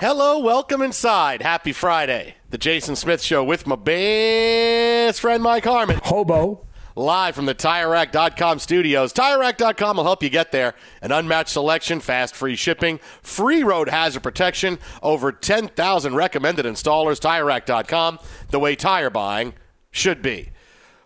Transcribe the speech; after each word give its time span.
Hello, 0.00 0.38
welcome 0.38 0.80
inside. 0.80 1.42
Happy 1.42 1.74
Friday. 1.74 2.36
The 2.48 2.56
Jason 2.56 2.96
Smith 2.96 3.20
Show 3.20 3.44
with 3.44 3.66
my 3.66 3.76
best 3.76 5.20
friend 5.20 5.42
Mike 5.42 5.64
Harmon. 5.64 6.00
Hobo. 6.02 6.66
Live 6.96 7.34
from 7.34 7.44
the 7.44 7.54
TireRack.com 7.54 8.60
studios. 8.60 9.12
TireRack.com 9.12 9.98
will 9.98 10.04
help 10.04 10.22
you 10.22 10.30
get 10.30 10.52
there. 10.52 10.74
An 11.02 11.12
unmatched 11.12 11.50
selection, 11.50 12.00
fast 12.00 12.34
free 12.34 12.56
shipping, 12.56 12.98
free 13.20 13.62
road 13.62 13.90
hazard 13.90 14.22
protection, 14.22 14.78
over 15.02 15.32
10,000 15.32 16.14
recommended 16.14 16.64
installers. 16.64 17.20
TireRack.com, 17.20 18.20
the 18.48 18.58
way 18.58 18.76
tire 18.76 19.10
buying 19.10 19.52
should 19.90 20.22
be. 20.22 20.48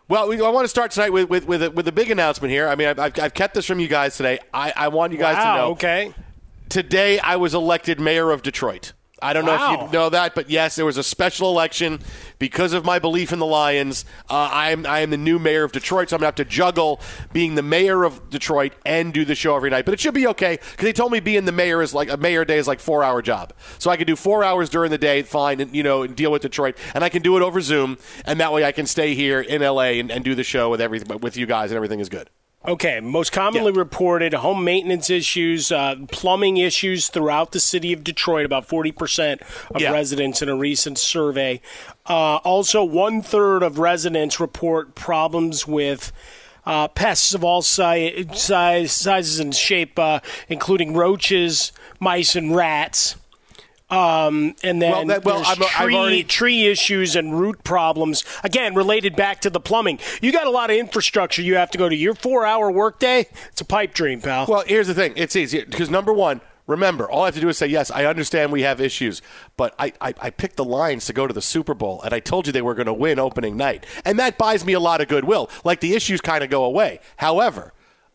Well, 0.07 0.29
we, 0.29 0.41
I 0.41 0.51
want 0.51 0.67
to 0.67 0.69
start 0.69 0.93
tonight 0.93 1.13
with 1.13 1.29
with 1.29 1.49
with 1.49 1.65
a, 1.65 1.71
with 1.73 1.89
a 1.89 1.93
big 1.93 2.13
announcement 2.13 2.53
here. 2.53 2.69
I 2.69 2.77
mean, 2.77 2.87
I've, 2.87 3.01
I've, 3.01 3.35
kept 3.35 3.55
this 3.55 3.67
from 3.67 3.81
you 3.81 3.89
guys 3.89 4.17
today. 4.17 4.39
I, 4.53 4.73
I 4.77 4.89
want 4.89 5.13
you 5.13 5.19
guys 5.19 5.35
wow, 5.35 5.55
to 5.57 5.59
know. 5.59 5.71
Okay 5.73 6.15
today 6.69 7.19
I 7.19 7.37
was 7.37 7.55
elected 7.55 8.01
mayor 8.01 8.31
of 8.31 8.43
Detroit. 8.43 8.93
I 9.25 9.33
don't 9.33 9.47
wow. 9.47 9.57
know 9.57 9.75
if 9.75 9.81
you 9.81 9.93
know 9.93 10.09
that, 10.11 10.35
but 10.35 10.51
yes, 10.51 10.77
there 10.77 10.85
was 10.85 10.99
a 10.99 11.03
special 11.03 11.49
election 11.49 12.01
because 12.39 12.75
of 12.75 12.85
my 12.85 12.99
belief 12.99 13.33
in 13.33 13.39
the 13.39 13.47
Lions. 13.47 14.05
Uh, 14.29 14.35
I 14.53 14.71
am 14.71 14.85
I 14.85 15.01
am 15.01 15.09
the 15.09 15.17
new 15.17 15.39
mayor 15.39 15.65
of 15.65 15.73
Detroit, 15.73 16.11
so 16.11 16.17
I'm 16.17 16.21
gonna 16.21 16.27
have 16.27 16.35
to 16.35 16.45
juggle 16.45 17.01
being 17.33 17.55
the 17.55 17.63
mayor 17.63 18.05
of 18.05 18.29
Detroit 18.29 18.75
and 18.85 19.15
do 19.15 19.25
the 19.25 19.35
show 19.35 19.57
every 19.57 19.71
night. 19.71 19.87
But 19.87 19.95
it 19.95 20.01
should 20.01 20.13
be 20.13 20.27
okay 20.27 20.59
because 20.73 20.85
they 20.85 20.93
told 20.93 21.11
me 21.11 21.21
being 21.21 21.47
the 21.47 21.53
mayor 21.53 21.81
is 21.81 21.95
like 21.95 22.11
a 22.11 22.19
mayor 22.19 22.45
day 22.45 22.59
is 22.59 22.69
like 22.69 22.81
four 22.81 23.03
hour 23.03 23.23
job, 23.23 23.55
so 23.79 23.91
I 23.91 23.97
can 23.97 24.07
do 24.07 24.15
four 24.15 24.45
hours 24.45 24.69
during 24.69 24.91
the 24.91 24.99
day, 24.99 25.23
fine, 25.23 25.59
and 25.61 25.75
you 25.75 25.83
know, 25.83 26.03
and 26.03 26.15
deal 26.15 26.31
with 26.31 26.43
Detroit, 26.43 26.77
and 26.93 27.03
I 27.03 27.09
can 27.09 27.23
do 27.23 27.37
it 27.39 27.43
over 27.43 27.63
Zoom, 27.63 27.97
and 28.27 28.39
that 28.41 28.53
way 28.53 28.65
I 28.65 28.73
can 28.73 28.85
stay 28.85 29.15
here 29.15 29.41
in 29.41 29.63
LA 29.63 29.95
and, 30.01 30.11
and 30.11 30.23
do 30.23 30.35
the 30.35 30.45
show 30.45 30.69
with 30.69 30.83
everything 30.83 31.19
with 31.21 31.37
you 31.39 31.47
guys, 31.47 31.71
and 31.71 31.77
everything 31.77 32.01
is 32.01 32.11
good. 32.11 32.29
Okay, 32.67 32.99
most 33.01 33.31
commonly 33.31 33.73
yeah. 33.73 33.79
reported 33.79 34.33
home 34.33 34.65
maintenance 34.65 35.11
issues, 35.11 35.71
uh, 35.71 35.97
plumbing 36.11 36.57
issues 36.57 37.09
throughout 37.09 37.53
the 37.53 37.61
city 37.61 37.93
of 37.93 38.03
Detroit, 38.03 38.47
about 38.47 38.67
40% 38.67 39.43
of 39.75 39.83
yeah. 39.83 39.93
residents 39.93 40.41
in 40.41 40.49
a 40.49 40.57
recent 40.57 40.99
survey. 40.99 41.61
Uh, 42.07 42.37
also, 42.37 42.83
one 42.83 43.21
third 43.21 43.63
of 43.63 43.79
residents 43.79 44.41
report 44.41 44.95
problems 44.95 45.67
with. 45.67 46.13
Uh, 46.67 46.89
pests 46.89 47.35
of 47.35 47.45
all 47.45 47.61
si- 47.61 48.27
size, 48.33 48.91
sizes 48.91 49.39
and 49.39 49.55
shape, 49.55 49.99
uh, 49.99 50.19
including 50.49 50.95
roaches, 50.95 51.73
mice, 52.01 52.35
and 52.35 52.57
rats. 52.57 53.17
Um, 53.91 54.57
and 54.63 54.81
then 54.81 54.91
well, 54.91 55.07
that, 55.07 55.25
well, 55.25 55.37
there's 55.37 55.49
I'm, 55.49 55.87
tree, 55.87 55.95
already... 55.95 56.25
tree 56.25 56.67
issues 56.67 57.17
and 57.17 57.39
root 57.39 57.63
problems. 57.65 58.25
Again, 58.43 58.75
related 58.75 59.15
back 59.15 59.43
to 59.43 59.51
the 59.51 59.61
plumbing. 59.61 59.99
You 60.23 60.33
got 60.33 60.47
a 60.47 60.51
lot 60.51 60.71
of 60.71 60.77
infrastructure 60.77 61.43
you 61.43 61.57
have 61.57 61.71
to 61.73 61.79
go 61.79 61.89
to. 61.89 61.95
Your 61.95 62.15
four 62.15 62.47
hour 62.47 62.71
workday, 62.71 63.27
it's 63.49 63.61
a 63.61 63.65
pipe 63.65 63.93
dream, 63.93 64.23
pal. 64.23 64.47
Well, 64.47 64.65
here's 64.67 64.87
the 64.87 64.95
thing 64.95 65.13
it's 65.17 65.37
easy 65.37 65.63
because 65.63 65.91
number 65.91 66.15
one, 66.15 66.41
remember, 66.67 67.11
all 67.11 67.23
I 67.23 67.27
have 67.27 67.35
to 67.35 67.43
do 67.43 67.49
is 67.49 67.59
say, 67.59 67.67
yes, 67.67 67.91
I 67.91 68.07
understand 68.07 68.53
we 68.53 68.63
have 68.63 68.81
issues, 68.81 69.21
but 69.59 69.75
I, 69.79 69.93
I, 70.01 70.15
I, 70.19 70.31
picked 70.31 70.57
the 70.57 70.65
Lions 70.65 71.05
to 71.07 71.13
go 71.13 71.27
to 71.27 71.35
the 71.35 71.43
Super 71.43 71.75
Bowl, 71.75 72.01
and 72.03 72.15
I 72.15 72.21
told 72.21 72.47
you 72.47 72.53
they 72.55 72.63
were 72.63 72.75
going 72.75 72.87
to 72.87 72.95
win 72.95 73.19
opening 73.19 73.57
night. 73.57 73.85
And 74.05 74.19
that 74.19 74.39
buys 74.39 74.65
me 74.65 74.73
a 74.73 74.81
lot 74.81 75.03
of 75.03 75.09
goodwill. 75.09 75.51
Like 75.63 75.81
the 75.81 75.95
issues 75.95 76.23
kind 76.23 76.43
of 76.43 76.49
go 76.49 76.65
away. 76.65 77.01
However, 77.19 77.74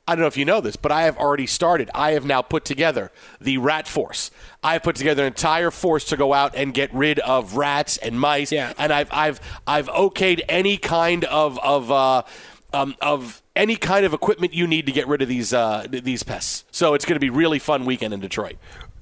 I 0.10 0.16
don't 0.16 0.22
know 0.22 0.28
if 0.28 0.38
you 0.38 0.46
know 0.46 0.60
this, 0.60 0.76
but 0.76 0.92
I 0.92 1.04
have 1.04 1.18
already 1.18 1.46
started. 1.46 1.92
I 1.94 2.14
have 2.14 2.26
now 2.26 2.42
put 2.42 2.66
together 2.66 3.12
the 3.40 3.60
rat 3.60 3.88
force. 3.88 4.32
I 4.64 4.74
have 4.74 4.82
put 4.82 4.96
together 4.96 5.22
an 5.22 5.28
entire 5.28 5.70
force 5.70 6.04
to 6.06 6.18
go 6.18 6.34
out 6.34 6.56
and 6.56 6.74
get 6.74 6.92
rid 6.92 7.20
of 7.20 7.58
rats 7.58 7.98
and 7.98 8.20
mice. 8.20 8.52
Yeah. 8.52 8.74
And 8.80 8.92
I've 8.92 9.14
I've 9.14 9.40
I've 9.68 9.88
okayed 9.90 10.42
any 10.50 10.78
kind 10.78 11.26
of 11.26 11.60
of 11.60 11.92
uh, 11.92 12.24
um, 12.74 12.96
of 13.04 13.44
any 13.56 13.76
kind 13.76 14.04
of 14.04 14.16
equipment 14.16 14.52
you 14.52 14.66
need 14.66 14.88
to 14.88 14.92
get 14.92 15.08
rid 15.08 15.22
of 15.22 15.28
these 15.28 15.54
uh, 15.54 15.86
these 15.88 16.24
pests. 16.24 16.66
So 16.72 16.96
it's 16.96 17.06
going 17.06 17.18
to 17.18 17.20
be 17.20 17.30
really 17.30 17.60
fun 17.60 17.86
weekend 17.86 18.12
in 18.12 18.20
Detroit. 18.20 18.56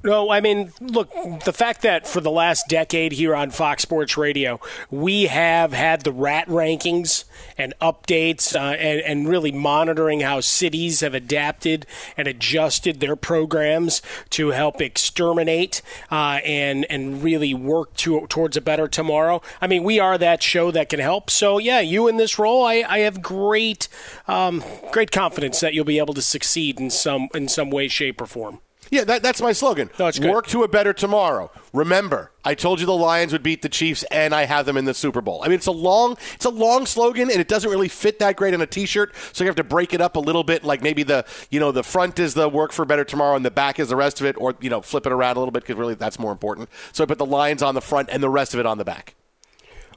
No, 0.03 0.29
I 0.29 0.41
mean, 0.41 0.71
look, 0.79 1.11
the 1.43 1.51
fact 1.51 1.81
that 1.81 2.07
for 2.07 2.21
the 2.21 2.31
last 2.31 2.67
decade 2.69 3.13
here 3.13 3.35
on 3.35 3.49
Fox 3.49 3.81
Sports 3.81 4.15
Radio, 4.15 4.59
we 4.91 5.23
have 5.23 5.73
had 5.73 6.01
the 6.01 6.11
rat 6.11 6.47
rankings 6.47 7.25
and 7.57 7.73
updates 7.81 8.55
uh, 8.55 8.75
and, 8.75 9.01
and 9.01 9.27
really 9.27 9.51
monitoring 9.51 10.19
how 10.19 10.39
cities 10.39 11.01
have 11.01 11.15
adapted 11.15 11.87
and 12.15 12.27
adjusted 12.27 12.99
their 12.99 13.15
programs 13.15 14.03
to 14.29 14.49
help 14.49 14.81
exterminate 14.81 15.81
uh, 16.11 16.39
and, 16.45 16.85
and 16.91 17.23
really 17.23 17.55
work 17.55 17.93
to, 17.95 18.27
towards 18.27 18.55
a 18.55 18.61
better 18.61 18.87
tomorrow. 18.87 19.41
I 19.59 19.67
mean, 19.67 19.83
we 19.83 19.99
are 19.99 20.17
that 20.19 20.43
show 20.43 20.69
that 20.71 20.89
can 20.89 20.99
help. 20.99 21.31
So, 21.31 21.57
yeah, 21.57 21.79
you 21.79 22.07
in 22.07 22.17
this 22.17 22.37
role, 22.37 22.63
I, 22.63 22.85
I 22.87 22.99
have 22.99 23.23
great, 23.23 23.87
um, 24.27 24.63
great 24.91 25.11
confidence 25.11 25.59
that 25.59 25.73
you'll 25.73 25.85
be 25.85 25.97
able 25.97 26.13
to 26.13 26.21
succeed 26.21 26.79
in 26.79 26.91
some, 26.91 27.29
in 27.33 27.47
some 27.47 27.71
way, 27.71 27.87
shape, 27.87 28.21
or 28.21 28.27
form. 28.27 28.61
Yeah, 28.89 29.03
that, 29.05 29.23
that's 29.23 29.41
my 29.41 29.51
slogan. 29.51 29.89
No. 29.99 30.31
Work 30.31 30.47
to 30.47 30.63
a 30.63 30.67
better 30.67 30.93
tomorrow. 30.93 31.51
Remember, 31.73 32.31
I 32.43 32.55
told 32.55 32.79
you 32.79 32.85
the 32.85 32.93
Lions 32.93 33.33
would 33.33 33.43
beat 33.43 33.61
the 33.61 33.69
Chiefs, 33.69 34.03
and 34.03 34.33
I 34.33 34.45
have 34.45 34.65
them 34.65 34.77
in 34.77 34.85
the 34.85 34.93
Super 34.93 35.21
Bowl. 35.21 35.41
I 35.43 35.47
mean, 35.47 35.55
it's 35.55 35.67
a 35.67 35.71
long, 35.71 36.17
it's 36.33 36.45
a 36.45 36.49
long 36.49 36.85
slogan, 36.85 37.29
and 37.29 37.39
it 37.39 37.47
doesn't 37.47 37.69
really 37.69 37.89
fit 37.89 38.19
that 38.19 38.35
great 38.35 38.53
on 38.53 38.61
a 38.61 38.67
T-shirt. 38.67 39.13
So 39.33 39.43
you 39.43 39.47
have 39.47 39.55
to 39.57 39.63
break 39.63 39.93
it 39.93 40.01
up 40.01 40.15
a 40.15 40.19
little 40.19 40.43
bit. 40.43 40.63
Like 40.63 40.81
maybe 40.81 41.03
the, 41.03 41.25
you 41.49 41.59
know, 41.59 41.71
the 41.71 41.83
front 41.83 42.19
is 42.19 42.33
the 42.33 42.47
work 42.49 42.71
for 42.71 42.85
better 42.85 43.03
tomorrow, 43.03 43.35
and 43.35 43.45
the 43.45 43.51
back 43.51 43.79
is 43.79 43.89
the 43.89 43.95
rest 43.95 44.21
of 44.21 44.27
it, 44.27 44.35
or 44.39 44.55
you 44.61 44.69
know, 44.69 44.81
flip 44.81 45.05
it 45.05 45.11
around 45.11 45.37
a 45.37 45.39
little 45.39 45.51
bit 45.51 45.63
because 45.63 45.75
really 45.75 45.95
that's 45.95 46.19
more 46.19 46.31
important. 46.31 46.69
So 46.93 47.03
I 47.03 47.07
put 47.07 47.17
the 47.17 47.25
Lions 47.25 47.61
on 47.61 47.75
the 47.75 47.81
front 47.81 48.09
and 48.11 48.23
the 48.23 48.29
rest 48.29 48.53
of 48.53 48.59
it 48.59 48.65
on 48.65 48.77
the 48.77 48.85
back. 48.85 49.15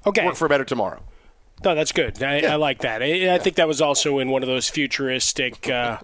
Okay. 0.06 0.24
Work 0.24 0.36
for 0.36 0.46
a 0.46 0.48
better 0.48 0.64
tomorrow. 0.64 1.02
No, 1.62 1.74
that's 1.74 1.92
good. 1.92 2.22
I, 2.22 2.40
I 2.40 2.54
like 2.56 2.78
that. 2.80 3.02
I, 3.02 3.34
I 3.34 3.38
think 3.38 3.56
that 3.56 3.68
was 3.68 3.82
also 3.82 4.18
in 4.18 4.30
one 4.30 4.42
of 4.42 4.48
those 4.48 4.70
futuristic, 4.70 5.68
uh, 5.68 5.98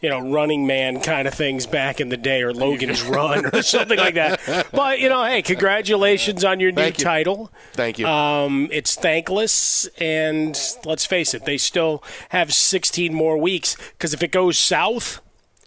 you 0.00 0.08
know, 0.08 0.30
Running 0.30 0.66
Man 0.66 1.00
kind 1.00 1.28
of 1.28 1.34
things 1.34 1.66
back 1.66 2.00
in 2.00 2.08
the 2.08 2.16
day, 2.16 2.42
or 2.42 2.54
Logan's 2.54 3.02
Run, 3.04 3.44
or 3.54 3.62
something 3.62 3.98
like 3.98 4.14
that. 4.14 4.40
But 4.72 5.00
you 5.00 5.10
know, 5.10 5.24
hey, 5.24 5.42
congratulations 5.42 6.42
on 6.42 6.58
your 6.58 6.72
new 6.72 6.86
you. 6.86 6.92
title. 6.92 7.52
Thank 7.74 7.98
you. 7.98 8.06
Um, 8.06 8.68
it's 8.72 8.94
thankless, 8.94 9.86
and 9.98 10.58
let's 10.84 11.04
face 11.04 11.34
it, 11.34 11.44
they 11.44 11.58
still 11.58 12.02
have 12.30 12.54
16 12.54 13.12
more 13.12 13.36
weeks. 13.36 13.76
Because 13.92 14.14
if 14.14 14.22
it 14.22 14.32
goes 14.32 14.58
south, 14.58 15.20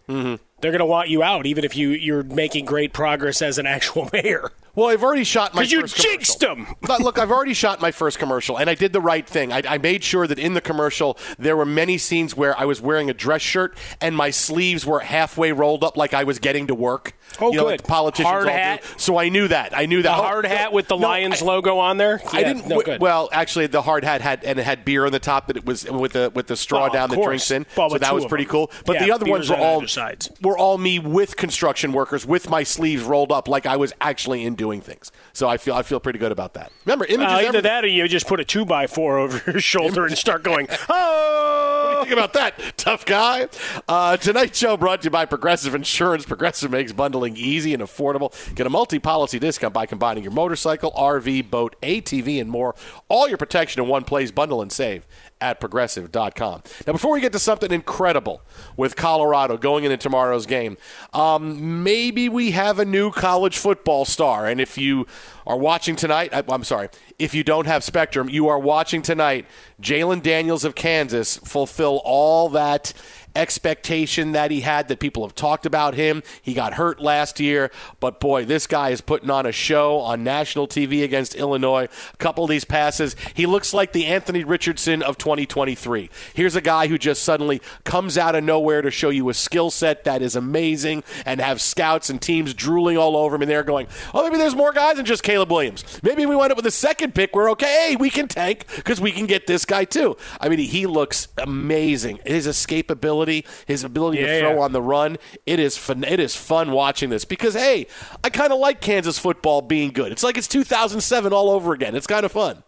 Mm-hmm. 0.08 0.42
They're 0.62 0.72
going 0.72 0.80
to 0.80 0.86
want 0.86 1.10
you 1.10 1.24
out, 1.24 1.46
even 1.46 1.64
if 1.64 1.76
you 1.76 1.90
you're 1.90 2.24
making 2.24 2.66
great 2.66 2.94
progress 2.94 3.42
as 3.42 3.58
an 3.58 3.66
actual 3.66 4.10
mayor. 4.14 4.52
Well, 4.76 4.90
I've 4.90 5.04
already 5.04 5.24
shot 5.24 5.56
my 5.56 5.62
'Cause 5.64 5.72
you 5.72 5.82
jinxed 5.88 6.40
them. 6.40 6.68
But 6.82 7.00
look, 7.02 7.18
I've 7.18 7.32
already 7.32 7.56
shot 7.56 7.82
my 7.82 7.90
first 7.92 8.20
commercial, 8.20 8.58
and 8.60 8.70
I 8.70 8.76
did 8.76 8.94
the 8.94 9.02
right 9.02 9.28
thing. 9.28 9.52
I, 9.52 9.64
I 9.68 9.78
made 9.80 10.04
sure 10.04 10.28
that 10.28 10.38
in 10.38 10.54
the 10.54 10.62
commercial 10.62 11.18
there 11.40 11.58
were 11.58 11.66
many 11.66 11.98
scenes 11.98 12.36
where 12.38 12.58
I 12.58 12.66
was 12.66 12.80
wearing 12.80 13.10
a 13.10 13.14
dress 13.16 13.42
shirt 13.42 13.76
and 14.00 14.16
my 14.16 14.30
sleeves 14.30 14.86
were 14.86 15.00
halfway 15.00 15.52
rolled 15.52 15.84
up, 15.84 15.98
like 15.98 16.14
I 16.14 16.24
was 16.26 16.38
getting 16.38 16.68
to 16.68 16.76
work. 16.76 17.14
Oh, 17.42 17.50
you 17.52 17.58
know, 17.58 17.64
good. 17.64 17.70
Like 17.72 17.84
politicians 17.88 18.30
Hard 18.30 18.48
hat. 18.50 18.82
do. 18.84 18.88
So 18.98 19.18
I 19.18 19.30
knew 19.30 19.48
that. 19.48 19.76
I 19.76 19.88
knew 19.88 20.04
that. 20.04 20.18
Oh, 20.18 20.22
hard 20.22 20.44
no, 20.44 20.50
hat 20.50 20.72
with 20.72 20.88
the 20.88 20.96
no, 20.96 21.08
Lions 21.08 21.42
I- 21.42 21.46
logo 21.46 21.80
on 21.80 21.98
there. 21.98 22.22
I 22.32 22.44
didn't. 22.44 22.68
No, 22.68 22.80
good. 22.82 23.02
Well, 23.02 23.30
actually, 23.34 23.66
the 23.68 23.82
hard 23.82 24.04
hat 24.04 24.22
had 24.22 24.44
and 24.44 24.60
it 24.60 24.64
had 24.64 24.86
beer 24.86 25.08
on 25.08 25.12
the 25.12 25.20
top 25.20 25.48
that 25.48 25.58
it 25.58 25.66
was 25.66 25.86
with 25.86 26.14
the 26.14 26.32
with 26.36 26.46
the 26.48 26.56
straw 26.56 26.86
Oh, 26.90 26.94
down 26.94 27.10
that 27.10 27.16
course. 27.16 27.26
drinks 27.48 27.52
in. 27.52 27.66
Well, 27.76 27.90
so 27.90 27.98
that 27.98 28.14
was 28.14 28.26
pretty 28.28 28.44
them. 28.46 28.52
cool. 28.52 28.72
But 28.86 28.98
Yeah, 28.98 29.06
the 29.08 29.12
other 29.12 29.26
ones 29.26 29.50
were 29.50 29.56
on 29.56 29.62
all 29.64 29.88
sides. 29.88 30.30
Were 30.48 30.58
all 30.58 30.78
me 30.78 31.00
with 31.00 31.36
construction 31.36 31.92
workers 31.92 32.26
with 32.26 32.50
my 32.50 32.64
sleeves 32.64 33.04
rolled 33.04 33.32
up 33.32 33.48
like 33.48 33.66
I 33.66 33.78
was 33.78 33.94
actually 34.02 34.46
in 34.46 34.56
doing 34.56 34.82
things. 34.82 35.12
So 35.34 35.48
I 35.48 35.58
feel 35.58 35.76
I 35.76 35.84
feel 35.84 36.00
pretty 36.00 36.20
good 36.20 36.32
about 36.32 36.54
that. 36.56 36.72
Remember, 36.86 37.06
images. 37.06 37.32
Uh, 37.32 37.36
either 37.36 37.48
everything. 37.48 37.64
that 37.64 37.84
or 37.84 37.88
you 37.88 38.08
just 38.08 38.28
put 38.28 38.40
a 38.40 38.46
two 38.46 38.66
by 38.66 38.88
four 38.88 39.18
over 39.20 39.52
your 39.52 39.62
shoulder 39.62 40.06
and 40.06 40.18
start 40.18 40.44
going, 40.44 40.68
oh! 40.90 42.02
Think 42.04 42.14
about 42.14 42.34
that, 42.34 42.78
tough 42.78 43.06
guy. 43.06 43.48
Uh, 43.88 44.18
tonight's 44.18 44.58
show 44.58 44.78
brought 44.78 45.02
to 45.02 45.06
you 45.06 45.10
by 45.10 45.26
Progressive 45.26 45.74
Insurance. 45.76 46.26
Progressive 46.26 46.72
makes 46.72 46.92
bundling 46.92 47.36
easy 47.36 47.74
and 47.74 47.82
affordable. 47.82 48.34
Get 48.56 48.68
a 48.68 48.70
multi-policy 48.70 49.40
discount 49.40 49.74
by 49.74 49.86
combining 49.86 50.24
your 50.24 50.32
motorcycle, 50.32 50.92
RV, 50.92 51.50
boat, 51.50 51.76
ATV, 51.82 52.40
and 52.40 52.50
more. 52.50 52.76
All 53.10 53.28
your 53.28 53.38
protection 53.38 53.82
in 53.82 53.90
one 53.90 54.04
place. 54.04 54.32
Bundle 54.32 54.62
and 54.62 54.72
save 54.72 55.06
at 55.42 55.60
progressive.com. 55.60 56.64
Now, 56.86 56.94
before 56.94 57.12
we 57.12 57.22
get 57.22 57.32
to 57.34 57.40
something 57.40 57.72
incredible 57.72 58.42
with 58.76 58.96
Colorado 58.96 59.58
going 59.58 59.84
into 59.84 59.98
tomorrow's 59.98 60.46
game, 60.46 60.78
um, 61.14 61.84
maybe 61.84 62.30
we 62.30 62.52
have 62.52 62.80
a 62.80 62.86
new 62.86 63.12
college 63.12 63.58
football 63.58 64.06
star. 64.06 64.48
And 64.48 64.60
if 64.60 64.78
you 64.78 65.06
are 65.46 65.58
watching 65.58 65.96
tonight, 65.96 66.34
I, 66.34 66.44
I'm 66.50 66.64
sorry, 66.64 66.90
if 67.20 67.34
you 67.34 67.44
don't 67.44 67.68
have 67.68 67.84
Spectrum, 67.84 68.30
you 68.30 68.48
are 68.48 68.60
watching 68.60 69.02
tonight 69.02 69.46
Jalon 69.82 70.22
Daniels 70.22 70.64
of 70.64 70.76
Kansas 70.76 71.38
fulfill 71.38 72.02
all 72.04 72.50
that 72.50 72.94
expectation 73.36 74.32
that 74.32 74.52
he 74.52 74.62
had 74.62 74.88
that 74.88 75.00
people 75.00 75.24
have 75.24 75.36
talked 75.36 75.66
about 75.66 75.94
him. 75.94 76.24
He 76.42 76.54
got 76.54 76.74
hurt 76.74 77.00
last 77.00 77.40
year, 77.40 77.72
but 78.00 78.20
boy, 78.20 78.46
this 78.46 78.68
guy 78.68 78.90
is 78.90 79.02
putting 79.02 79.30
on 79.30 79.46
a 79.46 79.52
show 79.52 80.00
on 80.00 80.24
national 80.24 80.68
TV 80.68 81.04
against 81.04 81.36
Illinois. 81.36 81.88
A 82.14 82.18
couple 82.18 82.44
of 82.44 82.50
these 82.50 82.66
passes, 82.66 83.16
he 83.34 83.46
looks 83.46 83.74
like 83.74 83.94
the 83.94 84.06
Anthony 84.06 84.44
Richardson 84.44 85.04
of 85.04 85.18
2023. 85.18 86.10
Here's 86.34 86.56
a 86.56 86.62
guy 86.62 86.88
who 86.88 86.98
just 86.98 87.24
suddenly 87.24 87.62
comes 87.84 88.18
out 88.18 88.36
of 88.36 88.44
nowhere 88.44 88.82
to 88.82 88.92
show 88.92 89.10
you 89.10 89.30
a 89.30 89.34
skill 89.34 89.70
set 89.70 90.04
that 90.06 90.22
is 90.22 90.36
amazing 90.36 91.04
and 91.26 91.40
have 91.40 91.62
scouts 91.62 92.10
and 92.10 92.22
teams 92.22 92.54
drooling 92.54 92.98
all 92.98 93.16
over 93.16 93.36
him 93.36 93.42
and 93.44 93.52
they're 93.52 93.64
going, 93.64 93.88
"Oh, 94.14 94.24
maybe 94.24 94.38
there's 94.38 94.56
more 94.56 94.72
guys 94.72 94.98
than 94.98 95.06
just 95.06 95.24
Caleb 95.24 95.52
Williams. 95.52 95.84
Maybe 96.02 96.26
we 96.26 96.36
wind 96.36 96.52
up 96.52 96.58
with 96.58 96.66
a 96.66 96.72
second 96.72 97.14
pick. 97.14 97.36
We're 97.36 97.52
okay. 97.52 97.90
Hey, 97.90 97.96
we 97.96 98.10
can 98.10 98.28
tank 98.28 98.66
because 98.76 99.00
we 99.00 99.12
can 99.12 99.26
get 99.26 99.48
this 99.48 99.66
guy 99.66 99.86
too." 99.86 100.18
I 100.40 100.50
mean, 100.50 100.60
he 100.60 100.88
looks 100.88 101.28
amazing. 101.38 102.20
His 102.26 102.48
escapability, 102.48 103.27
his 103.66 103.84
ability 103.84 104.20
Yeah, 104.20 104.28
to 104.28 104.40
throw 104.40 104.54
yeah. 104.56 104.62
on 104.62 104.72
the 104.72 104.82
run, 104.82 105.18
it 105.46 105.60
is 105.60 105.78
fun. 105.78 106.04
It 106.04 106.20
is 106.20 106.36
fun 106.36 106.72
watching 106.72 107.10
this 107.10 107.26
because 107.26 107.54
hey, 107.54 107.88
I 108.24 108.30
kind 108.30 108.52
of 108.54 108.60
like 108.60 108.82
Kansas 108.82 109.20
football 109.20 109.62
being 109.62 109.92
good. 109.92 110.12
It's 110.12 110.24
like 110.24 110.38
it's 110.38 110.48
2007 110.48 111.34
all 111.34 111.50
over 111.50 111.74
again. 111.74 111.96
It's 111.96 112.08
kind 112.08 112.26
of 112.26 112.32
fun. 112.32 112.64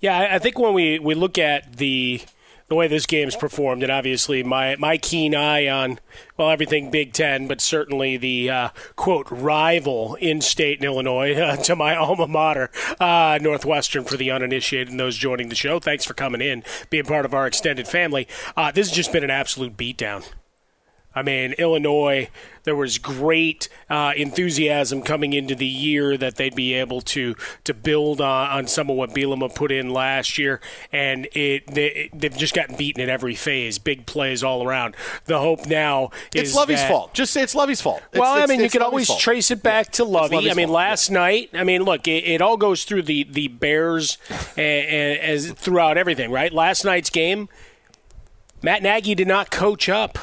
Yeah, 0.00 0.16
I- 0.18 0.34
I 0.36 0.38
think 0.38 0.58
when 0.58 0.72
we, 0.74 0.98
we 0.98 1.14
look 1.14 1.36
at 1.38 1.76
the 1.78 2.20
the 2.68 2.74
way 2.74 2.88
this 2.88 3.06
game's 3.06 3.36
performed, 3.36 3.82
and 3.82 3.92
obviously 3.92 4.42
my, 4.42 4.76
my 4.76 4.96
keen 4.96 5.34
eye 5.34 5.68
on 5.68 5.98
well 6.36 6.50
everything 6.50 6.90
Big 6.90 7.12
Ten, 7.12 7.46
but 7.46 7.60
certainly 7.60 8.16
the 8.16 8.50
uh, 8.50 8.68
quote 8.96 9.30
rival 9.30 10.14
in 10.16 10.40
state 10.40 10.78
in 10.78 10.84
Illinois 10.84 11.34
uh, 11.40 11.56
to 11.56 11.76
my 11.76 11.94
alma 11.94 12.26
mater, 12.26 12.70
uh, 13.00 13.38
Northwestern, 13.40 14.04
for 14.04 14.16
the 14.16 14.30
uninitiated 14.30 14.88
and 14.88 15.00
those 15.00 15.16
joining 15.16 15.48
the 15.48 15.54
show. 15.54 15.78
Thanks 15.78 16.04
for 16.04 16.14
coming 16.14 16.40
in, 16.40 16.64
being 16.90 17.04
part 17.04 17.24
of 17.24 17.34
our 17.34 17.46
extended 17.46 17.86
family. 17.86 18.26
Uh, 18.56 18.70
this 18.72 18.88
has 18.88 18.96
just 18.96 19.12
been 19.12 19.24
an 19.24 19.30
absolute 19.30 19.76
beatdown. 19.76 20.24
I 21.14 21.22
mean, 21.22 21.52
Illinois, 21.58 22.28
there 22.64 22.74
was 22.74 22.98
great 22.98 23.68
uh, 23.88 24.12
enthusiasm 24.16 25.02
coming 25.02 25.32
into 25.32 25.54
the 25.54 25.66
year 25.66 26.16
that 26.16 26.36
they'd 26.36 26.54
be 26.54 26.74
able 26.74 27.00
to 27.02 27.34
to 27.64 27.74
build 27.74 28.20
on, 28.20 28.50
on 28.50 28.66
some 28.66 28.90
of 28.90 28.96
what 28.96 29.10
Bielema 29.10 29.54
put 29.54 29.70
in 29.70 29.90
last 29.90 30.38
year, 30.38 30.60
and 30.92 31.28
it 31.32 31.66
they, 31.68 32.10
they've 32.12 32.36
just 32.36 32.54
gotten 32.54 32.76
beaten 32.76 33.02
in 33.02 33.08
every 33.08 33.34
phase, 33.34 33.78
big 33.78 34.06
plays 34.06 34.42
all 34.42 34.66
around. 34.66 34.96
The 35.26 35.38
hope 35.38 35.66
now 35.66 36.10
is 36.34 36.48
It's 36.48 36.54
Lovey's 36.54 36.80
that- 36.80 36.90
fault. 36.90 37.14
Just 37.14 37.32
say 37.32 37.42
it's 37.42 37.54
Lovey's 37.54 37.80
fault. 37.80 37.98
It's- 38.12 38.20
well, 38.20 38.34
I 38.34 38.46
mean, 38.46 38.58
you 38.60 38.64
it's 38.66 38.72
can 38.72 38.80
Lovey's 38.80 38.92
always 38.92 39.06
fault. 39.08 39.20
trace 39.20 39.50
it 39.50 39.62
back 39.62 39.92
to 39.92 40.04
Lovey. 40.04 40.50
I 40.50 40.54
mean, 40.54 40.66
fault, 40.68 40.76
last 40.76 41.10
night, 41.10 41.50
I 41.54 41.64
mean, 41.64 41.82
look, 41.82 42.08
it, 42.08 42.24
it 42.24 42.42
all 42.42 42.56
goes 42.56 42.84
through 42.84 43.02
the 43.02 43.24
the 43.24 43.48
Bears 43.48 44.18
and, 44.56 44.58
and 44.86 45.18
as 45.20 45.52
throughout 45.52 45.96
everything, 45.98 46.30
right? 46.30 46.52
Last 46.52 46.84
night's 46.84 47.10
game, 47.10 47.48
Matt 48.62 48.82
Nagy 48.82 49.14
did 49.14 49.28
not 49.28 49.50
coach 49.50 49.88
up. 49.88 50.18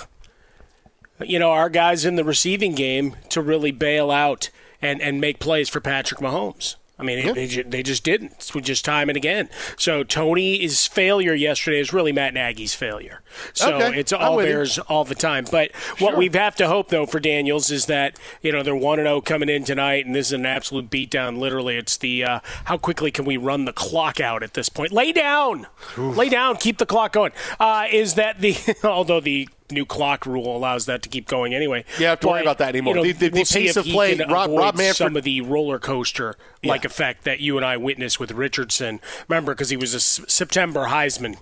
You 1.26 1.40
know, 1.40 1.52
our 1.52 1.70
guys 1.70 2.06
in 2.06 2.16
the 2.16 2.24
receiving 2.24 2.74
game 2.76 3.16
to 3.30 3.42
really 3.42 3.72
bail 3.72 4.12
out 4.12 4.50
and 4.82 5.02
and 5.02 5.20
make 5.22 5.40
plays 5.40 5.70
for 5.70 5.80
Patrick 5.80 6.20
Mahomes. 6.22 6.76
I 7.00 7.04
mean, 7.04 7.18
it- 7.18 7.34
they, 7.34 7.48
they 7.64 7.82
just 7.82 8.04
didn't. 8.04 8.34
It's 8.34 8.52
just 8.52 8.86
time 8.86 9.10
and 9.10 9.18
again. 9.18 9.50
So 9.76 10.04
Tony's 10.04 10.86
failure 10.86 11.34
yesterday 11.34 11.80
is 11.80 11.92
really 11.92 12.12
Matt 12.12 12.36
Nagy's 12.36 12.76
failure. 12.76 13.22
So 13.54 13.78
Okay, 13.78 14.00
it's 14.00 14.14
all 14.14 14.36
with 14.36 14.46
you. 14.46 14.52
Bears 14.54 14.78
all 14.78 15.04
the 15.04 15.16
time. 15.16 15.46
But 15.50 15.72
what 15.98 16.16
we 16.16 16.30
have 16.34 16.56
to 16.58 16.68
hope 16.68 16.90
though 16.90 17.08
for 17.08 17.20
Daniels 17.20 17.72
is 17.72 17.88
that 17.88 18.20
you 18.44 18.52
know 18.52 18.62
they're 18.62 18.76
one 18.76 19.00
and 19.00 19.08
zero 19.08 19.20
coming 19.20 19.50
in 19.50 19.64
tonight, 19.64 20.06
and 20.06 20.14
this 20.14 20.28
is 20.28 20.34
an 20.34 20.46
absolute 20.46 20.92
beatdown. 20.92 21.40
Literally, 21.40 21.76
it's 21.76 21.98
the 21.98 22.24
uh, 22.24 22.40
how 22.66 22.78
quickly 22.78 23.10
can 23.10 23.26
we 23.26 23.36
run 23.36 23.66
the 23.66 23.74
clock 23.74 24.20
out 24.20 24.44
at 24.44 24.54
this 24.54 24.70
point? 24.70 24.92
Lay 24.92 25.12
down, 25.12 25.66
lay 25.98 26.30
down, 26.30 26.58
keep 26.58 26.78
the 26.78 26.86
clock 26.86 27.14
going. 27.14 27.32
Uh, 27.60 27.88
is 27.92 28.14
that 28.14 28.42
the 28.42 28.56
although 28.84 29.20
the 29.22 29.50
new 29.72 29.86
clock 29.86 30.26
rule 30.26 30.56
allows 30.56 30.86
that 30.86 31.02
to 31.04 31.10
keep 31.10 31.28
going 31.28 31.54
anyway. 31.54 31.84
You 31.94 32.02
don't 32.02 32.10
have 32.10 32.20
to 32.22 32.28
worry 32.28 32.42
about 32.42 32.58
that 32.60 32.70
anymore. 32.70 32.96
you 32.96 33.02
know, 33.02 33.04
The- 33.04 33.12
the- 33.14 33.30
the 33.30 33.36
we'll 33.36 33.46
see 33.46 33.64
pace 33.68 33.76
of 33.78 33.86
play, 33.86 34.16
Rob- 34.16 34.50
Rob 34.52 34.76
Manfred- 34.76 34.96
some 34.96 35.16
of 35.16 35.24
the 35.24 35.42
roller 35.42 35.80
coaster 35.80 36.36
like 36.64 36.84
Yeah. 36.84 36.88
effect 36.88 37.24
that 37.24 37.40
you 37.40 37.58
and 37.58 37.66
I 37.66 37.78
witnessed 37.78 38.20
with 38.20 38.32
Richardson. 38.32 39.00
Remember, 39.28 39.54
because 39.54 39.70
he 39.70 39.78
was 39.78 39.94
a 39.94 39.98
S- 39.98 40.22
September 40.28 40.86
Heisman 40.88 41.38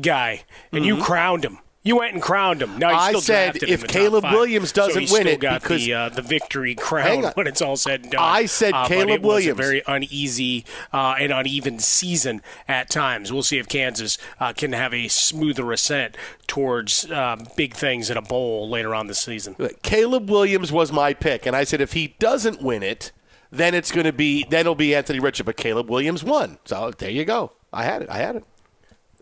guy, 0.00 0.42
and 0.72 0.84
you 0.84 0.94
mm-hmm. 0.96 1.04
crowned 1.04 1.44
him. 1.44 1.58
You 1.86 1.96
went 1.96 2.14
and 2.14 2.20
crowned 2.22 2.60
him. 2.62 2.78
Now. 2.78 2.90
I 2.90 3.12
said 3.20 3.62
if 3.62 3.86
Caleb. 3.86 4.24
Williams 4.24 4.72
doesn't 4.72 5.00
he's 5.02 5.12
win 5.12 5.28
it 5.28 5.38
got 5.38 5.62
because- 5.62 5.84
the 5.84 5.94
uh, 5.94 6.08
the 6.08 6.20
victory 6.22 6.74
crown 6.74 7.22
when 7.34 7.46
it's 7.46 7.62
all 7.62 7.76
said 7.76 8.02
and 8.02 8.10
done. 8.10 8.20
I 8.20 8.46
said 8.46 8.74
Uh, 8.74 8.88
Caleb 8.88 9.24
Williams. 9.24 9.58
a 9.58 9.62
very 9.62 9.82
uneasy 9.86 10.64
uh, 10.92 11.14
and 11.18 11.32
uneven 11.32 11.78
season 11.78 12.42
at 12.66 12.90
times. 12.90 13.32
We'll 13.32 13.44
see 13.44 13.58
if 13.58 13.68
Kansas 13.68 14.18
uh, 14.40 14.52
can 14.52 14.72
have 14.72 14.92
a 14.92 15.06
smoother 15.06 15.70
ascent 15.70 16.16
towards 16.48 17.08
um, 17.12 17.46
big 17.56 17.74
things 17.74 18.10
in 18.10 18.16
a 18.16 18.22
bowl 18.22 18.68
later 18.68 18.92
on 18.92 19.06
this 19.06 19.20
season. 19.20 19.54
Caleb 19.82 20.28
Williams 20.28 20.72
was 20.72 20.90
my 20.90 21.14
pick, 21.14 21.46
and 21.46 21.54
I 21.54 21.62
said 21.62 21.80
if 21.80 21.92
he 21.92 22.16
doesn't 22.18 22.60
win 22.62 22.82
it, 22.82 23.12
then 23.52 23.74
it's 23.74 23.92
going 23.92 24.06
to 24.06 24.12
be 24.12 24.44
then 24.50 24.60
it'll 24.62 24.74
be 24.74 24.92
Anthony 24.92 25.20
Richard. 25.20 25.46
But 25.46 25.56
Caleb 25.56 25.88
Williams 25.88 26.24
won, 26.24 26.58
so 26.64 26.90
there 26.98 27.10
you 27.10 27.24
go. 27.24 27.52
I 27.72 27.84
had 27.84 28.02
it. 28.02 28.08
I 28.10 28.18
had 28.18 28.34
it. 28.36 28.44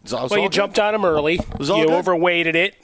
It's 0.05 0.13
all- 0.13 0.25
it's 0.27 0.31
Well, 0.31 0.41
you 0.41 0.47
good. 0.49 0.53
jumped 0.53 0.79
on 0.79 0.95
him 0.95 1.05
early. 1.05 1.41
was 1.59 1.69
You 1.69 1.87
good. 1.87 1.91
overweighted 1.91 2.55
it, 2.55 2.75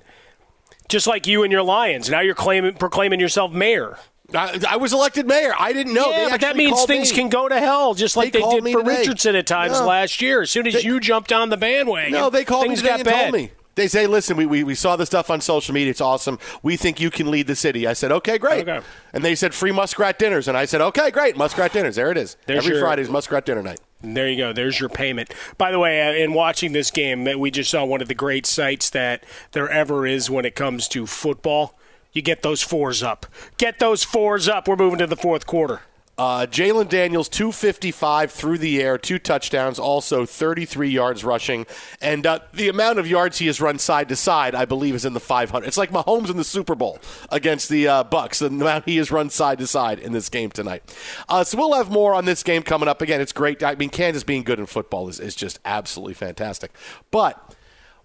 just 0.88 1.06
like 1.06 1.26
you 1.26 1.42
and 1.44 1.52
your 1.52 1.62
Lions. 1.62 2.08
Now 2.10 2.20
you're 2.20 2.34
claiming 2.34 2.74
proclaiming 2.74 3.20
yourself 3.20 3.52
mayor. 3.52 3.96
I, 4.34 4.60
I 4.68 4.76
was 4.76 4.92
elected 4.92 5.26
mayor. 5.26 5.52
I 5.58 5.72
didn't 5.72 5.92
know. 5.92 6.10
yeah, 6.10 6.24
They 6.26 6.30
but 6.30 6.40
that 6.42 6.56
means 6.56 6.84
things 6.84 7.10
me. 7.10 7.16
can 7.18 7.28
go 7.30 7.48
to 7.48 7.58
hell, 7.58 7.94
just 7.94 8.16
like 8.16 8.32
They 8.32 8.40
they, 8.40 8.48
did 8.60 8.72
for 8.72 8.82
today. 8.84 8.98
Richardson 8.98 9.34
at 9.36 9.46
times 9.46 9.80
No. 9.80 9.86
last 9.86 10.22
year. 10.22 10.42
As 10.42 10.50
soon 10.52 10.66
as 10.68 10.74
They- 10.74 10.82
you 10.82 11.00
jumped 11.00 11.32
on 11.32 11.48
the 11.50 11.56
bandwagon, 11.56 12.12
No, 12.12 12.30
they 12.30 12.44
called 12.44 12.62
things 12.66 12.82
me 12.82 12.88
today 12.88 12.90
got 12.90 13.00
and 13.00 13.04
bad. 13.04 13.20
told 13.30 13.34
me. 13.34 13.50
They 13.76 13.88
say, 13.88 14.06
listen, 14.06 14.36
we, 14.36 14.46
we, 14.46 14.62
we 14.62 14.74
saw 14.74 14.96
the 14.96 15.06
stuff 15.06 15.30
on 15.30 15.40
social 15.40 15.72
media. 15.74 15.90
It's 15.90 16.00
awesome. 16.00 16.38
We 16.62 16.76
think 16.76 17.00
you 17.00 17.10
can 17.10 17.30
lead 17.30 17.46
the 17.46 17.56
city. 17.56 17.86
I 17.86 17.92
said, 17.94 18.12
okay, 18.12 18.36
great. 18.38 18.68
Okay. 18.68 18.84
And 19.12 19.24
they 19.24 19.34
said 19.34 19.54
free 19.54 19.72
muskrat 19.72 20.18
dinners. 20.18 20.48
And 20.48 20.56
I 20.56 20.64
said, 20.64 20.80
okay, 20.80 21.10
great. 21.10 21.36
Muskrat 21.36 21.72
dinners. 21.72 21.96
There 21.96 22.10
it 22.10 22.16
is. 22.18 22.36
There's 22.46 22.64
Every 22.64 22.76
your- 22.76 22.84
Friday's 22.84 23.08
muskrat 23.08 23.46
dinner 23.46 23.62
night. 23.62 23.80
There 24.02 24.28
you 24.28 24.36
go. 24.36 24.52
There's 24.52 24.80
your 24.80 24.88
payment. 24.88 25.34
By 25.58 25.70
the 25.70 25.78
way, 25.78 26.06
uh, 26.06 26.12
in 26.12 26.32
watching 26.32 26.72
this 26.72 26.90
game, 26.90 27.26
uh, 27.26 27.36
we 27.36 27.50
just 27.50 27.70
saw 27.70 27.84
one 27.84 28.00
of 28.00 28.08
the 28.08 28.14
great 28.14 28.46
sights 28.46 28.88
that 28.90 29.24
there 29.52 29.68
ever 29.68 30.06
is 30.06 30.30
when 30.30 30.46
it 30.46 30.54
comes 30.54 30.88
to 30.88 31.06
football. 31.06 31.78
You 32.12 32.22
get 32.22 32.42
those 32.42 32.62
fours 32.62 33.02
up. 33.02 33.26
Get 33.58 33.78
those 33.78 34.02
fours 34.02 34.48
up. 34.48 34.66
We're 34.66 34.76
moving 34.76 34.98
to 34.98 35.06
the 35.06 35.16
fourth 35.16 35.46
quarter. 35.46 35.82
Uh, 36.20 36.44
Jalen 36.44 36.90
Daniels, 36.90 37.30
255 37.30 38.30
through 38.30 38.58
the 38.58 38.82
air, 38.82 38.98
two 38.98 39.18
touchdowns, 39.18 39.78
also 39.78 40.26
33 40.26 40.90
yards 40.90 41.24
rushing. 41.24 41.64
And 41.98 42.26
uh, 42.26 42.40
the 42.52 42.68
amount 42.68 42.98
of 42.98 43.06
yards 43.06 43.38
he 43.38 43.46
has 43.46 43.58
run 43.58 43.78
side 43.78 44.10
to 44.10 44.16
side, 44.16 44.54
I 44.54 44.66
believe, 44.66 44.94
is 44.94 45.06
in 45.06 45.14
the 45.14 45.18
500. 45.18 45.66
It's 45.66 45.78
like 45.78 45.90
Mahomes 45.90 46.28
in 46.28 46.36
the 46.36 46.44
Super 46.44 46.74
Bowl 46.74 46.98
against 47.30 47.70
the 47.70 47.88
uh, 47.88 48.04
Bucs, 48.04 48.40
the 48.40 48.48
amount 48.48 48.84
he 48.84 48.98
has 48.98 49.10
run 49.10 49.30
side 49.30 49.60
to 49.60 49.66
side 49.66 49.98
in 49.98 50.12
this 50.12 50.28
game 50.28 50.50
tonight. 50.50 50.82
Uh, 51.26 51.42
so 51.42 51.56
we'll 51.56 51.72
have 51.72 51.90
more 51.90 52.12
on 52.12 52.26
this 52.26 52.42
game 52.42 52.62
coming 52.62 52.86
up. 52.86 53.00
Again, 53.00 53.22
it's 53.22 53.32
great. 53.32 53.62
I 53.62 53.76
mean, 53.76 53.88
Kansas 53.88 54.22
being 54.22 54.42
good 54.42 54.58
in 54.58 54.66
football 54.66 55.08
is, 55.08 55.20
is 55.20 55.34
just 55.34 55.58
absolutely 55.64 56.12
fantastic. 56.12 56.72
But. 57.10 57.56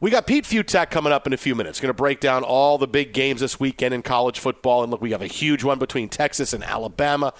We 0.02 0.12
got 0.12 0.28
Pete 0.28 0.44
Fiutak 0.44 0.92
coming 0.92 1.14
up 1.14 1.26
in 1.26 1.32
a 1.32 1.38
few 1.38 1.56
minutes. 1.56 1.80
Going 1.80 1.88
to 1.88 1.94
break 1.94 2.20
down 2.20 2.44
all 2.44 2.78
the 2.78 2.86
big 2.86 3.14
games 3.14 3.40
this 3.40 3.62
weekend 3.62 3.94
in 3.94 4.02
college 4.02 4.40
football. 4.40 4.84
And 4.84 4.92
look, 4.92 5.02
we 5.02 5.12
have 5.12 5.22
a 5.22 5.28
huge 5.28 5.64
one 5.64 5.80
between 5.80 6.10
Texas 6.10 6.52
and 6.52 6.66
Alabama. 6.66 7.34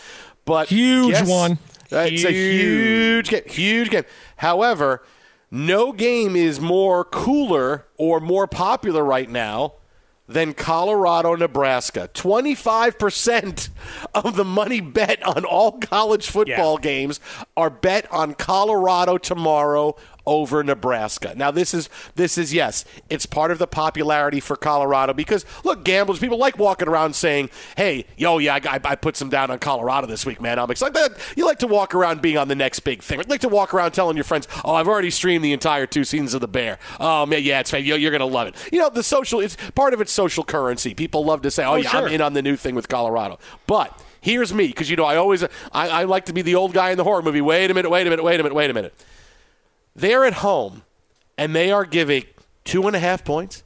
But 0.46 0.70
Huge 0.70 1.22
one. 1.28 1.58
It's 1.92 2.24
a 2.24 2.32
huge 2.32 3.30
game. 3.30 3.44
Huge 3.48 3.90
game. 3.90 4.04
However, 4.38 5.04
no 5.52 5.92
game 5.92 6.36
is 6.36 6.60
more 6.60 7.04
cooler 7.04 7.86
or 7.98 8.20
more 8.20 8.48
popular 8.48 9.04
right 9.04 9.30
now 9.30 9.74
than 10.28 10.54
Colorado, 10.54 11.36
Nebraska. 11.36 12.10
25% 12.14 13.70
of 14.16 14.36
the 14.36 14.44
money 14.44 14.82
bet 14.82 15.22
on 15.24 15.46
all 15.46 15.74
college 15.74 16.28
football 16.30 16.78
games 16.78 17.20
are 17.56 17.70
bet 17.70 18.12
on 18.12 18.34
Colorado 18.34 19.18
tomorrow 19.18 19.96
over 20.28 20.64
Nebraska. 20.64 21.34
Now 21.36 21.52
this 21.52 21.74
is 21.74 21.90
this 22.16 22.38
is 22.38 22.54
yes, 22.54 22.86
it's 23.10 23.26
part 23.26 23.52
of 23.52 23.58
the 23.60 23.68
popularity 23.68 24.40
for 24.40 24.56
Colorado 24.56 25.14
because 25.14 25.46
look, 25.64 25.84
gamblers 25.84 26.20
people 26.20 26.38
like 26.38 26.58
walking 26.58 26.88
around 26.88 27.16
saying, 27.16 27.50
"Hey, 27.78 28.06
yo, 28.18 28.38
yeah, 28.38 28.56
I, 28.64 28.80
I 28.84 28.96
put 28.96 29.16
some 29.18 29.30
down 29.30 29.52
on 29.52 29.60
Colorado 29.60 30.08
this 30.08 30.26
week, 30.26 30.42
man." 30.42 30.60
I'm 30.60 30.72
excited. 30.72 30.96
That 30.96 31.12
you 31.36 31.46
like 31.46 31.60
to 31.60 31.68
walk 31.68 31.94
around 31.96 32.22
being 32.22 32.38
on 32.38 32.48
the 32.48 32.56
next 32.56 32.80
big 32.82 33.02
thing. 33.04 33.20
You 33.20 33.26
like 33.28 33.42
to 33.42 33.50
walk 33.50 33.74
around 33.74 33.92
telling 33.92 34.18
your 34.18 34.24
friends, 34.24 34.48
"Oh, 34.64 34.74
I've 34.76 34.88
already 34.88 35.12
streamed 35.12 35.44
the 35.44 35.54
entire 35.54 35.86
two 35.86 36.04
seasons 36.04 36.34
of 36.34 36.42
The 36.42 36.48
Bear." 36.48 36.80
Um, 37.00 37.08
oh 37.08 37.26
man, 37.26 37.44
yeah, 37.44 37.60
it's 37.60 37.72
fan- 37.72 37.86
you're, 37.86 37.98
you're 37.98 38.12
gonna 38.12 38.26
love 38.26 38.48
it. 38.48 38.56
You 38.72 38.80
know, 38.80 38.90
the 38.90 39.04
social 39.04 39.40
it's 39.40 39.58
part 39.76 39.94
of 39.94 40.02
its 40.02 40.12
social 40.12 40.44
currency. 40.44 40.94
People 40.94 41.24
love 41.26 41.42
to 41.44 41.52
say, 41.52 41.64
"Oh, 41.64 41.74
Oh, 41.74 41.76
yeah, 41.76 41.90
sure. 41.90 42.08
I'm 42.08 42.14
in 42.14 42.22
on 42.22 42.34
the 42.34 42.42
new 42.42 42.56
thing 42.56 42.76
with 42.76 42.88
Colorado," 42.88 43.40
but. 43.68 44.02
Here's 44.22 44.52
me, 44.52 44.66
because 44.70 44.90
you 44.90 44.96
know 44.96 45.06
I 45.06 45.18
always 45.18 45.44
I, 45.44 45.48
I 45.72 46.04
like 46.06 46.26
to 46.26 46.34
be 46.34 46.42
the 46.42 46.56
old 46.56 46.74
guy 46.74 46.90
in 46.90 46.98
the 46.98 47.04
horror 47.04 47.22
movie. 47.22 47.42
Wait 47.42 47.70
a 47.70 47.76
minute, 47.76 47.92
wait 47.92 48.08
a 48.08 48.10
minute, 48.10 48.24
wait 48.24 48.40
a 48.40 48.44
minute, 48.44 48.56
wait 48.56 48.72
a 48.72 48.74
minute. 48.74 48.96
They're 49.96 50.26
at 50.26 50.36
home, 50.36 50.84
and 51.38 51.56
they 51.56 51.72
are 51.72 51.86
giving 51.86 52.26
two 52.64 52.88
and 52.88 52.96
a 52.96 53.00
half 53.00 53.24
points 53.24 53.64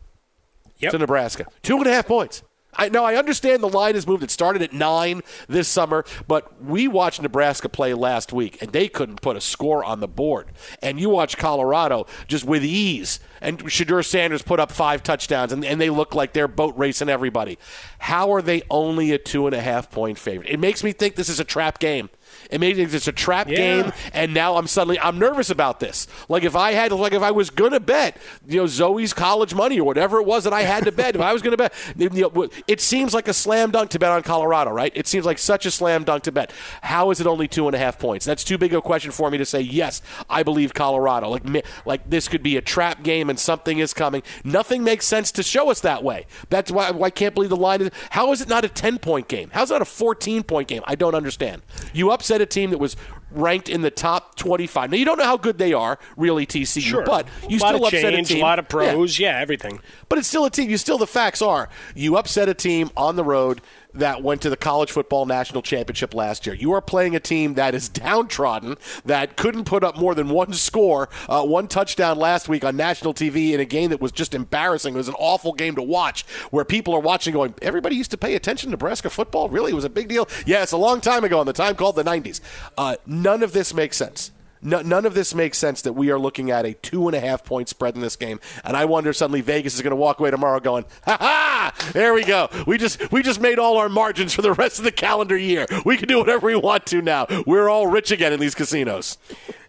Yep. 0.79 0.91
to 0.91 0.97
Nebraska. 0.99 1.45
Two 1.61 1.77
and 1.77 1.87
a 1.87 1.91
half 1.91 2.07
points. 2.07 2.43
I 2.75 2.87
know 2.87 3.03
I 3.03 3.15
understand 3.15 3.61
the 3.61 3.67
line 3.67 3.95
has 3.95 4.07
moved. 4.07 4.23
It 4.23 4.31
started 4.31 4.61
at 4.61 4.71
nine 4.71 5.21
this 5.49 5.67
summer, 5.67 6.05
but 6.27 6.63
we 6.63 6.87
watched 6.87 7.21
Nebraska 7.21 7.67
play 7.67 7.93
last 7.93 8.31
week, 8.31 8.61
and 8.61 8.71
they 8.71 8.87
couldn't 8.87 9.21
put 9.21 9.35
a 9.35 9.41
score 9.41 9.83
on 9.83 9.99
the 9.99 10.07
board. 10.07 10.47
And 10.81 10.99
you 10.99 11.09
watch 11.09 11.35
Colorado 11.35 12.05
just 12.27 12.45
with 12.45 12.63
ease, 12.63 13.19
and 13.41 13.59
Shedeur 13.65 14.05
Sanders 14.05 14.43
put 14.43 14.59
up 14.61 14.71
five 14.71 15.03
touchdowns, 15.03 15.51
and, 15.51 15.65
and 15.65 15.81
they 15.81 15.89
look 15.89 16.13
like 16.15 16.31
they're 16.31 16.47
boat 16.47 16.75
racing 16.77 17.09
everybody. 17.09 17.57
How 17.97 18.31
are 18.31 18.41
they 18.41 18.61
only 18.69 19.11
a 19.11 19.17
two 19.17 19.47
and 19.47 19.55
a 19.55 19.61
half 19.61 19.91
point 19.91 20.17
favorite? 20.17 20.49
It 20.49 20.59
makes 20.59 20.83
me 20.83 20.93
think 20.93 21.15
this 21.15 21.27
is 21.27 21.39
a 21.39 21.43
trap 21.45 21.79
game. 21.79 22.09
Me 22.51 22.73
think 22.73 22.91
it's 22.93 23.07
a 23.07 23.11
trap 23.11 23.47
Yeah. 23.47 23.55
game, 23.55 23.93
and 24.13 24.33
now 24.33 24.55
I'm 24.57 24.65
suddenly 24.67 24.99
I'm 24.99 25.19
nervous 25.19 25.49
about 25.49 25.79
this. 25.79 26.07
Like 26.27 26.43
if 26.43 26.55
I 26.55 26.71
had, 26.73 26.91
like 26.91 27.13
if 27.13 27.21
I 27.21 27.31
was 27.31 27.49
gonna 27.49 27.79
bet, 27.79 28.17
you 28.47 28.59
know, 28.61 28.67
Zoe's 28.67 29.13
college 29.13 29.53
money 29.53 29.79
or 29.79 29.83
whatever 29.85 30.19
it 30.19 30.25
was 30.25 30.43
that 30.45 30.53
I 30.53 30.63
had 30.63 30.83
to 30.85 30.91
bet, 30.91 31.15
if 31.15 31.21
I 31.21 31.31
was 31.31 31.41
gonna 31.41 31.57
bet, 31.57 31.73
you 31.97 32.09
know, 32.09 32.49
it 32.67 32.81
seems 32.81 33.13
like 33.13 33.27
a 33.27 33.33
slam 33.33 33.71
dunk 33.71 33.91
to 33.91 33.99
bet 33.99 34.11
on 34.11 34.23
Colorado, 34.23 34.71
right? 34.71 34.91
It 34.95 35.07
seems 35.07 35.25
like 35.25 35.37
such 35.37 35.65
a 35.65 35.71
slam 35.71 36.03
dunk 36.03 36.23
to 36.23 36.31
bet. 36.31 36.51
How 36.81 37.11
is 37.11 37.21
it 37.21 37.27
only 37.27 37.47
two 37.47 37.67
and 37.67 37.75
a 37.75 37.79
half 37.79 37.99
points? 37.99 38.25
That's 38.25 38.43
too 38.43 38.57
big 38.57 38.73
a 38.73 38.81
question 38.81 39.11
for 39.11 39.29
me 39.29 39.37
to 39.37 39.45
say 39.45 39.61
yes. 39.61 40.01
I 40.29 40.43
believe 40.43 40.73
Colorado. 40.73 41.29
Like 41.29 41.65
like 41.85 42.09
this 42.09 42.27
could 42.27 42.41
be 42.43 42.57
a 42.57 42.61
trap 42.61 43.03
game 43.03 43.29
and 43.29 43.39
something 43.39 43.79
is 43.79 43.93
coming. 43.93 44.23
Nothing 44.43 44.83
makes 44.83 45.05
sense 45.05 45.31
to 45.33 45.43
show 45.43 45.69
us 45.69 45.81
that 45.81 46.03
way. 46.03 46.25
That's 46.49 46.71
why, 46.71 46.91
why 46.91 47.07
I 47.07 47.11
can't 47.11 47.33
believe 47.35 47.49
the 47.51 47.55
line 47.57 47.81
is. 47.81 47.91
How 48.11 48.31
is 48.31 48.41
it 48.41 48.49
not 48.49 48.65
a 48.65 48.69
ten 48.69 48.97
point 48.97 49.27
game? 49.27 49.49
How's 49.53 49.69
it 49.69 49.75
not 49.75 49.81
a 49.81 49.85
fourteen 49.85 50.43
point 50.43 50.67
game? 50.67 50.81
I 50.85 50.95
don't 50.95 51.15
understand. 51.15 51.61
You 51.93 52.11
upset 52.11 52.38
a 52.41 52.45
team 52.45 52.69
that 52.71 52.77
was 52.77 52.95
ranked 53.31 53.69
in 53.69 53.81
the 53.81 53.91
top 53.91 54.35
25. 54.35 54.91
Now, 54.91 54.97
you 54.97 55.05
don't 55.05 55.17
know 55.17 55.25
how 55.25 55.37
good 55.37 55.57
they 55.57 55.73
are, 55.73 55.99
really, 56.17 56.45
TCU, 56.45 56.81
Sure. 56.81 57.03
but 57.05 57.27
you 57.47 57.57
a 57.57 57.59
still 57.59 57.85
upset 57.85 58.13
change, 58.13 58.31
a 58.31 58.33
team. 58.33 58.43
a 58.43 58.45
lot 58.45 58.59
of 58.59 58.65
Yeah. 58.65 58.91
pros, 58.93 59.19
yeah, 59.19 59.37
everything. 59.39 59.79
But 60.07 60.17
it's 60.19 60.27
still 60.27 60.45
a 60.45 60.49
team. 60.49 60.69
You 60.69 60.77
still, 60.77 60.97
the 60.97 61.07
facts 61.07 61.41
are, 61.41 61.69
you 61.95 62.17
upset 62.17 62.49
a 62.49 62.53
team 62.53 62.89
on 62.97 63.15
the 63.15 63.23
road 63.23 63.61
that 63.93 64.21
went 64.21 64.41
to 64.41 64.49
the 64.49 64.57
college 64.57 64.91
football 64.91 65.25
national 65.25 65.61
championship 65.61 66.13
last 66.13 66.45
year. 66.45 66.55
You 66.55 66.71
are 66.73 66.81
playing 66.81 67.15
a 67.15 67.19
team 67.19 67.55
that 67.55 67.73
is 67.73 67.89
downtrodden, 67.89 68.77
that 69.05 69.35
couldn't 69.35 69.65
put 69.65 69.83
up 69.83 69.97
more 69.97 70.13
than 70.15 70.29
one 70.29 70.53
score, 70.53 71.09
uh, 71.27 71.43
one 71.43 71.67
touchdown 71.67 72.17
last 72.17 72.47
week 72.47 72.63
on 72.63 72.75
national 72.75 73.13
TV 73.13 73.51
in 73.51 73.59
a 73.59 73.65
game 73.65 73.89
that 73.89 74.01
was 74.01 74.11
just 74.11 74.33
embarrassing. 74.33 74.93
It 74.93 74.97
was 74.97 75.07
an 75.07 75.15
awful 75.17 75.53
game 75.53 75.75
to 75.75 75.83
watch 75.83 76.25
where 76.51 76.65
people 76.65 76.93
are 76.93 76.99
watching 76.99 77.33
going, 77.33 77.53
everybody 77.61 77.95
used 77.95 78.11
to 78.11 78.17
pay 78.17 78.35
attention 78.35 78.67
to 78.67 78.71
Nebraska 78.71 79.09
football? 79.09 79.49
Really? 79.49 79.71
It 79.71 79.75
was 79.75 79.85
a 79.85 79.89
big 79.89 80.07
deal? 80.07 80.27
Yeah, 80.45 80.63
it's 80.63 80.71
a 80.71 80.77
long 80.77 81.01
time 81.01 81.23
ago, 81.23 81.41
in 81.41 81.47
the 81.47 81.53
time 81.53 81.75
called 81.75 81.95
the 81.95 82.03
90s. 82.03 82.41
Uh, 82.77 82.95
none 83.05 83.43
of 83.43 83.53
this 83.53 83.73
makes 83.73 83.97
sense. 83.97 84.31
No, 84.61 84.81
none 84.81 85.05
of 85.05 85.13
this 85.13 85.33
makes 85.33 85.57
sense 85.57 85.81
that 85.83 85.93
we 85.93 86.11
are 86.11 86.19
looking 86.19 86.51
at 86.51 86.65
a 86.65 86.73
two 86.73 87.07
and 87.07 87.15
a 87.15 87.19
half 87.19 87.45
point 87.45 87.69
spread 87.69 87.95
in 87.95 88.01
this 88.01 88.15
game, 88.15 88.39
and 88.63 88.75
I 88.75 88.85
wonder 88.85 89.13
suddenly 89.13 89.41
Vegas 89.41 89.75
is 89.75 89.81
going 89.81 89.91
to 89.91 89.95
walk 89.95 90.19
away 90.19 90.31
tomorrow 90.31 90.59
going, 90.59 90.85
"Ha 91.05 91.17
ha! 91.19 91.91
There 91.93 92.13
we 92.13 92.23
go. 92.23 92.49
We 92.67 92.77
just 92.77 93.11
we 93.11 93.23
just 93.23 93.39
made 93.39 93.59
all 93.59 93.77
our 93.77 93.89
margins 93.89 94.33
for 94.33 94.41
the 94.41 94.53
rest 94.53 94.79
of 94.79 94.85
the 94.85 94.91
calendar 94.91 95.37
year. 95.37 95.65
We 95.85 95.97
can 95.97 96.07
do 96.07 96.19
whatever 96.19 96.47
we 96.47 96.55
want 96.55 96.85
to 96.87 97.01
now. 97.01 97.27
We're 97.45 97.69
all 97.69 97.87
rich 97.87 98.11
again 98.11 98.33
in 98.33 98.39
these 98.39 98.55
casinos." 98.55 99.17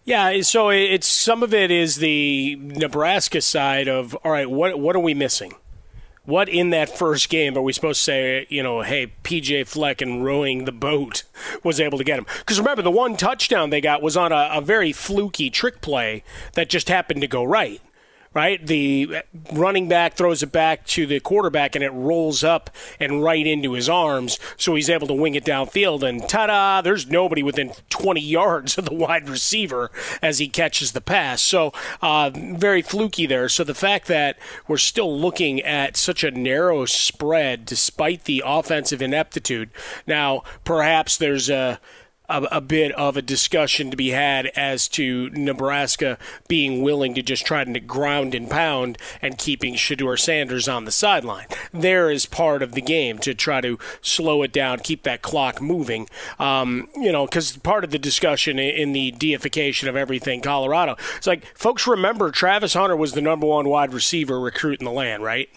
Yeah, 0.04 0.40
so 0.40 0.70
it's 0.70 1.06
some 1.06 1.42
of 1.42 1.54
it 1.54 1.70
is 1.70 1.97
the 1.97 2.56
Nebraska 2.59 3.40
side 3.40 3.87
of 3.87 4.14
all 4.25 4.32
right. 4.32 4.50
What 4.50 4.80
what 4.80 4.97
are 4.97 5.00
we 5.00 5.14
missing? 5.14 5.54
What 6.30 6.49
in 6.49 6.70
that 6.70 6.96
first 6.96 7.28
game 7.28 7.58
are 7.58 7.60
we 7.60 7.72
supposed 7.72 7.99
to 7.99 8.04
say? 8.04 8.46
You 8.49 8.62
know, 8.62 8.82
hey, 8.82 9.12
PJ 9.25 9.66
Fleck 9.66 10.00
and 10.00 10.25
rowing 10.25 10.64
the 10.64 10.70
boat 10.70 11.25
was 11.64 11.80
able 11.80 11.99
to 11.99 12.04
get 12.04 12.20
him. 12.20 12.26
Because 12.38 12.60
remember, 12.60 12.82
the 12.82 12.90
one 12.90 13.16
touchdown 13.16 13.70
they 13.70 13.80
got 13.80 14.00
was 14.00 14.16
on 14.16 14.30
a, 14.30 14.49
a 14.52 14.60
very 14.60 14.92
fluky 14.92 15.50
trick 15.50 15.80
play 15.80 16.22
that 16.54 16.70
just 16.70 16.88
happened 16.88 17.20
to 17.22 17.26
go 17.26 17.42
right. 17.42 17.82
Right, 18.32 18.64
the 18.64 19.22
running 19.52 19.88
back 19.88 20.14
throws 20.14 20.40
it 20.44 20.52
back 20.52 20.87
to 20.87 21.04
the 21.04 21.18
quarterback, 21.18 21.75
and 21.75 21.82
it 21.82 21.90
rolls 21.90 22.44
up 22.44 22.70
and 23.00 23.25
right 23.25 23.44
into 23.44 23.72
his 23.72 23.88
arms, 23.88 24.38
so 24.56 24.76
he's 24.76 24.88
able 24.88 25.08
to 25.08 25.14
wing 25.14 25.34
it 25.34 25.44
downfield. 25.44 26.04
And 26.04 26.28
ta-da! 26.28 26.80
There's 26.80 27.08
nobody 27.08 27.42
within 27.42 27.72
20 27.88 28.20
yards 28.20 28.78
of 28.78 28.84
the 28.84 28.94
wide 28.94 29.28
receiver 29.28 29.90
as 30.22 30.38
he 30.38 30.46
catches 30.46 30.92
the 30.92 31.00
pass. 31.00 31.42
So 31.42 31.72
uh, 32.02 32.30
very 32.32 32.82
fluky 32.82 33.26
there. 33.26 33.49
So 33.49 33.64
the 33.64 33.75
fact 33.75 34.06
that 34.06 34.38
we're 34.68 34.76
still 34.76 35.18
looking 35.18 35.60
at 35.62 35.96
such 35.96 36.22
a 36.22 36.30
narrow 36.30 36.84
spread, 36.84 37.64
despite 37.64 38.26
the 38.26 38.44
offensive 38.46 39.02
ineptitude. 39.02 39.70
Now, 40.06 40.44
perhaps 40.62 41.16
there's 41.16 41.50
a 41.50 41.80
a, 42.30 42.42
a 42.52 42.60
bit 42.60 42.92
of 42.92 43.16
a 43.16 43.22
discussion 43.22 43.90
to 43.90 43.96
be 43.96 44.10
had 44.10 44.46
as 44.56 44.88
to 44.88 45.28
Nebraska 45.30 46.16
being 46.49 46.82
willing 46.82 47.14
to 47.14 47.22
just 47.22 47.44
try 47.44 47.64
to 47.64 47.80
ground 47.80 48.34
and 48.34 48.49
pound 48.49 48.96
and 49.20 49.37
keeping 49.37 49.75
Shedeur 49.75 50.18
Sanders 50.18 50.68
on 50.68 50.84
the 50.84 50.92
sideline. 50.92 51.46
There 51.72 52.10
is 52.10 52.26
part 52.26 52.62
of 52.62 52.72
the 52.72 52.80
game 52.80 53.18
to 53.18 53.34
try 53.34 53.60
to 53.60 53.78
slow 54.00 54.42
it 54.42 54.52
down, 54.52 54.78
keep 54.78 55.02
that 55.02 55.22
clock 55.22 55.60
moving. 55.60 56.08
Um, 56.38 56.88
you 56.96 57.12
know, 57.12 57.26
because 57.26 57.56
part 57.58 57.84
of 57.84 57.90
the 57.90 57.99
discussion 57.99 58.58
in 58.58 58.92
the 58.92 59.10
deification 59.10 59.88
of 59.88 59.96
everything 59.96 60.40
Colorado, 60.40 60.96
it's 61.16 61.26
like 61.26 61.44
folks 61.56 61.87
remember 61.87 62.30
Travis 62.30 62.75
Hunter 62.75 62.96
was 62.96 63.12
the 63.12 63.20
number 63.20 63.46
one 63.46 63.68
wide 63.68 63.92
receiver 63.92 64.38
recruit 64.38 64.80
in 64.80 64.84
the 64.84 64.92
land, 64.92 65.22
right? 65.22 65.49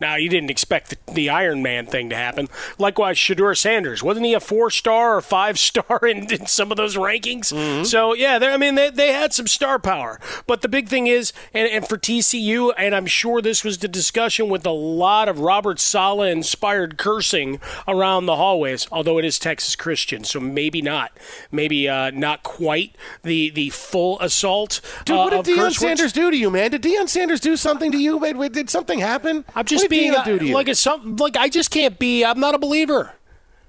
Now, 0.00 0.14
you 0.14 0.28
didn't 0.28 0.50
expect 0.50 0.90
the, 0.90 1.12
the 1.12 1.30
Iron 1.30 1.62
Man 1.62 1.86
thing 1.86 2.10
to 2.10 2.16
happen. 2.16 2.48
Likewise, 2.78 3.16
Shedeur 3.16 3.56
Sanders. 3.56 4.02
Wasn't 4.02 4.24
he 4.24 4.34
a 4.34 4.40
four 4.40 4.70
star 4.70 5.16
or 5.16 5.20
five 5.20 5.58
star 5.58 6.00
in, 6.06 6.32
in 6.32 6.46
some 6.46 6.70
of 6.70 6.76
those 6.76 6.96
rankings? 6.96 7.52
Mm-hmm. 7.52 7.84
So, 7.84 8.14
yeah, 8.14 8.38
I 8.40 8.56
mean, 8.56 8.76
they, 8.76 8.90
they 8.90 9.12
had 9.12 9.32
some 9.32 9.46
star 9.46 9.78
power. 9.78 10.20
But 10.46 10.62
the 10.62 10.68
big 10.68 10.88
thing 10.88 11.06
is, 11.06 11.32
and, 11.52 11.68
and 11.68 11.88
for 11.88 11.98
TCU, 11.98 12.72
and 12.78 12.94
I'm 12.94 13.06
sure 13.06 13.42
this 13.42 13.64
was 13.64 13.78
the 13.78 13.88
discussion 13.88 14.48
with 14.48 14.64
a 14.64 14.70
lot 14.70 15.28
of 15.28 15.40
Robert 15.40 15.80
Sala 15.80 16.28
inspired 16.28 16.96
cursing 16.96 17.60
around 17.86 18.26
the 18.26 18.36
hallways, 18.36 18.86
although 18.92 19.18
it 19.18 19.24
is 19.24 19.38
Texas 19.38 19.74
Christian, 19.74 20.22
so 20.24 20.38
maybe 20.38 20.80
not. 20.80 21.12
Maybe 21.50 21.88
uh, 21.88 22.10
not 22.10 22.42
quite 22.42 22.94
the, 23.22 23.50
the 23.50 23.70
full 23.70 24.20
assault. 24.20 24.80
Dude, 25.04 25.16
what 25.16 25.32
uh, 25.32 25.42
did 25.42 25.58
Deion 25.58 25.72
Sanders 25.72 26.12
do 26.12 26.30
to 26.30 26.36
you, 26.36 26.50
man? 26.50 26.70
Did 26.70 26.82
Deion 26.82 27.08
Sanders 27.08 27.40
do 27.40 27.56
something 27.56 27.90
to 27.90 27.98
you? 27.98 28.18
Did 28.48 28.70
something 28.70 29.00
happen? 29.00 29.44
I'm 29.54 29.64
just 29.64 29.87
being 29.88 30.12
like 30.12 30.68
it's 30.68 30.80
something 30.80 31.16
like 31.16 31.36
I 31.36 31.48
just 31.48 31.70
can't 31.70 31.98
be. 31.98 32.24
I'm 32.24 32.40
not 32.40 32.54
a 32.54 32.58
believer. 32.58 33.14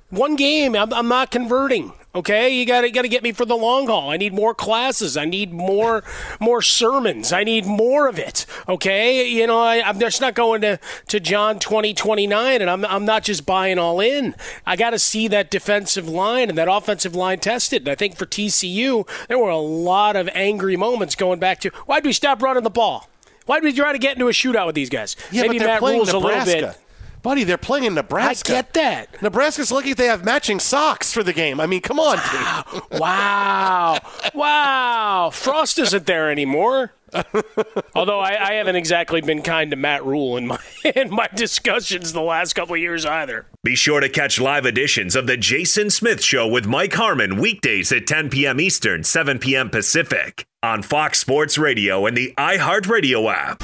One 0.09 0.35
game, 0.35 0.75
I'm, 0.75 0.91
I'm 0.91 1.07
not 1.07 1.29
converting. 1.29 1.93
Okay, 2.15 2.49
you 2.49 2.65
got 2.65 2.81
to 2.81 2.89
got 2.89 3.03
to 3.03 3.07
get 3.07 3.21
me 3.21 3.31
for 3.31 3.45
the 3.45 3.55
long 3.55 3.85
haul. 3.85 4.09
I 4.09 4.17
need 4.17 4.33
more 4.33 4.55
classes. 4.55 5.15
I 5.15 5.25
need 5.25 5.53
more 5.53 6.03
more 6.39 6.63
sermons. 6.63 7.31
I 7.31 7.43
need 7.43 7.67
more 7.67 8.07
of 8.07 8.17
it. 8.17 8.47
Okay, 8.67 9.29
you 9.29 9.45
know 9.45 9.59
I, 9.59 9.75
am 9.87 9.99
just 9.99 10.19
not 10.19 10.33
going 10.33 10.61
to, 10.61 10.79
to 11.09 11.19
John 11.19 11.59
20, 11.59 11.93
29, 11.93 12.61
and 12.61 12.69
I'm 12.69 12.83
I'm 12.85 13.05
not 13.05 13.23
just 13.23 13.45
buying 13.45 13.77
all 13.77 13.99
in. 13.99 14.33
I 14.65 14.75
got 14.75 14.89
to 14.89 14.99
see 14.99 15.27
that 15.27 15.51
defensive 15.51 16.09
line 16.09 16.49
and 16.49 16.57
that 16.57 16.67
offensive 16.67 17.13
line 17.13 17.39
tested. 17.39 17.83
And 17.83 17.89
I 17.89 17.95
think 17.95 18.17
for 18.17 18.25
TCU, 18.25 19.07
there 19.27 19.37
were 19.37 19.51
a 19.51 19.57
lot 19.57 20.15
of 20.15 20.27
angry 20.33 20.75
moments 20.75 21.13
going 21.13 21.39
back 21.39 21.59
to 21.59 21.69
why 21.85 21.99
did 21.99 22.07
we 22.07 22.13
stop 22.13 22.41
running 22.41 22.63
the 22.63 22.71
ball? 22.71 23.07
Why 23.49 23.59
did 23.59 23.75
you 23.75 23.81
try 23.81 23.93
to 23.93 23.97
get 23.97 24.13
into 24.13 24.27
a 24.27 24.31
shootout 24.31 24.67
with 24.67 24.75
these 24.75 24.91
guys? 24.91 25.15
Yeah, 25.31 25.41
Maybe 25.41 25.57
but 25.57 25.63
they're 25.63 25.67
Matt 25.69 25.79
playing 25.79 25.97
Rhule's 25.97 26.13
Nebraska. 26.13 26.51
a 26.51 26.53
little 26.53 26.69
bit. 26.69 26.77
Buddy, 27.23 27.43
they're 27.45 27.57
playing 27.57 27.85
in 27.85 27.95
Nebraska. 27.95 28.51
I 28.51 28.55
get 28.57 28.73
that. 28.73 29.21
Nebraska's 29.23 29.71
lucky 29.71 29.89
if 29.89 29.97
they 29.97 30.05
have 30.05 30.23
matching 30.23 30.59
socks 30.59 31.11
for 31.11 31.23
the 31.23 31.33
game. 31.33 31.59
I 31.59 31.65
mean, 31.65 31.81
come 31.81 31.99
on, 31.99 32.17
dude. 32.17 32.83
wow. 32.99 33.97
Wow. 34.35 35.31
Frost 35.33 35.79
isn't 35.79 36.05
there 36.05 36.29
anymore. 36.29 36.93
Although 37.95 38.19
I, 38.19 38.49
I, 38.49 38.53
haven't 38.53 38.75
exactly 38.75 39.21
been 39.21 39.41
kind 39.41 39.71
to 39.71 39.77
Matt 39.77 40.05
Rhule 40.05 40.37
in 40.37 40.47
my 40.47 40.59
in 40.95 41.09
my 41.09 41.27
discussions 41.33 42.13
the 42.13 42.21
last 42.21 42.53
couple 42.53 42.75
of 42.75 42.81
years 42.81 43.05
either. 43.05 43.47
Be 43.63 43.75
sure 43.75 43.99
to 43.99 44.09
catch 44.09 44.39
live 44.39 44.65
editions 44.65 45.15
of 45.15 45.27
the 45.27 45.37
Jason 45.37 45.89
Smith 45.89 46.23
Show 46.23 46.47
with 46.47 46.65
Mike 46.65 46.93
Harmon 46.93 47.39
weekdays 47.39 47.91
at 47.91 48.07
10 48.07 48.29
p.m. 48.29 48.59
Eastern, 48.59 49.03
7 49.03 49.39
p.m. 49.39 49.69
Pacific 49.69 50.45
on 50.61 50.81
Fox 50.81 51.19
Sports 51.19 51.57
Radio 51.57 52.05
and 52.05 52.15
the 52.15 52.33
iHeartRadio 52.37 53.33
app. 53.33 53.63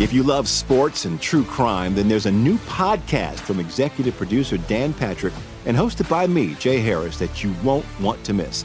If 0.00 0.14
you 0.14 0.22
love 0.22 0.48
sports 0.48 1.04
and 1.04 1.20
true 1.20 1.44
crime, 1.44 1.94
then 1.94 2.08
there's 2.08 2.24
a 2.24 2.32
new 2.32 2.56
podcast 2.58 3.40
from 3.40 3.60
executive 3.60 4.16
producer 4.16 4.56
Dan 4.56 4.94
Patrick 4.94 5.34
and 5.66 5.76
hosted 5.76 6.08
by 6.08 6.26
me, 6.26 6.54
Jay 6.54 6.80
Harris, 6.80 7.18
that 7.18 7.44
you 7.44 7.54
won't 7.62 7.84
want 8.00 8.24
to 8.24 8.32
miss. 8.32 8.64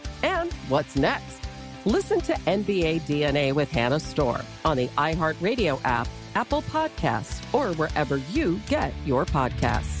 And 0.23 0.51
what's 0.69 0.95
next? 0.95 1.39
Listen 1.85 2.21
to 2.21 2.33
NBA 2.33 3.01
DNA 3.01 3.53
with 3.53 3.71
Hannah 3.71 3.99
Storm 3.99 4.43
on 4.63 4.77
the 4.77 4.87
iHeartRadio 4.89 5.79
app, 5.83 6.07
Apple 6.35 6.61
Podcasts, 6.63 7.41
or 7.53 7.73
wherever 7.75 8.17
you 8.17 8.59
get 8.67 8.93
your 9.05 9.25
podcasts. 9.25 10.00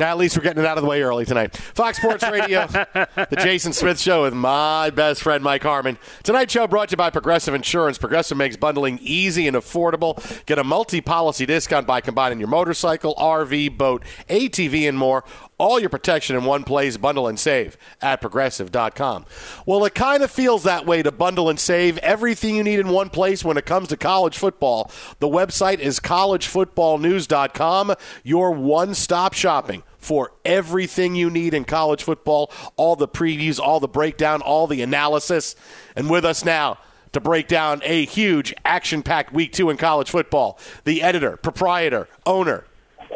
At 0.00 0.16
least 0.16 0.36
we're 0.36 0.42
getting 0.42 0.62
it 0.62 0.66
out 0.66 0.78
of 0.78 0.82
the 0.82 0.88
way 0.88 1.02
early 1.02 1.24
tonight. 1.24 1.56
Fox 1.56 1.98
Sports 1.98 2.22
Radio, 2.22 2.66
the 2.94 3.38
Jason 3.40 3.72
Smith 3.72 3.98
Show 3.98 4.22
with 4.22 4.34
my 4.34 4.90
best 4.90 5.22
friend 5.22 5.42
Mike 5.42 5.62
Harmon. 5.62 5.98
Tonight's 6.22 6.52
show 6.52 6.66
brought 6.66 6.88
to 6.90 6.92
you 6.92 6.96
by 6.96 7.10
Progressive 7.10 7.54
Insurance. 7.54 7.98
Progressive 7.98 8.36
makes 8.36 8.56
bundling 8.56 8.98
easy 9.02 9.46
and 9.48 9.56
affordable. 9.56 10.16
Get 10.46 10.58
a 10.58 10.64
multi-policy 10.64 11.46
discount 11.46 11.86
by 11.86 12.00
combining 12.00 12.38
your 12.38 12.48
motorcycle, 12.48 13.14
RV, 13.16 13.76
boat, 13.76 14.04
ATV, 14.28 14.88
and 14.88 14.96
more. 14.96 15.24
All 15.58 15.80
your 15.80 15.90
protection 15.90 16.36
in 16.36 16.44
one 16.44 16.64
place. 16.64 16.96
Bundle 16.96 17.28
and 17.28 17.38
save 17.38 17.76
at 18.00 18.20
progressive.com. 18.20 19.26
Well, 19.66 19.84
it 19.84 19.94
kind 19.94 20.22
of 20.22 20.30
feels 20.30 20.62
that 20.62 20.86
way 20.86 21.02
to 21.02 21.12
bundle 21.12 21.48
and 21.50 21.58
save 21.58 21.98
everything 21.98 22.56
you 22.56 22.64
need 22.64 22.78
in 22.78 22.88
one 22.88 23.10
place 23.10 23.44
when 23.44 23.56
it 23.56 23.66
comes 23.66 23.88
to 23.88 23.96
college 23.96 24.38
football. 24.38 24.90
The 25.18 25.28
website 25.28 25.80
is 25.80 26.00
collegefootballnews.com, 26.00 27.94
your 28.22 28.52
one 28.52 28.94
stop 28.94 29.34
shopping 29.34 29.82
for 29.98 30.32
everything 30.44 31.16
you 31.16 31.28
need 31.28 31.52
in 31.52 31.64
college 31.64 32.02
football 32.02 32.50
all 32.76 32.96
the 32.96 33.08
previews, 33.08 33.58
all 33.58 33.80
the 33.80 33.88
breakdown, 33.88 34.40
all 34.40 34.66
the 34.66 34.80
analysis. 34.80 35.56
And 35.96 36.08
with 36.08 36.24
us 36.24 36.44
now, 36.44 36.78
to 37.12 37.20
break 37.20 37.48
down 37.48 37.80
a 37.84 38.04
huge 38.04 38.54
action 38.64 39.02
packed 39.02 39.32
week 39.32 39.52
two 39.52 39.70
in 39.70 39.76
college 39.76 40.10
football. 40.10 40.58
The 40.84 41.02
editor, 41.02 41.36
proprietor, 41.36 42.08
owner, 42.26 42.64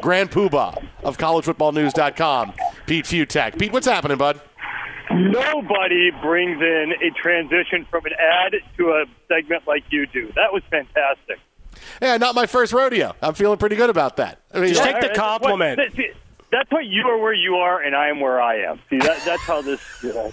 grand 0.01 0.31
poobah 0.31 0.83
of 1.03 1.19
collegefootballnews.com, 1.19 2.53
Pete 2.87 3.05
Fiutak. 3.05 3.59
Pete, 3.59 3.73
what's 3.73 3.87
happening, 3.87 4.19
bud? 4.19 4.41
Nobody 5.11 6.11
brings 6.23 6.61
in 6.61 6.93
a 7.03 7.11
transition 7.11 7.87
from 7.91 8.07
an 8.07 8.13
ad 8.13 8.55
to 8.79 8.91
a 8.91 9.05
segment 9.29 9.67
like 9.67 9.85
you 9.91 10.07
do. 10.07 10.33
That 10.37 10.53
was 10.53 10.63
fantastic. 10.71 11.39
Yeah, 12.01 12.17
not 12.17 12.35
my 12.35 12.47
first 12.47 12.73
rodeo. 12.73 13.15
I'm 13.21 13.35
feeling 13.35 13.59
pretty 13.59 13.77
good 13.77 13.91
about 13.91 14.17
that. 14.17 14.41
I 14.53 14.61
mean, 14.61 14.71
Just 14.71 14.83
take 14.83 15.01
the 15.01 15.11
compliment. 15.11 15.79
What, 15.79 16.11
that's 16.53 16.71
why 16.71 16.83
you 16.83 17.09
are 17.09 17.17
where 17.17 17.33
you 17.33 17.57
are 17.57 17.81
and 17.81 17.97
I 17.97 18.09
am 18.09 18.21
where 18.21 18.41
I 18.41 18.59
am. 18.59 18.79
See, 18.91 18.99
that, 18.99 19.25
that's 19.25 19.43
how 19.43 19.63
this. 19.63 19.81
You 20.03 20.13
know. 20.13 20.33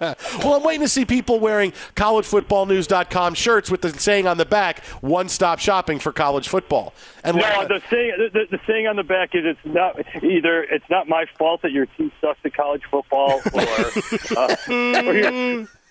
well, 0.38 0.54
I'm 0.54 0.62
waiting 0.62 0.82
to 0.82 0.88
see 0.88 1.04
people 1.04 1.40
wearing 1.40 1.72
collegefootballnews.com 1.96 3.34
shirts 3.34 3.70
with 3.70 3.82
the 3.82 3.90
saying 3.90 4.28
on 4.28 4.38
the 4.38 4.44
back 4.44 4.84
"One 5.00 5.28
Stop 5.28 5.58
Shopping 5.58 5.98
for 5.98 6.12
College 6.12 6.48
Football." 6.48 6.94
And 7.24 7.36
no, 7.36 7.66
the 7.66 7.82
saying 7.90 8.30
the, 8.32 8.46
the 8.48 8.60
saying 8.66 8.86
on 8.86 8.94
the 8.94 9.02
back 9.02 9.34
is 9.34 9.44
it's 9.44 9.58
not 9.64 9.98
either 10.22 10.62
it's 10.62 10.88
not 10.88 11.08
my 11.08 11.26
fault 11.36 11.62
that 11.62 11.72
your 11.72 11.86
team 11.86 12.12
sucks 12.20 12.38
at 12.44 12.54
college 12.54 12.84
football, 12.88 13.40
or 13.52 13.60
uh, 14.36 14.56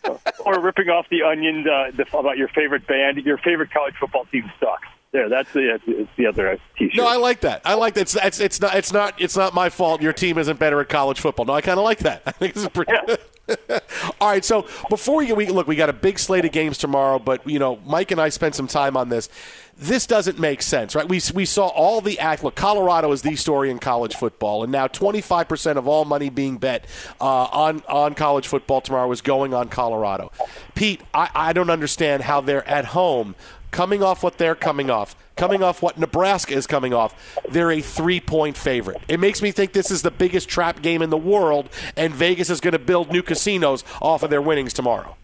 or, 0.05 0.17
or, 0.45 0.59
ripping 0.61 0.87
off 0.87 1.05
the 1.09 1.23
onion 1.23 1.65
uh, 1.67 1.91
about 2.17 2.37
your 2.37 2.47
favorite 2.47 2.87
band. 2.87 3.17
Your 3.17 3.37
favorite 3.37 3.71
college 3.71 3.95
football 3.99 4.25
team 4.31 4.49
sucks. 4.57 4.87
There, 5.11 5.27
that's 5.27 5.51
the 5.53 5.79
it's 5.87 6.11
the 6.17 6.27
other 6.27 6.59
T-shirt. 6.77 6.95
No, 6.95 7.07
I 7.07 7.15
like 7.15 7.41
that. 7.41 7.61
I 7.65 7.73
like 7.73 7.95
that. 7.95 8.01
It's, 8.01 8.15
it's, 8.15 8.39
it's 8.39 8.61
not 8.61 8.75
it's 8.75 8.93
not 8.93 9.19
it's 9.19 9.35
not 9.35 9.55
my 9.55 9.69
fault. 9.69 10.03
Your 10.03 10.13
team 10.13 10.37
isn't 10.37 10.59
better 10.59 10.79
at 10.81 10.89
college 10.89 11.19
football. 11.19 11.45
No, 11.45 11.53
I 11.53 11.61
kind 11.61 11.79
of 11.79 11.83
like 11.83 11.99
that. 11.99 12.21
I 12.27 12.31
think 12.31 12.53
this 12.53 12.63
is 12.63 12.69
pretty. 12.69 12.91
Yeah. 12.93 13.15
All 14.21 14.29
right, 14.29 14.45
so 14.45 14.67
before 14.89 15.17
we, 15.17 15.33
we 15.33 15.47
look, 15.47 15.67
we 15.67 15.75
got 15.75 15.89
a 15.89 15.93
big 15.93 16.19
slate 16.19 16.45
of 16.45 16.51
games 16.51 16.77
tomorrow, 16.77 17.17
but 17.17 17.47
you 17.49 17.57
know, 17.57 17.79
Mike 17.85 18.11
and 18.11 18.21
I 18.21 18.29
spent 18.29 18.53
some 18.53 18.67
time 18.67 18.95
on 18.95 19.09
this. 19.09 19.29
This 19.75 20.05
doesn't 20.05 20.37
make 20.37 20.61
sense, 20.61 20.93
right? 20.93 21.07
We, 21.07 21.21
we 21.33 21.45
saw 21.45 21.67
all 21.67 22.01
the 22.01 22.19
act. 22.19 22.43
Look, 22.43 22.55
Colorado 22.55 23.11
is 23.11 23.21
the 23.21 23.35
story 23.37 23.71
in 23.71 23.79
college 23.79 24.15
football, 24.15 24.61
and 24.61 24.71
now 24.71 24.87
25% 24.87 25.77
of 25.77 25.87
all 25.87 26.05
money 26.05 26.29
being 26.29 26.57
bet 26.57 26.85
uh, 27.19 27.45
on 27.45 27.81
on 27.87 28.13
college 28.13 28.47
football 28.47 28.81
tomorrow 28.81 29.11
is 29.11 29.21
going 29.21 29.53
on 29.53 29.69
Colorado. 29.69 30.31
Pete, 30.75 31.01
I, 31.13 31.29
I 31.33 31.53
don't 31.53 31.69
understand 31.69 32.23
how 32.23 32.41
they're 32.41 32.67
at 32.67 32.85
home 32.85 33.35
coming 33.71 34.03
off 34.03 34.23
what 34.23 34.37
they're 34.37 34.55
coming 34.55 34.89
off, 34.89 35.15
coming 35.35 35.63
off 35.63 35.81
what 35.81 35.97
Nebraska 35.97 36.53
is 36.53 36.67
coming 36.67 36.93
off, 36.93 37.37
they're 37.49 37.71
a 37.71 37.81
three 37.81 38.19
point 38.19 38.57
favorite. 38.57 39.01
It 39.07 39.19
makes 39.19 39.41
me 39.41 39.51
think 39.51 39.73
this 39.73 39.91
is 39.91 40.01
the 40.01 40.11
biggest 40.11 40.49
trap 40.49 40.81
game 40.81 41.01
in 41.01 41.09
the 41.09 41.17
world, 41.17 41.69
and 41.95 42.13
Vegas 42.13 42.49
is 42.49 42.59
going 42.59 42.73
to 42.73 42.79
build 42.79 43.11
new 43.11 43.21
casinos 43.21 43.83
off 44.01 44.23
of 44.23 44.29
their 44.29 44.41
winnings 44.41 44.73
tomorrow. 44.73 45.15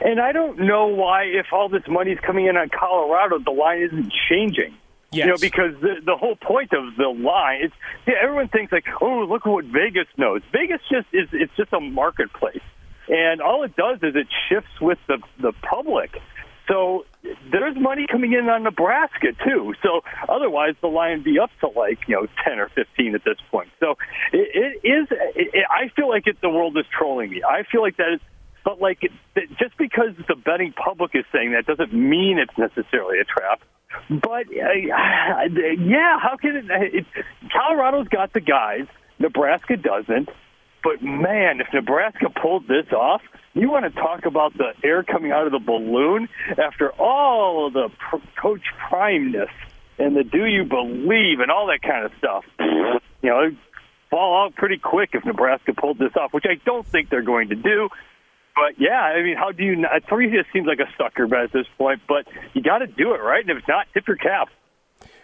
And 0.00 0.20
I 0.20 0.32
don't 0.32 0.58
know 0.58 0.86
why, 0.86 1.24
if 1.24 1.46
all 1.52 1.68
this 1.68 1.86
money 1.86 2.12
is 2.12 2.18
coming 2.20 2.46
in 2.46 2.56
on 2.56 2.70
Colorado, 2.70 3.38
the 3.38 3.50
line 3.50 3.82
isn't 3.82 4.12
changing. 4.28 4.74
Yes. 5.12 5.26
You 5.26 5.32
know, 5.32 5.36
because 5.38 5.74
the 5.82 6.00
the 6.06 6.16
whole 6.16 6.36
point 6.36 6.72
of 6.72 6.96
the 6.96 7.08
line 7.08 7.64
is 7.64 7.70
yeah, 8.06 8.14
everyone 8.22 8.48
thinks 8.48 8.72
like, 8.72 8.86
oh, 9.02 9.26
look 9.28 9.44
what 9.44 9.66
Vegas 9.66 10.06
knows. 10.16 10.40
Vegas 10.52 10.80
just 10.90 11.06
is 11.12 11.28
it's 11.32 11.54
just 11.54 11.70
a 11.74 11.80
marketplace, 11.80 12.62
and 13.08 13.42
all 13.42 13.62
it 13.62 13.76
does 13.76 13.98
is 14.02 14.16
it 14.16 14.26
shifts 14.48 14.80
with 14.80 14.98
the 15.08 15.18
the 15.38 15.52
public. 15.60 16.18
So 16.66 17.04
there's 17.50 17.76
money 17.76 18.06
coming 18.10 18.32
in 18.32 18.48
on 18.48 18.62
Nebraska 18.64 19.28
too. 19.44 19.74
So 19.82 20.02
otherwise, 20.28 20.74
the 20.80 20.88
line 20.88 21.22
be 21.22 21.38
up 21.38 21.50
to 21.60 21.68
like 21.68 22.00
you 22.08 22.16
know 22.16 22.26
ten 22.44 22.58
or 22.58 22.68
fifteen 22.68 23.14
at 23.14 23.24
this 23.24 23.38
point. 23.50 23.68
So 23.80 23.96
it, 24.32 24.80
it 24.82 24.88
is. 24.88 25.08
It, 25.36 25.64
I 25.70 25.88
feel 25.94 26.08
like 26.08 26.26
it, 26.26 26.40
the 26.40 26.50
world 26.50 26.76
is 26.76 26.84
trolling 26.96 27.30
me. 27.30 27.42
I 27.48 27.62
feel 27.70 27.82
like 27.82 27.96
that 27.98 28.14
is. 28.14 28.20
But 28.64 28.80
like, 28.80 29.02
it, 29.02 29.10
just 29.58 29.76
because 29.76 30.14
the 30.28 30.36
betting 30.36 30.72
public 30.72 31.12
is 31.14 31.24
saying 31.32 31.52
that 31.52 31.66
doesn't 31.66 31.92
mean 31.92 32.38
it's 32.38 32.56
necessarily 32.56 33.18
a 33.18 33.24
trap. 33.24 33.60
But 34.08 34.46
uh, 34.48 34.72
yeah, 35.52 36.18
how 36.18 36.36
can 36.40 36.56
it, 36.56 36.94
it? 36.94 37.06
Colorado's 37.52 38.08
got 38.08 38.32
the 38.32 38.40
guys. 38.40 38.86
Nebraska 39.18 39.76
doesn't. 39.76 40.28
But 40.82 41.02
man, 41.02 41.60
if 41.60 41.68
Nebraska 41.72 42.28
pulled 42.30 42.66
this 42.66 42.92
off, 42.92 43.22
you 43.54 43.70
want 43.70 43.84
to 43.84 44.00
talk 44.00 44.24
about 44.24 44.56
the 44.56 44.72
air 44.82 45.02
coming 45.02 45.30
out 45.30 45.46
of 45.46 45.52
the 45.52 45.58
balloon 45.58 46.28
after 46.58 46.90
all 46.92 47.66
of 47.66 47.72
the 47.72 47.88
pr- 47.98 48.40
coach 48.40 48.62
primeness 48.88 49.50
and 49.98 50.16
the 50.16 50.24
do 50.24 50.46
you 50.46 50.64
believe 50.64 51.40
and 51.40 51.50
all 51.50 51.66
that 51.66 51.82
kind 51.82 52.04
of 52.04 52.12
stuff. 52.18 52.44
You 53.22 53.30
know, 53.30 53.56
fall 54.10 54.44
out 54.44 54.56
pretty 54.56 54.78
quick 54.78 55.10
if 55.12 55.24
Nebraska 55.24 55.74
pulled 55.74 55.98
this 55.98 56.10
off, 56.16 56.32
which 56.32 56.44
I 56.44 56.60
don't 56.64 56.84
think 56.86 57.08
they're 57.08 57.22
going 57.22 57.50
to 57.50 57.54
do. 57.54 57.88
But 58.56 58.78
yeah, 58.78 59.00
I 59.00 59.22
mean, 59.22 59.36
how 59.36 59.52
do 59.52 59.62
you? 59.62 59.86
Three 60.08 60.30
just 60.30 60.52
seems 60.52 60.66
like 60.66 60.80
a 60.80 60.90
sucker 60.98 61.28
bet 61.28 61.44
at 61.44 61.52
this 61.52 61.66
point, 61.78 62.00
but 62.08 62.26
you 62.52 62.62
got 62.62 62.78
to 62.78 62.88
do 62.88 63.14
it 63.14 63.22
right. 63.22 63.46
And 63.46 63.56
if 63.56 63.66
not, 63.68 63.86
tip 63.94 64.08
your 64.08 64.16
cap. 64.16 64.48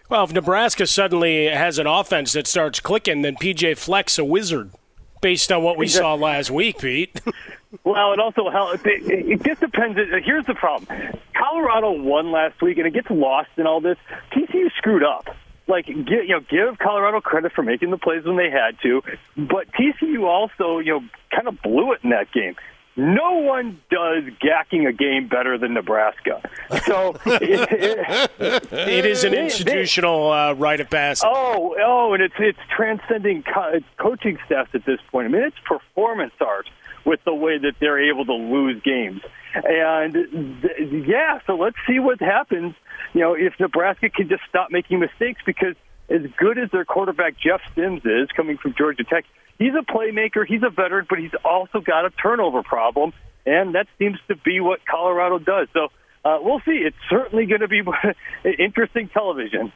Well, 0.08 0.24
if 0.24 0.32
Nebraska 0.32 0.86
suddenly 0.86 1.48
has 1.48 1.78
an 1.78 1.86
offense 1.86 2.32
that 2.32 2.46
starts 2.46 2.80
clicking, 2.80 3.22
then 3.22 3.34
PJ 3.34 3.76
Fleck's 3.76 4.18
a 4.18 4.24
wizard 4.24 4.70
based 5.20 5.52
on 5.52 5.62
what 5.62 5.76
we 5.76 5.88
saw 5.88 6.14
last 6.14 6.50
week, 6.50 6.78
Pete. 6.78 7.20
well, 7.84 8.12
it 8.12 8.20
also 8.20 8.50
helps. 8.50 8.82
It, 8.84 9.02
it 9.06 9.42
just 9.42 9.60
depends. 9.60 9.98
Here's 10.24 10.46
the 10.46 10.54
problem: 10.54 10.88
Colorado 11.34 11.92
won 11.92 12.30
last 12.30 12.60
week, 12.62 12.78
and 12.78 12.86
it 12.86 12.92
gets 12.92 13.10
lost 13.10 13.50
in 13.56 13.66
all 13.66 13.80
this. 13.80 13.98
TCU 14.32 14.70
screwed 14.76 15.04
up. 15.04 15.28
Like, 15.66 15.86
give, 15.86 16.24
you 16.24 16.28
know, 16.28 16.40
give 16.40 16.78
Colorado 16.78 17.20
credit 17.20 17.52
for 17.52 17.62
making 17.62 17.90
the 17.90 17.98
plays 17.98 18.24
when 18.24 18.38
they 18.38 18.50
had 18.50 18.80
to, 18.82 19.02
but 19.36 19.70
TCU 19.72 20.24
also, 20.24 20.78
you 20.78 20.92
know, 20.92 21.00
kind 21.30 21.46
of 21.46 21.60
blew 21.60 21.92
it 21.92 22.00
in 22.02 22.08
that 22.08 22.32
game 22.32 22.56
no 22.98 23.34
one 23.34 23.80
does 23.90 24.24
gacking 24.40 24.86
a 24.86 24.92
game 24.92 25.28
better 25.28 25.56
than 25.56 25.72
Nebraska. 25.72 26.42
So 26.84 27.16
it, 27.26 28.30
it, 28.40 28.72
it 28.72 29.06
is 29.06 29.22
an 29.22 29.34
institutional 29.34 30.32
uh, 30.32 30.52
rite 30.54 30.80
of 30.80 30.90
passage. 30.90 31.28
Oh, 31.32 31.76
oh, 31.80 32.12
and 32.12 32.22
it's 32.22 32.34
it's 32.38 32.58
transcending 32.76 33.44
co- 33.44 33.78
coaching 33.98 34.36
staffs 34.46 34.70
at 34.74 34.84
this 34.84 34.98
point. 35.12 35.26
I 35.26 35.30
mean, 35.30 35.42
it's 35.42 35.56
performance 35.64 36.34
art 36.40 36.68
with 37.04 37.20
the 37.24 37.34
way 37.34 37.56
that 37.58 37.74
they're 37.80 38.10
able 38.10 38.26
to 38.26 38.34
lose 38.34 38.82
games. 38.82 39.22
And 39.54 40.12
th- 40.60 41.06
yeah, 41.06 41.38
so 41.46 41.56
let's 41.56 41.76
see 41.86 42.00
what 42.00 42.20
happens. 42.20 42.74
You 43.14 43.20
know, 43.20 43.34
if 43.34 43.54
Nebraska 43.60 44.10
can 44.10 44.28
just 44.28 44.42
stop 44.48 44.70
making 44.70 44.98
mistakes, 44.98 45.40
because 45.46 45.74
as 46.08 46.22
good 46.36 46.58
as 46.58 46.70
their 46.70 46.84
quarterback 46.84 47.34
Jeff 47.38 47.60
Sims 47.74 48.02
is 48.04 48.28
coming 48.36 48.56
from 48.58 48.74
Georgia 48.76 49.04
Tech, 49.04 49.24
he's 49.58 49.74
a 49.74 49.84
playmaker, 49.84 50.46
he's 50.46 50.62
a 50.62 50.70
veteran, 50.70 51.06
but 51.08 51.18
he's 51.18 51.34
also 51.44 51.80
got 51.80 52.04
a 52.04 52.10
turnover 52.10 52.62
problem, 52.62 53.12
and 53.46 53.74
that 53.74 53.86
seems 53.98 54.18
to 54.28 54.36
be 54.36 54.60
what 54.60 54.80
Colorado 54.86 55.38
does. 55.38 55.68
So 55.72 55.88
uh, 56.24 56.38
we'll 56.40 56.60
see. 56.60 56.82
It's 56.84 56.96
certainly 57.08 57.46
going 57.46 57.60
to 57.60 57.68
be 57.68 57.82
interesting 58.58 59.08
television. 59.08 59.72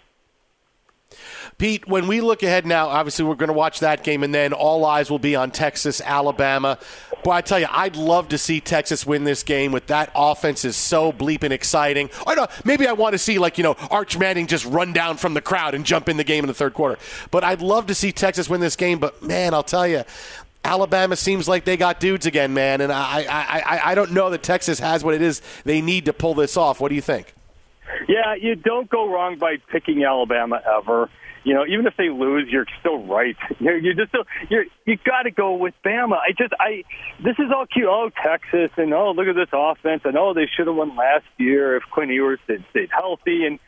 Pete, 1.59 1.87
when 1.87 2.07
we 2.07 2.21
look 2.21 2.43
ahead 2.43 2.67
now, 2.67 2.89
obviously 2.89 3.25
we're 3.25 3.35
going 3.35 3.49
to 3.49 3.55
watch 3.55 3.81
that 3.81 4.03
game, 4.03 4.23
and 4.23 4.35
then 4.35 4.53
all 4.53 4.85
eyes 4.85 5.11
will 5.11 5.19
be 5.19 5.37
on 5.37 5.51
Texas, 5.51 6.01
Alabama. 6.01 6.79
Boy, 7.23 7.33
I 7.33 7.41
tell 7.41 7.61
you, 7.61 7.67
I'd 7.71 7.95
love 7.95 8.29
to 8.29 8.39
see 8.39 8.61
Texas 8.61 9.07
win 9.07 9.25
this 9.25 9.43
game. 9.43 9.71
With 9.71 9.87
that 9.87 10.11
offense 10.15 10.65
is 10.65 10.77
so 10.77 11.13
bleeping 11.13 11.51
exciting. 11.51 12.11
Or 12.27 12.35
no, 12.35 12.47
maybe 12.65 12.87
I 12.87 12.93
want 12.93 13.13
to 13.13 13.19
see 13.19 13.39
like 13.39 13.59
you 13.59 13.65
know 13.65 13.77
Arch 13.91 14.19
Manning 14.19 14.47
just 14.47 14.65
run 14.65 14.93
down 14.93 15.17
from 15.17 15.35
the 15.35 15.41
crowd 15.41 15.75
and 15.75 15.85
jump 15.85 16.09
in 16.09 16.17
the 16.17 16.25
game 16.25 16.43
in 16.43 16.49
the 16.49 16.55
third 16.55 16.75
quarter. 16.75 16.99
But 17.31 17.45
I'd 17.45 17.61
love 17.61 17.87
to 17.87 17.95
see 17.95 18.13
Texas 18.13 18.49
win 18.49 18.61
this 18.61 18.77
game. 18.77 18.99
But 18.99 19.23
man, 19.23 19.55
I'll 19.55 19.63
tell 19.63 19.87
you, 19.87 20.03
Alabama 20.65 21.17
seems 21.17 21.49
like 21.49 21.65
they 21.65 21.77
got 21.77 22.01
dudes 22.01 22.27
again, 22.27 22.55
man, 22.55 22.81
and 22.81 22.93
I, 22.93 23.25
I, 23.29 23.77
I, 23.77 23.91
I 23.91 23.95
don't 23.95 24.13
know 24.13 24.31
that 24.31 24.43
Texas 24.43 24.79
has 24.79 25.03
what 25.03 25.15
it 25.15 25.23
is 25.23 25.43
they 25.65 25.81
need 25.81 26.05
to 26.07 26.13
pull 26.13 26.35
this 26.35 26.57
off. 26.57 26.81
What 26.81 26.89
do 26.89 26.95
you 26.95 27.01
think? 27.01 27.35
Yeah, 28.09 28.35
you 28.41 28.55
don't 28.57 28.89
go 28.89 29.11
wrong 29.11 29.39
by 29.39 29.57
picking 29.71 30.05
Alabama 30.05 30.61
ever. 30.79 31.11
You 31.45 31.55
know, 31.55 31.65
even 31.67 31.87
if 31.87 31.95
they 31.97 32.09
lose, 32.09 32.49
you're 32.51 32.67
still 32.79 33.03
right. 33.05 33.37
You're, 33.59 33.77
you're 33.77 33.95
just 33.95 34.11
still 34.11 34.25
you're 34.49 34.65
you 34.87 34.97
got 35.05 35.23
to 35.23 35.31
go 35.31 35.55
with 35.57 35.75
Bama. 35.85 36.15
I 36.15 36.31
just 36.39 36.55
I 36.59 36.85
this 37.23 37.37
is 37.39 37.51
all 37.55 37.67
cute. 37.67 37.89
Oh, 37.89 38.11
Texas, 38.23 38.71
and 38.77 38.95
oh, 38.95 39.13
look 39.13 39.27
at 39.27 39.35
this 39.35 39.49
offense, 39.53 40.03
and 40.05 40.17
oh, 40.17 40.35
they 40.35 40.47
should 40.57 40.69
have 40.69 40.77
won 40.77 40.97
last 40.97 41.25
year 41.39 41.77
if 41.77 41.83
Quinn 41.91 42.11
Ewers 42.11 42.39
had 42.49 42.65
stayed 42.71 42.91
healthy, 42.93 43.45
and 43.45 43.59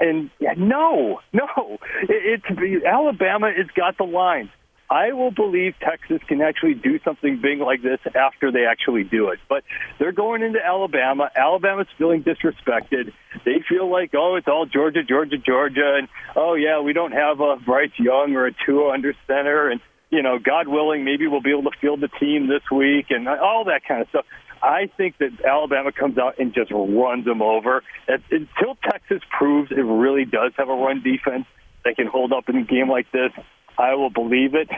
and 0.00 0.30
yeah, 0.40 0.54
no, 0.56 1.20
no, 1.32 1.78
it, 2.02 2.42
it's 2.50 2.84
Alabama 2.84 3.52
has 3.56 3.66
got 3.76 3.96
the 3.96 4.04
line. 4.04 4.50
I 4.90 5.12
will 5.12 5.30
believe 5.30 5.74
Texas 5.80 6.18
can 6.26 6.42
actually 6.42 6.74
do 6.74 6.98
something 7.04 7.40
big 7.40 7.60
like 7.60 7.80
this 7.80 8.00
after 8.16 8.50
they 8.50 8.66
actually 8.66 9.04
do 9.04 9.28
it. 9.28 9.38
But 9.48 9.62
they're 10.00 10.10
going 10.10 10.42
into 10.42 10.58
Alabama. 10.58 11.30
Alabama's 11.36 11.86
feeling 11.96 12.24
disrespected. 12.24 13.12
They 13.44 13.62
feel 13.68 13.88
like, 13.88 14.10
oh, 14.14 14.34
it's 14.34 14.48
all 14.48 14.66
Georgia, 14.66 15.04
Georgia, 15.04 15.38
Georgia, 15.38 15.94
and 15.96 16.08
oh 16.34 16.54
yeah, 16.54 16.80
we 16.80 16.92
don't 16.92 17.12
have 17.12 17.40
a 17.40 17.56
Bryce 17.64 17.92
Young 17.98 18.34
or 18.34 18.46
a 18.46 18.52
Tua 18.66 18.92
under 18.92 19.14
center, 19.28 19.70
and 19.70 19.80
you 20.10 20.22
know, 20.22 20.40
God 20.40 20.66
willing, 20.66 21.04
maybe 21.04 21.28
we'll 21.28 21.40
be 21.40 21.52
able 21.52 21.70
to 21.70 21.78
field 21.80 22.00
the 22.00 22.08
team 22.08 22.48
this 22.48 22.62
week 22.70 23.06
and 23.10 23.28
all 23.28 23.64
that 23.66 23.82
kind 23.86 24.02
of 24.02 24.08
stuff. 24.08 24.26
I 24.60 24.90
think 24.96 25.18
that 25.18 25.30
Alabama 25.44 25.92
comes 25.92 26.18
out 26.18 26.38
and 26.38 26.52
just 26.52 26.70
runs 26.72 27.24
them 27.24 27.40
over. 27.42 27.82
Until 28.08 28.76
Texas 28.82 29.22
proves 29.30 29.70
it 29.70 29.76
really 29.76 30.24
does 30.24 30.52
have 30.56 30.68
a 30.68 30.74
run 30.74 31.00
defense 31.02 31.46
that 31.84 31.96
can 31.96 32.08
hold 32.08 32.32
up 32.32 32.48
in 32.48 32.56
a 32.56 32.64
game 32.64 32.90
like 32.90 33.10
this, 33.12 33.30
I 33.78 33.94
will 33.94 34.10
believe 34.10 34.54
it. 34.54 34.68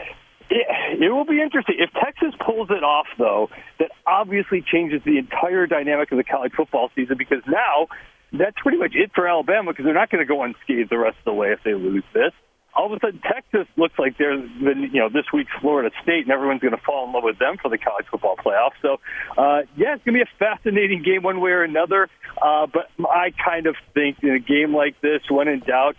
It, 0.49 1.01
it 1.01 1.09
will 1.09 1.25
be 1.25 1.41
interesting. 1.41 1.75
If 1.79 1.91
Texas 1.93 2.33
pulls 2.45 2.69
it 2.69 2.83
off, 2.83 3.07
though, 3.17 3.49
that 3.79 3.91
obviously 4.05 4.61
changes 4.61 5.01
the 5.05 5.17
entire 5.17 5.67
dynamic 5.67 6.11
of 6.11 6.17
the 6.17 6.23
college 6.23 6.53
football 6.55 6.89
season 6.95 7.17
because 7.17 7.41
now 7.47 7.87
that's 8.31 8.57
pretty 8.61 8.77
much 8.77 8.91
it 8.93 9.11
for 9.15 9.27
Alabama 9.27 9.71
because 9.71 9.85
they're 9.85 9.93
not 9.93 10.09
going 10.09 10.25
to 10.25 10.27
go 10.27 10.43
unscathed 10.43 10.89
the 10.89 10.97
rest 10.97 11.17
of 11.19 11.25
the 11.25 11.33
way 11.33 11.51
if 11.51 11.59
they 11.63 11.73
lose 11.73 12.03
this 12.13 12.33
all 12.75 12.87
of 12.87 12.91
a 12.91 12.99
sudden 13.05 13.21
Texas 13.21 13.67
looks 13.77 13.97
like 13.97 14.17
they're 14.17 14.37
the, 14.37 14.73
you 14.91 14.99
know 14.99 15.09
this 15.09 15.25
week's 15.33 15.51
Florida 15.61 15.91
State, 16.01 16.23
and 16.23 16.31
everyone's 16.31 16.61
going 16.61 16.75
to 16.75 16.81
fall 16.81 17.05
in 17.05 17.13
love 17.13 17.23
with 17.23 17.39
them 17.39 17.57
for 17.61 17.69
the 17.69 17.77
college 17.77 18.05
football 18.09 18.35
playoff. 18.35 18.71
So, 18.81 18.99
uh, 19.37 19.61
yeah, 19.77 19.95
it's 19.95 20.03
going 20.03 20.17
to 20.17 20.19
be 20.19 20.21
a 20.21 20.37
fascinating 20.39 21.03
game 21.03 21.23
one 21.23 21.39
way 21.39 21.51
or 21.51 21.63
another. 21.63 22.09
Uh, 22.41 22.67
but 22.67 22.89
I 23.07 23.31
kind 23.31 23.67
of 23.67 23.75
think 23.93 24.17
in 24.23 24.31
a 24.31 24.39
game 24.39 24.75
like 24.75 24.99
this, 25.01 25.21
when 25.29 25.47
in 25.47 25.59
doubt, 25.59 25.95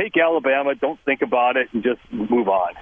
take 0.00 0.16
Alabama, 0.16 0.74
don't 0.74 0.98
think 1.04 1.22
about 1.22 1.56
it, 1.56 1.68
and 1.72 1.82
just 1.82 2.00
move 2.10 2.48
on. 2.48 2.74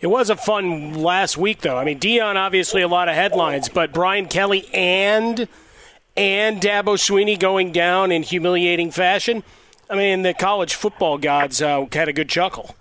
It 0.00 0.08
was 0.08 0.30
a 0.30 0.36
fun 0.36 0.94
last 0.94 1.36
week, 1.36 1.60
though. 1.60 1.76
I 1.76 1.84
mean, 1.84 1.98
Deion 1.98 2.36
obviously 2.36 2.82
a 2.82 2.88
lot 2.88 3.08
of 3.08 3.14
headlines, 3.14 3.68
but 3.68 3.92
Brian 3.92 4.26
Kelly 4.26 4.68
and 4.74 5.48
and 6.16 6.60
Dabo 6.60 6.96
Swinney 6.96 7.38
going 7.38 7.72
down 7.72 8.10
in 8.10 8.22
humiliating 8.22 8.90
fashion. 8.90 9.42
I 9.88 9.96
mean, 9.96 10.22
the 10.22 10.34
college 10.34 10.74
football 10.74 11.18
gods 11.18 11.62
uh, 11.62 11.86
had 11.92 12.08
a 12.08 12.12
good 12.12 12.28
chuckle. 12.28 12.74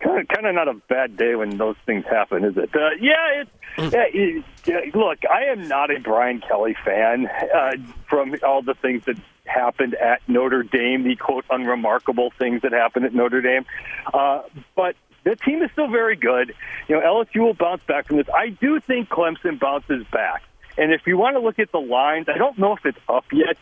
Kind 0.00 0.20
of, 0.20 0.28
kind 0.28 0.46
of 0.46 0.54
not 0.54 0.68
a 0.68 0.74
bad 0.88 1.16
day 1.16 1.34
when 1.34 1.56
those 1.58 1.76
things 1.86 2.04
happen, 2.06 2.44
is 2.44 2.56
it? 2.56 2.74
Uh, 2.74 2.90
yeah, 3.00 3.42
it, 3.42 3.48
yeah, 3.78 4.78
it, 4.78 4.94
look, 4.94 5.18
I 5.30 5.44
am 5.44 5.68
not 5.68 5.90
a 5.90 6.00
Brian 6.00 6.40
Kelly 6.40 6.74
fan 6.84 7.28
uh, 7.54 7.72
from 8.08 8.34
all 8.42 8.62
the 8.62 8.74
things 8.74 9.04
that 9.04 9.16
happened 9.52 9.94
at 9.94 10.20
Notre 10.28 10.62
Dame, 10.62 11.04
the 11.04 11.16
quote 11.16 11.44
unremarkable 11.50 12.32
things 12.38 12.62
that 12.62 12.72
happened 12.72 13.04
at 13.04 13.14
Notre 13.14 13.40
Dame. 13.40 13.64
Uh, 14.12 14.42
but 14.74 14.96
the 15.24 15.36
team 15.36 15.62
is 15.62 15.70
still 15.72 15.88
very 15.88 16.16
good. 16.16 16.54
You 16.88 16.96
know, 16.96 17.02
LSU 17.02 17.40
will 17.40 17.54
bounce 17.54 17.82
back 17.84 18.06
from 18.06 18.16
this. 18.16 18.26
I 18.34 18.48
do 18.48 18.80
think 18.80 19.08
Clemson 19.08 19.60
bounces 19.60 20.04
back. 20.12 20.42
And 20.76 20.92
if 20.92 21.06
you 21.06 21.16
want 21.18 21.36
to 21.36 21.40
look 21.40 21.58
at 21.58 21.70
the 21.70 21.80
lines, 21.80 22.26
I 22.28 22.38
don't 22.38 22.58
know 22.58 22.74
if 22.74 22.84
it's 22.84 22.98
up 23.08 23.24
yet. 23.32 23.56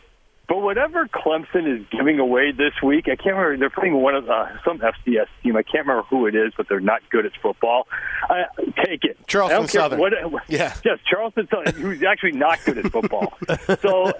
But 0.47 0.57
whatever 0.57 1.07
Clemson 1.07 1.79
is 1.79 1.85
giving 1.91 2.19
away 2.19 2.51
this 2.51 2.73
week, 2.83 3.05
I 3.07 3.15
can't 3.15 3.37
remember. 3.37 3.57
They're 3.57 3.69
playing 3.69 4.01
one 4.01 4.15
of 4.15 4.29
uh, 4.29 4.47
some 4.65 4.79
FCS 4.79 5.27
team. 5.41 5.55
I 5.55 5.63
can't 5.63 5.87
remember 5.87 6.03
who 6.09 6.27
it 6.27 6.35
is, 6.35 6.51
but 6.57 6.67
they're 6.67 6.81
not 6.81 7.01
good 7.09 7.25
at 7.25 7.31
football. 7.41 7.87
Uh, 8.29 8.43
take 8.85 9.05
it. 9.05 9.17
Charleston 9.27 9.67
Southern. 9.69 9.99
What, 9.99 10.13
yeah. 10.49 10.75
Yes, 10.83 10.99
Charleston 11.09 11.47
Southern, 11.49 11.81
who's 11.81 12.03
actually 12.03 12.33
not 12.33 12.59
good 12.65 12.79
at 12.79 12.91
football. 12.91 13.37
so 13.81 14.11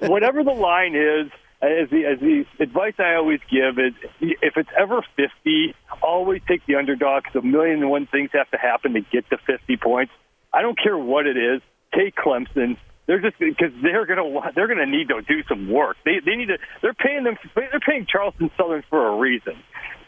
whatever 0.00 0.44
the 0.44 0.52
line 0.52 0.94
is, 0.94 1.30
as 1.62 1.88
the 1.88 2.04
as 2.04 2.20
the 2.20 2.44
advice 2.60 2.94
I 2.98 3.14
always 3.14 3.40
give 3.50 3.78
is, 3.78 3.94
if 4.20 4.56
it's 4.56 4.68
ever 4.78 5.02
fifty, 5.16 5.74
always 6.02 6.42
take 6.46 6.66
the 6.66 6.74
underdog. 6.76 7.24
Because 7.24 7.42
a 7.42 7.46
million 7.46 7.80
and 7.80 7.90
one 7.90 8.06
things 8.06 8.30
have 8.34 8.50
to 8.50 8.58
happen 8.58 8.92
to 8.94 9.00
get 9.00 9.28
to 9.30 9.38
fifty 9.46 9.76
points. 9.76 10.12
I 10.52 10.62
don't 10.62 10.78
care 10.78 10.98
what 10.98 11.26
it 11.26 11.36
is. 11.36 11.62
Take 11.94 12.16
Clemson 12.16 12.76
they're 13.06 13.20
just 13.20 13.38
because 13.38 13.72
they're 13.82 14.06
gonna 14.06 14.52
they're 14.54 14.68
gonna 14.68 14.86
need 14.86 15.08
to 15.08 15.20
do 15.22 15.42
some 15.48 15.70
work. 15.70 15.96
They 16.04 16.20
they 16.24 16.36
need 16.36 16.48
to. 16.48 16.58
They're 16.80 16.94
paying 16.94 17.24
them. 17.24 17.36
They're 17.54 17.80
paying 17.80 18.06
Charleston 18.06 18.50
Southern 18.56 18.82
for 18.88 19.08
a 19.08 19.16
reason. 19.16 19.54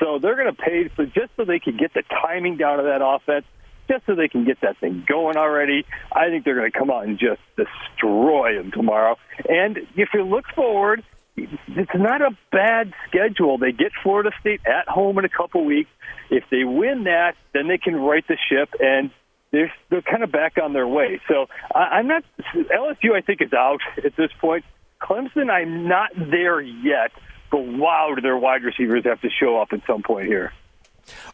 So 0.01 0.19
they're 0.19 0.37
gonna 0.37 0.55
pay 0.55 0.89
just 1.15 1.31
so 1.37 1.45
they 1.45 1.59
can 1.59 1.77
get 1.77 1.93
the 1.95 2.03
timing 2.23 2.57
down 2.57 2.79
of 2.79 2.87
that 2.87 3.03
offense, 3.05 3.45
just 3.89 4.07
so 4.07 4.15
they 4.15 4.29
can 4.29 4.45
get 4.45 4.61
that 4.63 4.79
thing 4.79 5.05
going 5.07 5.37
already. 5.37 5.85
I 6.11 6.31
think 6.31 6.45
they're 6.45 6.57
gonna 6.57 6.71
come 6.71 6.91
out 6.91 7.05
and 7.05 7.19
just 7.19 7.41
destroy 7.57 8.57
them 8.57 8.71
tomorrow. 8.73 9.17
And 9.47 9.79
if 9.97 10.09
you 10.15 10.23
look 10.23 10.47
forward, 10.55 11.03
it's 11.37 11.95
not 11.95 12.23
a 12.23 12.31
bad 12.51 12.95
schedule. 13.09 13.59
They 13.59 13.73
get 13.73 13.93
Florida 14.03 14.31
State 14.41 14.63
at 14.67 14.89
home 14.89 15.19
in 15.19 15.27
a 15.27 15.29
couple 15.29 15.65
weeks. 15.67 15.91
If 16.31 16.45
they 16.51 16.65
win 16.65 17.05
that, 17.05 17.35
then 17.53 17.69
they 17.69 17.77
can 17.77 17.95
right 17.95 18.25
the 18.27 18.39
ship 18.49 18.71
and 18.81 19.11
they're 19.53 19.73
they're 19.91 20.03
kind 20.03 20.23
of 20.23 20.33
back 20.33 20.55
on 20.63 20.73
their 20.73 20.87
way. 20.89 21.21
So 21.29 21.47
I, 21.75 21.99
I'm 21.99 22.09
not 22.09 22.25
LSU. 22.55 23.15
I 23.15 23.21
think 23.21 23.41
is 23.41 23.53
out 23.53 23.81
at 24.05 24.17
this 24.17 24.31
point. 24.41 24.65
Clemson, 25.01 25.51
I'm 25.51 25.89
not 25.89 26.11
there 26.17 26.61
yet. 26.61 27.13
But 27.51 27.61
wow, 27.61 28.13
do 28.15 28.21
their 28.21 28.37
wide 28.37 28.65
receivers 28.65 29.05
have 29.05 29.21
to 29.21 29.31
show 29.31 29.61
up 29.61 29.69
at 29.73 29.81
some 29.87 30.03
point 30.03 30.27
here? 30.27 30.53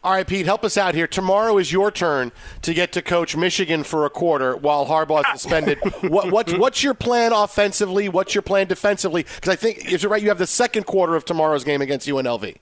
All 0.03 0.11
right, 0.11 0.27
Pete, 0.27 0.45
help 0.45 0.63
us 0.63 0.77
out 0.77 0.93
here. 0.93 1.07
Tomorrow 1.07 1.57
is 1.57 1.71
your 1.71 1.91
turn 1.91 2.31
to 2.61 2.73
get 2.73 2.91
to 2.93 3.01
coach 3.01 3.35
Michigan 3.35 3.83
for 3.83 4.05
a 4.05 4.09
quarter 4.09 4.55
while 4.55 4.85
Harbaugh 4.85 5.21
is 5.21 5.41
suspended. 5.41 5.79
what, 6.01 6.31
what, 6.31 6.57
what's 6.59 6.83
your 6.83 6.93
plan 6.93 7.33
offensively? 7.33 8.09
What's 8.09 8.35
your 8.35 8.43
plan 8.43 8.67
defensively? 8.67 9.23
Because 9.23 9.49
I 9.49 9.55
think, 9.55 9.91
is 9.91 10.03
it 10.03 10.09
right? 10.09 10.21
You 10.21 10.29
have 10.29 10.37
the 10.37 10.45
second 10.45 10.85
quarter 10.85 11.15
of 11.15 11.25
tomorrow's 11.25 11.63
game 11.63 11.81
against 11.81 12.07
UNLV. 12.07 12.57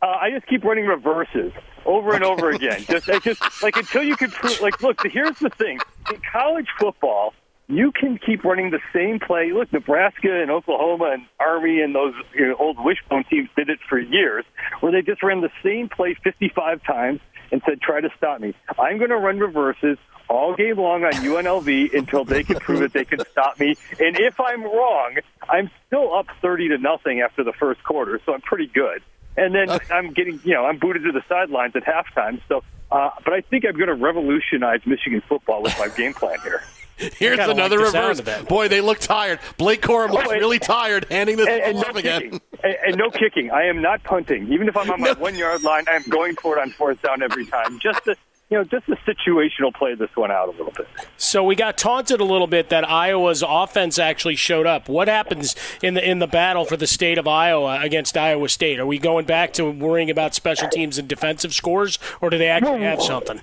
Uh, 0.00 0.06
I 0.06 0.30
just 0.30 0.46
keep 0.46 0.64
running 0.64 0.86
reverses 0.86 1.52
over 1.84 2.14
and 2.14 2.22
over 2.22 2.50
again. 2.50 2.84
Just, 2.88 3.08
I 3.10 3.18
just 3.18 3.42
like 3.62 3.76
until 3.76 4.02
you 4.02 4.16
can 4.16 4.30
prove. 4.30 4.60
Like, 4.60 4.80
look, 4.80 5.00
here's 5.04 5.38
the 5.40 5.50
thing: 5.50 5.80
in 6.12 6.20
college 6.32 6.68
football, 6.78 7.34
you 7.66 7.90
can 7.90 8.18
keep 8.24 8.44
running 8.44 8.70
the 8.70 8.78
same 8.92 9.18
play. 9.18 9.50
Look, 9.52 9.72
Nebraska 9.72 10.40
and 10.40 10.52
Oklahoma 10.52 11.10
and 11.14 11.26
Army 11.40 11.80
and 11.80 11.94
those 11.94 12.14
you 12.32 12.46
know, 12.46 12.56
old 12.60 12.76
wishbone 12.78 13.24
teams 13.24 13.48
did 13.56 13.70
it 13.70 13.80
for 13.88 13.98
years, 13.98 14.44
where 14.80 14.92
they 14.92 15.02
just 15.02 15.22
ran 15.22 15.40
the 15.40 15.50
same 15.64 15.88
play 15.88 16.14
55 16.22 16.82
times 16.84 17.20
and 17.50 17.60
said, 17.66 17.80
"Try 17.80 18.00
to 18.00 18.10
stop 18.16 18.40
me." 18.40 18.54
I'm 18.78 18.98
going 18.98 19.10
to 19.10 19.16
run 19.16 19.40
reverses 19.40 19.98
all 20.28 20.54
game 20.54 20.78
long 20.78 21.04
on 21.04 21.12
UNLV 21.12 21.94
until 21.94 22.22
they 22.22 22.44
can 22.44 22.56
prove 22.60 22.80
that 22.80 22.92
they 22.92 23.04
can 23.04 23.18
stop 23.32 23.58
me. 23.58 23.74
And 23.98 24.16
if 24.20 24.38
I'm 24.38 24.62
wrong, 24.62 25.16
I'm 25.48 25.70
still 25.86 26.14
up 26.14 26.26
30 26.42 26.68
to 26.68 26.78
nothing 26.78 27.22
after 27.22 27.42
the 27.42 27.54
first 27.54 27.82
quarter, 27.82 28.20
so 28.24 28.34
I'm 28.34 28.42
pretty 28.42 28.66
good 28.66 29.02
and 29.38 29.54
then 29.54 29.78
I'm 29.90 30.12
getting, 30.12 30.40
you 30.44 30.54
know, 30.54 30.64
I'm 30.66 30.78
booted 30.78 31.04
to 31.04 31.12
the 31.12 31.22
sidelines 31.28 31.74
at 31.76 31.84
halftime. 31.84 32.40
So, 32.48 32.62
uh, 32.90 33.10
but 33.24 33.32
I 33.34 33.40
think 33.42 33.64
I'm 33.66 33.74
going 33.76 33.88
to 33.88 33.94
revolutionize 33.94 34.80
Michigan 34.86 35.22
football 35.28 35.62
with 35.62 35.78
my 35.78 35.88
game 35.88 36.14
plan 36.14 36.38
here. 36.42 36.62
Here's 37.16 37.38
another 37.38 37.78
like 37.78 37.94
reverse. 37.94 38.20
Boy, 38.48 38.66
they 38.66 38.80
look 38.80 38.98
tired. 38.98 39.38
Blake 39.56 39.82
Corum 39.82 40.10
looks 40.10 40.26
Oh, 40.26 40.32
and- 40.32 40.40
really 40.40 40.58
tired 40.58 41.06
handing 41.10 41.36
this 41.36 41.46
and, 41.46 41.62
and 41.62 41.74
ball 41.74 41.82
no 41.84 41.88
off 41.90 41.96
again. 41.96 42.20
kicking. 42.22 42.40
And, 42.64 42.76
and 42.88 42.96
no 42.96 43.10
kicking. 43.10 43.50
I 43.52 43.66
am 43.66 43.80
not 43.80 44.02
punting. 44.02 44.52
Even 44.52 44.68
if 44.68 44.76
I'm 44.76 44.90
on 44.90 45.00
my 45.00 45.12
one 45.18 45.36
yard 45.36 45.62
line, 45.62 45.84
I'm 45.88 46.02
going 46.08 46.34
for 46.34 46.58
it 46.58 46.60
on 46.60 46.70
fourth 46.70 47.00
down 47.02 47.22
every 47.22 47.46
time. 47.46 47.78
Just 47.78 48.04
to, 48.06 48.16
you 48.50 48.56
know, 48.56 48.64
just 48.64 48.86
to 48.86 48.96
situational 48.96 49.74
play 49.74 49.94
this 49.94 50.08
one 50.14 50.30
out 50.30 50.48
a 50.48 50.52
little 50.52 50.72
bit. 50.72 50.88
So 51.18 51.44
we 51.44 51.54
got 51.54 51.76
taunted 51.76 52.20
a 52.20 52.24
little 52.24 52.46
bit 52.46 52.70
that 52.70 52.88
Iowa's 52.88 53.44
offense 53.46 53.98
actually 53.98 54.36
showed 54.36 54.66
up. 54.66 54.88
What 54.88 55.08
happens 55.08 55.54
in 55.82 55.94
the 55.94 56.08
in 56.08 56.18
the 56.18 56.26
battle 56.26 56.64
for 56.64 56.76
the 56.76 56.86
state 56.86 57.18
of 57.18 57.28
Iowa 57.28 57.80
against 57.82 58.16
Iowa 58.16 58.48
State? 58.48 58.80
Are 58.80 58.86
we 58.86 58.98
going 58.98 59.26
back 59.26 59.52
to 59.54 59.70
worrying 59.70 60.10
about 60.10 60.34
special 60.34 60.68
teams 60.68 60.96
and 60.96 61.06
defensive 61.06 61.52
scores, 61.52 61.98
or 62.20 62.30
do 62.30 62.38
they 62.38 62.48
actually 62.48 62.80
have 62.80 63.02
something? 63.02 63.40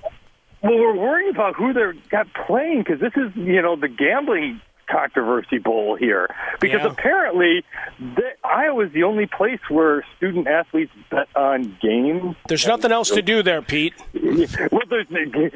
Well, 0.62 0.78
we're 0.78 0.96
worrying 0.96 1.30
about 1.30 1.54
who 1.54 1.72
they're 1.72 1.94
got 2.10 2.26
playing 2.46 2.78
because 2.78 2.98
this 2.98 3.12
is, 3.14 3.30
you 3.36 3.62
know, 3.62 3.76
the 3.76 3.88
gambling 3.88 4.60
controversy 4.90 5.58
bowl 5.58 5.96
here. 5.96 6.34
Because 6.60 6.80
Yeah. 6.82 6.90
apparently, 6.90 7.64
the, 7.98 8.30
Iowa's 8.44 8.92
the 8.92 9.02
only 9.04 9.26
place 9.26 9.60
where 9.68 10.04
student 10.16 10.46
athletes 10.46 10.92
bet 11.10 11.28
on 11.34 11.76
games. 11.82 12.36
There's 12.48 12.66
nothing 12.66 12.92
else 12.92 13.10
to 13.10 13.22
do 13.22 13.42
there, 13.42 13.62
Pete. 13.62 13.94
Well, 14.70 14.82
there's, 14.88 15.06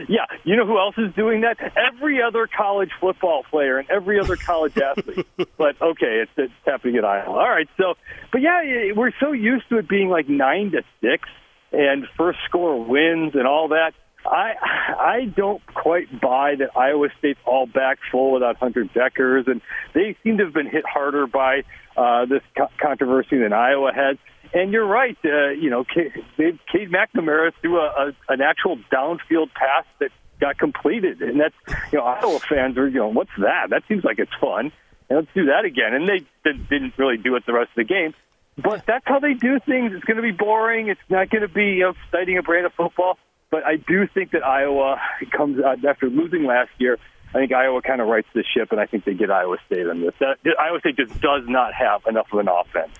yeah, 0.08 0.24
you 0.44 0.56
know 0.56 0.66
who 0.66 0.78
else 0.78 0.94
is 0.98 1.12
doing 1.14 1.42
that? 1.42 1.58
Every 1.76 2.22
other 2.22 2.46
college 2.48 2.90
football 3.00 3.44
player 3.50 3.78
and 3.78 3.88
every 3.90 4.18
other 4.18 4.36
college 4.36 4.76
athlete. 4.78 5.26
but 5.56 5.80
okay, 5.80 6.22
it's, 6.22 6.30
it's 6.36 6.52
happening 6.64 6.96
at 6.96 7.04
Iowa. 7.04 7.30
All 7.38 7.48
right, 7.48 7.68
so, 7.76 7.94
but 8.32 8.40
yeah, 8.40 8.92
we're 8.94 9.12
so 9.20 9.32
used 9.32 9.68
to 9.68 9.78
it 9.78 9.88
being 9.88 10.08
like 10.08 10.28
nine 10.28 10.70
to 10.72 10.82
six 11.00 11.28
and 11.72 12.06
first 12.16 12.38
score 12.48 12.82
wins 12.82 13.34
and 13.34 13.46
all 13.46 13.68
that. 13.68 13.92
I 14.26 14.54
I 14.98 15.24
don't 15.36 15.64
quite 15.66 16.20
buy 16.20 16.54
that 16.58 16.76
Iowa 16.76 17.08
State's 17.18 17.40
all 17.46 17.66
back 17.66 17.98
full 18.10 18.32
without 18.32 18.56
Hunter 18.56 18.84
Dekkers, 18.84 19.46
and 19.46 19.60
they 19.94 20.16
seem 20.22 20.38
to 20.38 20.44
have 20.44 20.54
been 20.54 20.68
hit 20.68 20.84
harder 20.86 21.26
by 21.26 21.62
uh, 21.96 22.26
this 22.26 22.42
co- 22.56 22.68
controversy 22.80 23.38
than 23.38 23.52
Iowa 23.52 23.92
has. 23.94 24.16
And 24.52 24.72
you're 24.72 24.86
right. 24.86 25.16
Uh, 25.24 25.50
you 25.50 25.70
know, 25.70 25.84
Cade, 25.84 26.58
Cade 26.70 26.90
McNamara 26.90 27.52
threw 27.60 27.78
a, 27.78 27.86
a, 27.86 28.32
an 28.32 28.40
actual 28.40 28.78
downfield 28.92 29.52
pass 29.54 29.84
that 30.00 30.10
got 30.40 30.58
completed, 30.58 31.22
and 31.22 31.40
that's 31.40 31.54
you 31.92 31.98
know 31.98 32.04
Iowa 32.04 32.40
fans 32.40 32.76
are 32.76 32.90
know 32.90 33.08
what's 33.08 33.30
that? 33.38 33.70
That 33.70 33.82
seems 33.88 34.04
like 34.04 34.18
it's 34.18 34.34
fun. 34.40 34.72
And 35.08 35.18
let's 35.18 35.28
do 35.34 35.46
that 35.46 35.64
again. 35.64 35.94
And 35.94 36.08
they 36.08 36.24
didn't 36.44 36.68
didn't 36.68 36.94
really 36.96 37.16
do 37.16 37.36
it 37.36 37.44
the 37.46 37.52
rest 37.52 37.70
of 37.70 37.76
the 37.76 37.84
game. 37.84 38.14
But 38.56 38.84
that's 38.86 39.04
how 39.06 39.20
they 39.20 39.34
do 39.34 39.58
things. 39.60 39.92
It's 39.94 40.04
going 40.04 40.16
to 40.16 40.22
be 40.22 40.32
boring. 40.32 40.88
It's 40.88 41.00
not 41.08 41.30
going 41.30 41.42
to 41.42 41.48
be 41.48 41.74
you 41.74 41.80
know, 41.80 41.94
exciting 42.06 42.38
a 42.38 42.42
brand 42.42 42.66
of 42.66 42.72
football. 42.74 43.18
But 43.50 43.64
I 43.64 43.76
do 43.76 44.06
think 44.06 44.30
that 44.32 44.44
Iowa 44.44 45.00
comes 45.30 45.58
uh, 45.58 45.76
after 45.88 46.08
losing 46.08 46.44
last 46.44 46.70
year. 46.78 46.98
I 47.30 47.38
think 47.38 47.52
Iowa 47.52 47.80
kind 47.82 48.00
of 48.00 48.08
rights 48.08 48.28
the 48.34 48.42
ship, 48.42 48.72
and 48.72 48.80
I 48.80 48.86
think 48.86 49.04
they 49.04 49.14
get 49.14 49.30
Iowa 49.30 49.56
State 49.66 49.86
on 49.86 50.00
this. 50.00 50.14
That, 50.18 50.38
Iowa 50.58 50.80
State 50.80 50.96
just 50.96 51.20
does 51.20 51.44
not 51.46 51.72
have 51.74 52.02
enough 52.06 52.26
of 52.32 52.40
an 52.40 52.48
offense. 52.48 52.92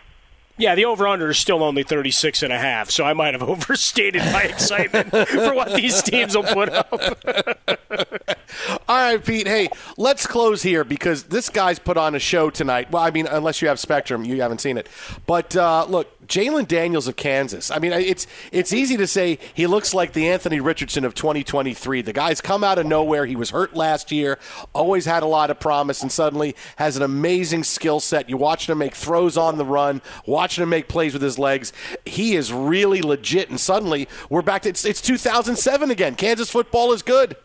Yeah, 0.61 0.75
the 0.75 0.85
over 0.85 1.07
under 1.09 1.31
is 1.31 1.39
still 1.39 1.63
only 1.63 1.83
36 1.83 2.43
and 2.43 2.53
a 2.53 2.59
half, 2.59 2.91
so 2.91 3.05
I 3.05 3.15
might 3.15 3.33
have 3.33 3.43
overstated 3.49 4.23
my 4.25 4.43
excitement 4.43 5.11
for 5.11 5.55
what 5.55 5.75
these 5.75 6.03
teams 6.03 6.37
will 6.37 6.43
put 6.43 6.69
up. 6.69 6.93
All 8.89 8.97
right, 8.97 9.25
Pete. 9.25 9.47
Hey, 9.47 9.71
let's 9.97 10.27
close 10.27 10.63
here 10.63 10.85
because 10.85 11.25
this 11.25 11.49
guy's 11.49 11.79
put 11.79 11.97
on 11.97 12.15
a 12.15 12.19
show 12.19 12.51
tonight. 12.51 12.91
Well, 12.91 13.03
I 13.03 13.11
mean, 13.11 13.27
unless 13.27 13.63
you 13.63 13.69
have 13.69 13.81
Spectrum, 13.81 14.25
you 14.25 14.43
haven't 14.43 14.61
seen 14.61 14.77
it. 14.77 14.87
But 15.27 15.57
uh, 15.57 15.87
look, 15.89 16.20
Jalon 16.31 16.67
Daniels 16.67 17.09
of 17.09 17.17
Kansas. 17.17 17.73
I 17.73 17.81
mean, 17.81 17.93
it's 17.93 18.29
it's 18.53 18.73
easy 18.73 18.97
to 18.97 19.07
say 19.09 19.41
he 19.53 19.67
looks 19.67 19.93
like 19.93 20.13
the 20.13 20.29
Anthony 20.29 20.61
Richardson 20.61 21.05
of 21.05 21.13
2023. 21.13 22.03
The 22.03 22.13
guy's 22.13 22.41
come 22.41 22.63
out 22.63 22.79
of 22.79 22.87
nowhere. 22.87 23.27
He 23.27 23.35
was 23.35 23.51
hurt 23.51 23.75
last 23.75 24.13
year, 24.13 24.39
always 24.73 25.07
had 25.07 25.25
a 25.25 25.27
lot 25.27 25.51
of 25.51 25.59
promise, 25.59 26.03
and 26.03 26.13
suddenly 26.13 26.55
has 26.77 26.97
an 26.97 27.03
amazing 27.03 27.65
skill 27.65 27.99
set. 27.99 28.31
You 28.31 28.37
watch 28.37 28.71
him 28.71 28.79
make 28.79 28.95
throws 28.95 29.37
on 29.37 29.59
the 29.59 29.65
run, 29.65 30.03
watching 30.25 30.63
him 30.63 30.69
make 30.69 30.87
plays 30.87 31.13
with 31.13 31.23
his 31.23 31.37
legs. 31.37 31.73
He 32.07 32.37
is 32.37 32.53
really 32.53 33.03
legit, 33.03 33.51
and 33.51 33.59
suddenly 33.59 34.07
we're 34.31 34.43
back 34.43 34.63
to 34.63 34.69
it's, 34.69 34.85
it's 34.85 35.01
2007 35.01 35.91
again. 35.91 36.15
Kansas 36.15 36.49
football 36.49 36.93
is 36.93 37.03
good 37.03 37.37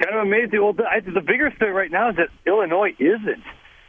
kind 0.00 0.14
of 0.14 0.26
amazing. 0.26 0.62
Well, 0.62 0.72
the, 0.72 0.84
I, 0.84 1.00
the 1.00 1.20
bigger 1.20 1.52
story 1.56 1.72
right 1.72 1.90
now 1.90 2.10
is 2.10 2.16
that 2.16 2.28
Illinois 2.46 2.94
isn't. 2.98 3.42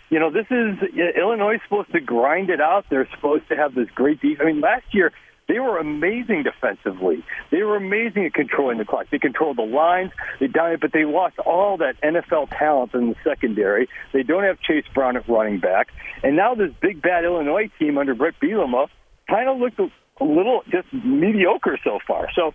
You 0.09 0.19
know, 0.19 0.31
this 0.31 0.47
is 0.49 0.77
Illinois 1.15 1.55
is 1.55 1.61
supposed 1.63 1.91
to 1.91 1.99
grind 1.99 2.49
it 2.49 2.59
out. 2.59 2.85
They're 2.89 3.07
supposed 3.13 3.47
to 3.49 3.55
have 3.55 3.75
this 3.75 3.87
great 3.93 4.19
defense. 4.21 4.39
I 4.41 4.45
mean, 4.45 4.61
last 4.61 4.85
year 4.91 5.11
they 5.47 5.59
were 5.59 5.77
amazing 5.79 6.43
defensively. 6.43 7.23
They 7.51 7.63
were 7.63 7.75
amazing 7.75 8.25
at 8.25 8.33
controlling 8.33 8.77
the 8.77 8.85
clock. 8.85 9.07
They 9.11 9.19
controlled 9.19 9.57
the 9.57 9.63
lines. 9.63 10.11
They 10.39 10.47
died, 10.47 10.79
but 10.79 10.93
they 10.93 11.05
lost 11.05 11.39
all 11.39 11.77
that 11.77 11.99
NFL 12.01 12.49
talent 12.57 12.93
in 12.93 13.09
the 13.09 13.15
secondary. 13.23 13.87
They 14.13 14.23
don't 14.23 14.43
have 14.43 14.59
Chase 14.61 14.85
Brown 14.93 15.17
at 15.17 15.27
running 15.27 15.59
back, 15.59 15.89
and 16.23 16.35
now 16.35 16.55
this 16.55 16.71
big 16.81 17.01
bad 17.01 17.23
Illinois 17.23 17.69
team 17.79 17.97
under 17.97 18.13
Bret 18.15 18.35
Bielema 18.41 18.87
kind 19.27 19.49
of 19.49 19.57
looked 19.57 19.79
a 19.79 20.23
little 20.23 20.63
just 20.69 20.91
mediocre 20.93 21.79
so 21.83 21.99
far. 22.07 22.27
So, 22.35 22.53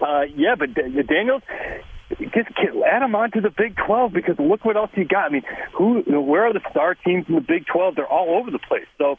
uh, 0.00 0.22
yeah, 0.34 0.56
but 0.58 0.74
Daniels, 0.74 1.42
just 2.18 2.48
add 2.58 3.02
them 3.02 3.14
on 3.14 3.30
to 3.32 3.40
the 3.40 3.50
Big 3.50 3.76
12 3.86 4.12
because 4.12 4.36
look 4.38 4.64
what 4.64 4.76
else 4.76 4.90
you 4.94 5.04
got. 5.04 5.26
I 5.26 5.28
mean, 5.30 5.42
who, 5.76 6.02
where 6.20 6.46
are 6.46 6.52
the 6.52 6.62
star 6.70 6.94
teams 6.94 7.26
in 7.28 7.34
the 7.34 7.40
Big 7.40 7.66
12? 7.66 7.94
They're 7.94 8.06
all 8.06 8.38
over 8.38 8.50
the 8.50 8.58
place. 8.58 8.86
So, 8.98 9.16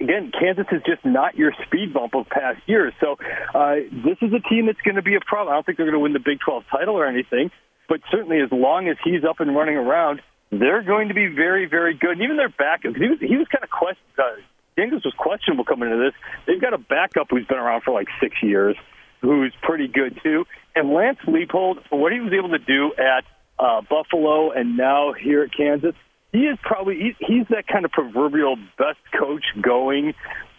again, 0.00 0.32
Kansas 0.38 0.66
is 0.70 0.82
just 0.86 1.04
not 1.04 1.36
your 1.36 1.52
speed 1.66 1.92
bump 1.92 2.14
of 2.14 2.28
past 2.28 2.60
years. 2.66 2.92
So, 3.00 3.16
uh, 3.54 3.74
this 3.90 4.18
is 4.22 4.32
a 4.32 4.40
team 4.48 4.66
that's 4.66 4.80
going 4.82 4.96
to 4.96 5.02
be 5.02 5.16
a 5.16 5.20
problem. 5.20 5.52
I 5.52 5.56
don't 5.56 5.66
think 5.66 5.78
they're 5.78 5.86
going 5.86 5.98
to 5.98 6.04
win 6.04 6.12
the 6.12 6.24
Big 6.24 6.38
12 6.44 6.64
title 6.70 6.94
or 6.94 7.06
anything, 7.06 7.50
but 7.88 8.00
certainly 8.10 8.40
as 8.40 8.50
long 8.52 8.88
as 8.88 8.96
he's 9.04 9.24
up 9.24 9.40
and 9.40 9.54
running 9.54 9.76
around, 9.76 10.22
they're 10.50 10.82
going 10.82 11.08
to 11.08 11.14
be 11.14 11.26
very, 11.26 11.66
very 11.66 11.94
good. 11.94 12.12
And 12.12 12.22
even 12.22 12.36
their 12.36 12.48
backup, 12.48 12.94
he 12.94 13.08
was, 13.08 13.18
he 13.20 13.36
was 13.36 13.48
kind 13.48 13.64
of 13.64 13.70
questioned. 13.70 14.06
Uh, 14.18 14.38
Daniels 14.76 15.04
was 15.04 15.14
questionable 15.16 15.64
coming 15.64 15.90
into 15.90 16.02
this. 16.02 16.14
They've 16.46 16.60
got 16.60 16.74
a 16.74 16.78
backup 16.78 17.28
who's 17.30 17.46
been 17.46 17.58
around 17.58 17.82
for 17.82 17.92
like 17.94 18.08
six 18.20 18.36
years 18.42 18.76
who's 19.20 19.52
pretty 19.62 19.88
good 19.88 20.18
too. 20.22 20.46
And 20.74 20.92
Lance 20.92 21.18
Leipold, 21.26 21.86
for 21.88 21.98
what 21.98 22.12
he 22.12 22.20
was 22.20 22.32
able 22.32 22.50
to 22.50 22.58
do 22.58 22.92
at 22.98 23.24
uh, 23.58 23.80
Buffalo 23.82 24.50
and 24.50 24.76
now 24.76 25.12
here 25.12 25.42
at 25.42 25.54
Kansas, 25.54 25.94
he 26.32 26.46
is 26.46 26.58
probably 26.62 26.96
he, 26.96 27.16
he's 27.20 27.46
that 27.48 27.66
kind 27.68 27.84
of 27.84 27.92
proverbial 27.92 28.56
best 28.76 28.98
coach 29.16 29.44
going. 29.60 30.14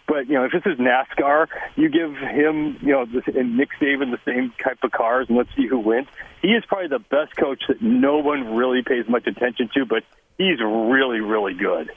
But 0.08 0.28
you 0.28 0.34
know, 0.34 0.44
if 0.44 0.52
this 0.52 0.62
is 0.64 0.78
NASCAR, 0.78 1.48
you 1.74 1.88
give 1.88 2.14
him, 2.14 2.78
you 2.80 2.92
know, 2.92 3.04
this, 3.04 3.24
and 3.34 3.56
Nick 3.56 3.70
Saban 3.80 4.12
the 4.12 4.20
same 4.24 4.52
type 4.62 4.78
of 4.82 4.92
cars, 4.92 5.26
and 5.28 5.36
let's 5.36 5.50
see 5.56 5.66
who 5.66 5.80
wins. 5.80 6.06
He 6.40 6.48
is 6.48 6.64
probably 6.66 6.88
the 6.88 7.00
best 7.00 7.36
coach 7.36 7.64
that 7.68 7.82
no 7.82 8.18
one 8.18 8.54
really 8.54 8.82
pays 8.82 9.08
much 9.08 9.26
attention 9.26 9.68
to, 9.74 9.84
but 9.84 10.04
he's 10.38 10.60
really, 10.60 11.20
really 11.20 11.54
good. 11.54 11.90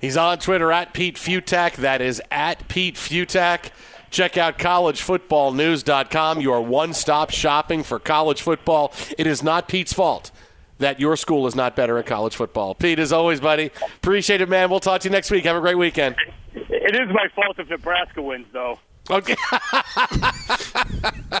He's 0.00 0.16
on 0.16 0.38
Twitter 0.38 0.72
at 0.72 0.92
Pete 0.92 1.16
Fiutak. 1.16 1.76
That 1.76 2.00
is 2.00 2.20
at 2.30 2.68
Pete 2.68 2.96
Fiutak. 2.96 3.70
Check 4.14 4.38
out 4.38 4.58
collegefootballnews.com, 4.58 6.40
your 6.40 6.60
one 6.60 6.94
stop 6.94 7.30
shopping 7.30 7.82
for 7.82 7.98
college 7.98 8.42
football. 8.42 8.92
It 9.18 9.26
is 9.26 9.42
not 9.42 9.66
Pete's 9.66 9.92
fault 9.92 10.30
that 10.78 11.00
your 11.00 11.16
school 11.16 11.48
is 11.48 11.56
not 11.56 11.74
better 11.74 11.98
at 11.98 12.06
college 12.06 12.36
football. 12.36 12.76
Pete, 12.76 13.00
as 13.00 13.12
always, 13.12 13.40
buddy, 13.40 13.72
appreciate 13.96 14.40
it, 14.40 14.48
man. 14.48 14.70
We'll 14.70 14.78
talk 14.78 15.00
to 15.00 15.08
you 15.08 15.10
next 15.10 15.32
week. 15.32 15.44
Have 15.46 15.56
a 15.56 15.60
great 15.60 15.76
weekend. 15.78 16.14
It 16.54 16.94
is 16.94 17.08
my 17.12 17.26
fault 17.34 17.58
if 17.58 17.68
Nebraska 17.68 18.22
wins, 18.22 18.46
though. 18.52 18.78
Okay. 19.10 19.34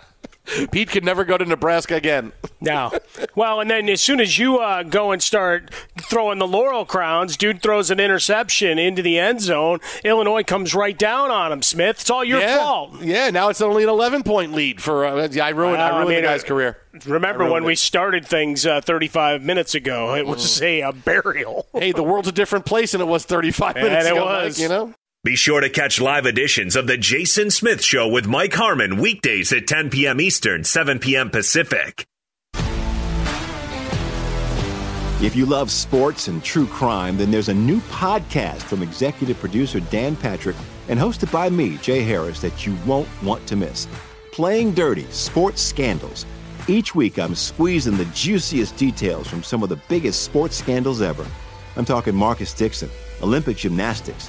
Pete 0.70 0.90
could 0.90 1.04
never 1.04 1.24
go 1.24 1.38
to 1.38 1.44
Nebraska 1.44 1.94
again. 1.94 2.32
No. 2.60 2.92
Well, 3.34 3.60
and 3.60 3.70
then 3.70 3.88
as 3.88 4.00
soon 4.00 4.20
as 4.20 4.38
you 4.38 4.58
uh, 4.58 4.82
go 4.82 5.10
and 5.10 5.22
start 5.22 5.70
throwing 6.02 6.38
the 6.38 6.46
laurel 6.46 6.84
crowns, 6.84 7.36
dude 7.36 7.62
throws 7.62 7.90
an 7.90 7.98
interception 7.98 8.78
into 8.78 9.02
the 9.02 9.18
end 9.18 9.40
zone. 9.40 9.80
Illinois 10.04 10.42
comes 10.42 10.74
right 10.74 10.96
down 10.96 11.30
on 11.30 11.50
him. 11.50 11.62
Smith, 11.62 12.00
it's 12.00 12.10
all 12.10 12.24
your 12.24 12.40
yeah. 12.40 12.58
fault. 12.58 13.00
Yeah. 13.02 13.30
Now 13.30 13.48
it's 13.48 13.60
only 13.60 13.82
an 13.82 13.88
11 13.88 14.22
point 14.22 14.52
lead 14.52 14.82
for. 14.82 15.04
Uh, 15.04 15.28
I 15.40 15.48
ruined. 15.50 15.80
I 15.80 15.88
ruined 15.90 16.04
I 16.04 16.04
mean, 16.04 16.14
the 16.16 16.22
guy's 16.22 16.44
uh, 16.44 16.48
career. 16.48 16.78
Remember 17.06 17.50
when 17.50 17.64
it. 17.64 17.66
we 17.66 17.74
started 17.74 18.26
things 18.26 18.66
uh, 18.66 18.80
35 18.80 19.42
minutes 19.42 19.74
ago? 19.74 20.14
It 20.14 20.26
was 20.26 20.60
mm. 20.60 20.62
a, 20.62 20.80
a, 20.82 20.92
burial. 20.92 21.66
hey, 21.72 21.92
the 21.92 22.02
world's 22.02 22.28
a 22.28 22.32
different 22.32 22.66
place 22.66 22.92
than 22.92 23.00
it 23.00 23.06
was 23.06 23.24
35 23.24 23.74
minutes 23.76 24.06
and 24.06 24.16
ago. 24.16 24.22
It 24.22 24.44
was. 24.44 24.58
Mike, 24.58 24.62
you 24.62 24.68
know. 24.68 24.94
Be 25.24 25.36
sure 25.36 25.62
to 25.62 25.70
catch 25.70 26.02
live 26.02 26.26
editions 26.26 26.76
of 26.76 26.86
The 26.86 26.98
Jason 26.98 27.50
Smith 27.50 27.82
Show 27.82 28.06
with 28.08 28.26
Mike 28.26 28.52
Harmon 28.52 28.98
weekdays 28.98 29.54
at 29.54 29.66
10 29.66 29.88
p.m. 29.88 30.20
Eastern, 30.20 30.64
7 30.64 30.98
p.m. 30.98 31.30
Pacific. 31.30 32.04
If 35.22 35.34
you 35.34 35.46
love 35.46 35.70
sports 35.70 36.28
and 36.28 36.44
true 36.44 36.66
crime, 36.66 37.16
then 37.16 37.30
there's 37.30 37.48
a 37.48 37.54
new 37.54 37.80
podcast 37.88 38.60
from 38.64 38.82
executive 38.82 39.38
producer 39.38 39.80
Dan 39.80 40.14
Patrick 40.14 40.56
and 40.88 41.00
hosted 41.00 41.32
by 41.32 41.48
me, 41.48 41.78
Jay 41.78 42.02
Harris, 42.02 42.42
that 42.42 42.66
you 42.66 42.76
won't 42.84 43.08
want 43.22 43.46
to 43.46 43.56
miss. 43.56 43.88
Playing 44.30 44.74
Dirty 44.74 45.04
Sports 45.04 45.62
Scandals. 45.62 46.26
Each 46.68 46.94
week, 46.94 47.18
I'm 47.18 47.34
squeezing 47.34 47.96
the 47.96 48.04
juiciest 48.12 48.76
details 48.76 49.26
from 49.26 49.42
some 49.42 49.62
of 49.62 49.70
the 49.70 49.80
biggest 49.88 50.20
sports 50.22 50.54
scandals 50.54 51.00
ever. 51.00 51.26
I'm 51.76 51.86
talking 51.86 52.14
Marcus 52.14 52.52
Dixon, 52.52 52.90
Olympic 53.22 53.56
gymnastics. 53.56 54.28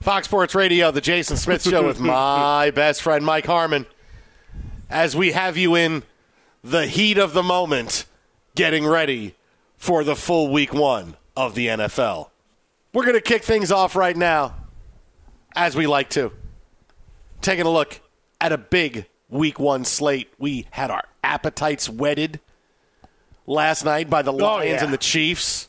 Fox 0.00 0.26
Sports 0.26 0.54
Radio, 0.54 0.90
the 0.90 1.00
Jason 1.00 1.36
Smith 1.36 1.62
Show 1.62 1.86
with 1.86 2.00
my 2.00 2.70
best 2.70 3.02
friend 3.02 3.24
Mike 3.24 3.46
Harmon. 3.46 3.86
As 4.88 5.16
we 5.16 5.32
have 5.32 5.56
you 5.56 5.74
in 5.74 6.04
the 6.62 6.86
heat 6.86 7.18
of 7.18 7.32
the 7.32 7.42
moment, 7.42 8.06
getting 8.54 8.86
ready 8.86 9.34
for 9.76 10.04
the 10.04 10.16
full 10.16 10.52
week 10.52 10.72
one 10.72 11.16
of 11.36 11.54
the 11.54 11.66
NFL. 11.68 12.30
We're 12.92 13.04
going 13.04 13.14
to 13.14 13.20
kick 13.20 13.42
things 13.42 13.70
off 13.70 13.94
right 13.96 14.16
now, 14.16 14.54
as 15.54 15.76
we 15.76 15.86
like 15.86 16.10
to. 16.10 16.32
Taking 17.42 17.66
a 17.66 17.70
look 17.70 18.00
at 18.40 18.52
a 18.52 18.58
big 18.58 19.06
week 19.28 19.58
one 19.58 19.84
slate. 19.84 20.32
We 20.38 20.66
had 20.70 20.90
our 20.90 21.04
appetites 21.22 21.88
whetted 21.88 22.40
last 23.46 23.84
night 23.84 24.08
by 24.08 24.22
the 24.22 24.32
oh, 24.32 24.36
Lions 24.36 24.78
yeah. 24.78 24.84
and 24.84 24.92
the 24.92 24.98
Chiefs. 24.98 25.68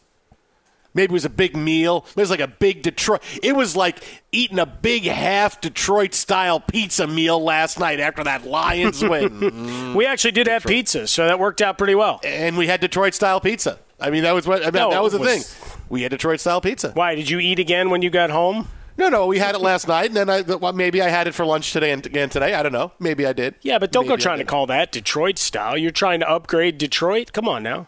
Maybe 0.98 1.12
it 1.12 1.14
was 1.14 1.24
a 1.26 1.30
big 1.30 1.56
meal. 1.56 2.06
It 2.10 2.18
was 2.20 2.30
like 2.30 2.42
a 2.42 2.48
big 2.48 2.82
Detroit. 2.82 3.22
It 3.42 3.56
was 3.56 3.76
like 3.78 4.04
eating 4.34 4.60
a 4.60 4.66
big 4.66 5.04
half 5.04 5.62
Detroit 5.62 6.14
style 6.14 6.60
pizza 6.60 7.08
meal 7.08 7.42
last 7.42 7.80
night 7.80 8.00
after 8.02 8.24
that 8.26 8.46
Lions 8.46 9.02
win. 9.04 9.94
we 9.96 10.06
actually 10.06 10.32
did 10.32 10.48
have 10.48 10.64
pizza, 10.66 11.08
so 11.08 11.26
that 11.28 11.40
worked 11.40 11.62
out 11.62 11.78
pretty 11.78 11.96
well. 11.96 12.20
and 12.26 12.58
we 12.58 12.68
had 12.68 12.82
Detroit 12.82 13.14
style 13.14 13.40
pizza. 13.40 13.80
I 14.00 14.10
mean, 14.10 14.24
that 14.24 14.34
was 14.34 14.46
what 14.46 14.62
I 14.64 14.66
mean, 14.66 14.74
No, 14.74 14.90
that 14.90 15.02
was 15.04 15.14
the 15.14 15.20
was- 15.20 15.48
thing. 15.48 15.74
We 15.90 16.02
had 16.02 16.12
Detroit 16.12 16.40
style 16.42 16.60
pizza. 16.60 16.92
Why 16.92 17.16
did 17.16 17.30
you 17.30 17.40
eat 17.40 17.60
again 17.60 17.90
when 17.90 18.02
you 18.02 18.10
got 18.10 18.30
home? 18.30 18.68
No, 18.98 19.10
no, 19.10 19.28
we 19.28 19.38
had 19.38 19.54
it 19.56 19.60
last 19.62 19.88
night, 19.96 20.08
and 20.08 20.16
then 20.18 20.30
I 20.30 20.42
well, 20.42 20.74
maybe 20.74 21.02
I 21.02 21.10
had 21.10 21.28
it 21.28 21.34
for 21.36 21.46
lunch 21.46 21.72
today 21.72 21.92
and 21.92 22.04
again 22.06 22.30
today. 22.30 22.56
I 22.56 22.64
don't 22.64 22.72
know. 22.74 22.92
Maybe 23.00 23.26
I 23.26 23.34
did. 23.34 23.54
Yeah, 23.62 23.78
but 23.80 23.92
don't 23.92 24.06
go 24.06 24.10
Maybe 24.16 24.22
I 24.22 24.24
trying 24.24 24.40
to 24.40 24.46
call 24.46 24.66
that 24.66 24.92
Detroit 24.92 25.38
style. 25.38 25.78
You're 25.78 25.92
trying 25.92 26.20
to 26.22 26.30
upgrade 26.30 26.78
Detroit. 26.80 27.32
Come 27.34 27.48
on 27.48 27.62
now. 27.64 27.88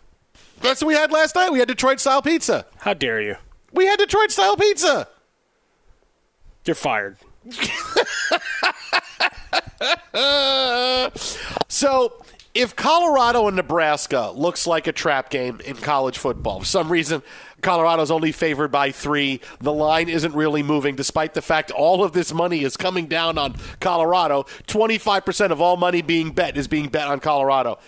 That's 0.62 0.82
what 0.82 0.88
we 0.88 0.94
had 0.94 1.12
last 1.12 1.36
night. 1.36 1.52
We 1.52 1.60
had 1.60 1.68
Detroit 1.68 2.00
style 2.00 2.22
pizza. 2.22 2.66
How 2.80 2.94
dare 2.94 3.22
you? 3.22 3.36
We 3.72 3.86
had 3.86 4.00
Detroit 4.00 4.32
style 4.32 4.56
pizza. 4.56 5.08
You're 6.66 6.76
fired. 6.76 7.18
so 11.68 12.14
if 12.54 12.76
Colorado 12.76 13.48
and 13.48 13.56
Nebraska 13.56 14.32
looks 14.36 14.68
like 14.68 14.88
a 14.88 14.92
trap 14.92 15.30
game 15.30 15.62
in 15.66 15.78
college 15.78 16.18
football, 16.18 16.60
for 16.60 16.66
some 16.66 16.92
reason 16.92 17.24
Colorado's 17.62 18.12
only 18.12 18.32
favored 18.32 18.72
by 18.72 18.92
three. 18.92 19.42
The 19.60 19.74
line 19.74 20.10
isn't 20.10 20.34
really 20.34 20.64
moving, 20.64 20.96
despite 20.96 21.34
the 21.34 21.42
fact 21.42 21.72
all 21.72 22.04
of 22.04 22.14
this 22.14 22.34
money 22.34 22.64
is 22.64 22.78
coming 22.78 23.08
down 23.08 23.38
on 23.38 23.56
Colorado. 23.80 24.44
25% 24.68 25.52
of 25.52 25.62
all 25.62 25.78
money 25.78 26.02
being 26.02 26.32
bet 26.32 26.58
is 26.58 26.68
being 26.68 26.90
bet 26.90 27.08
on 27.08 27.20
Colorado. 27.20 27.80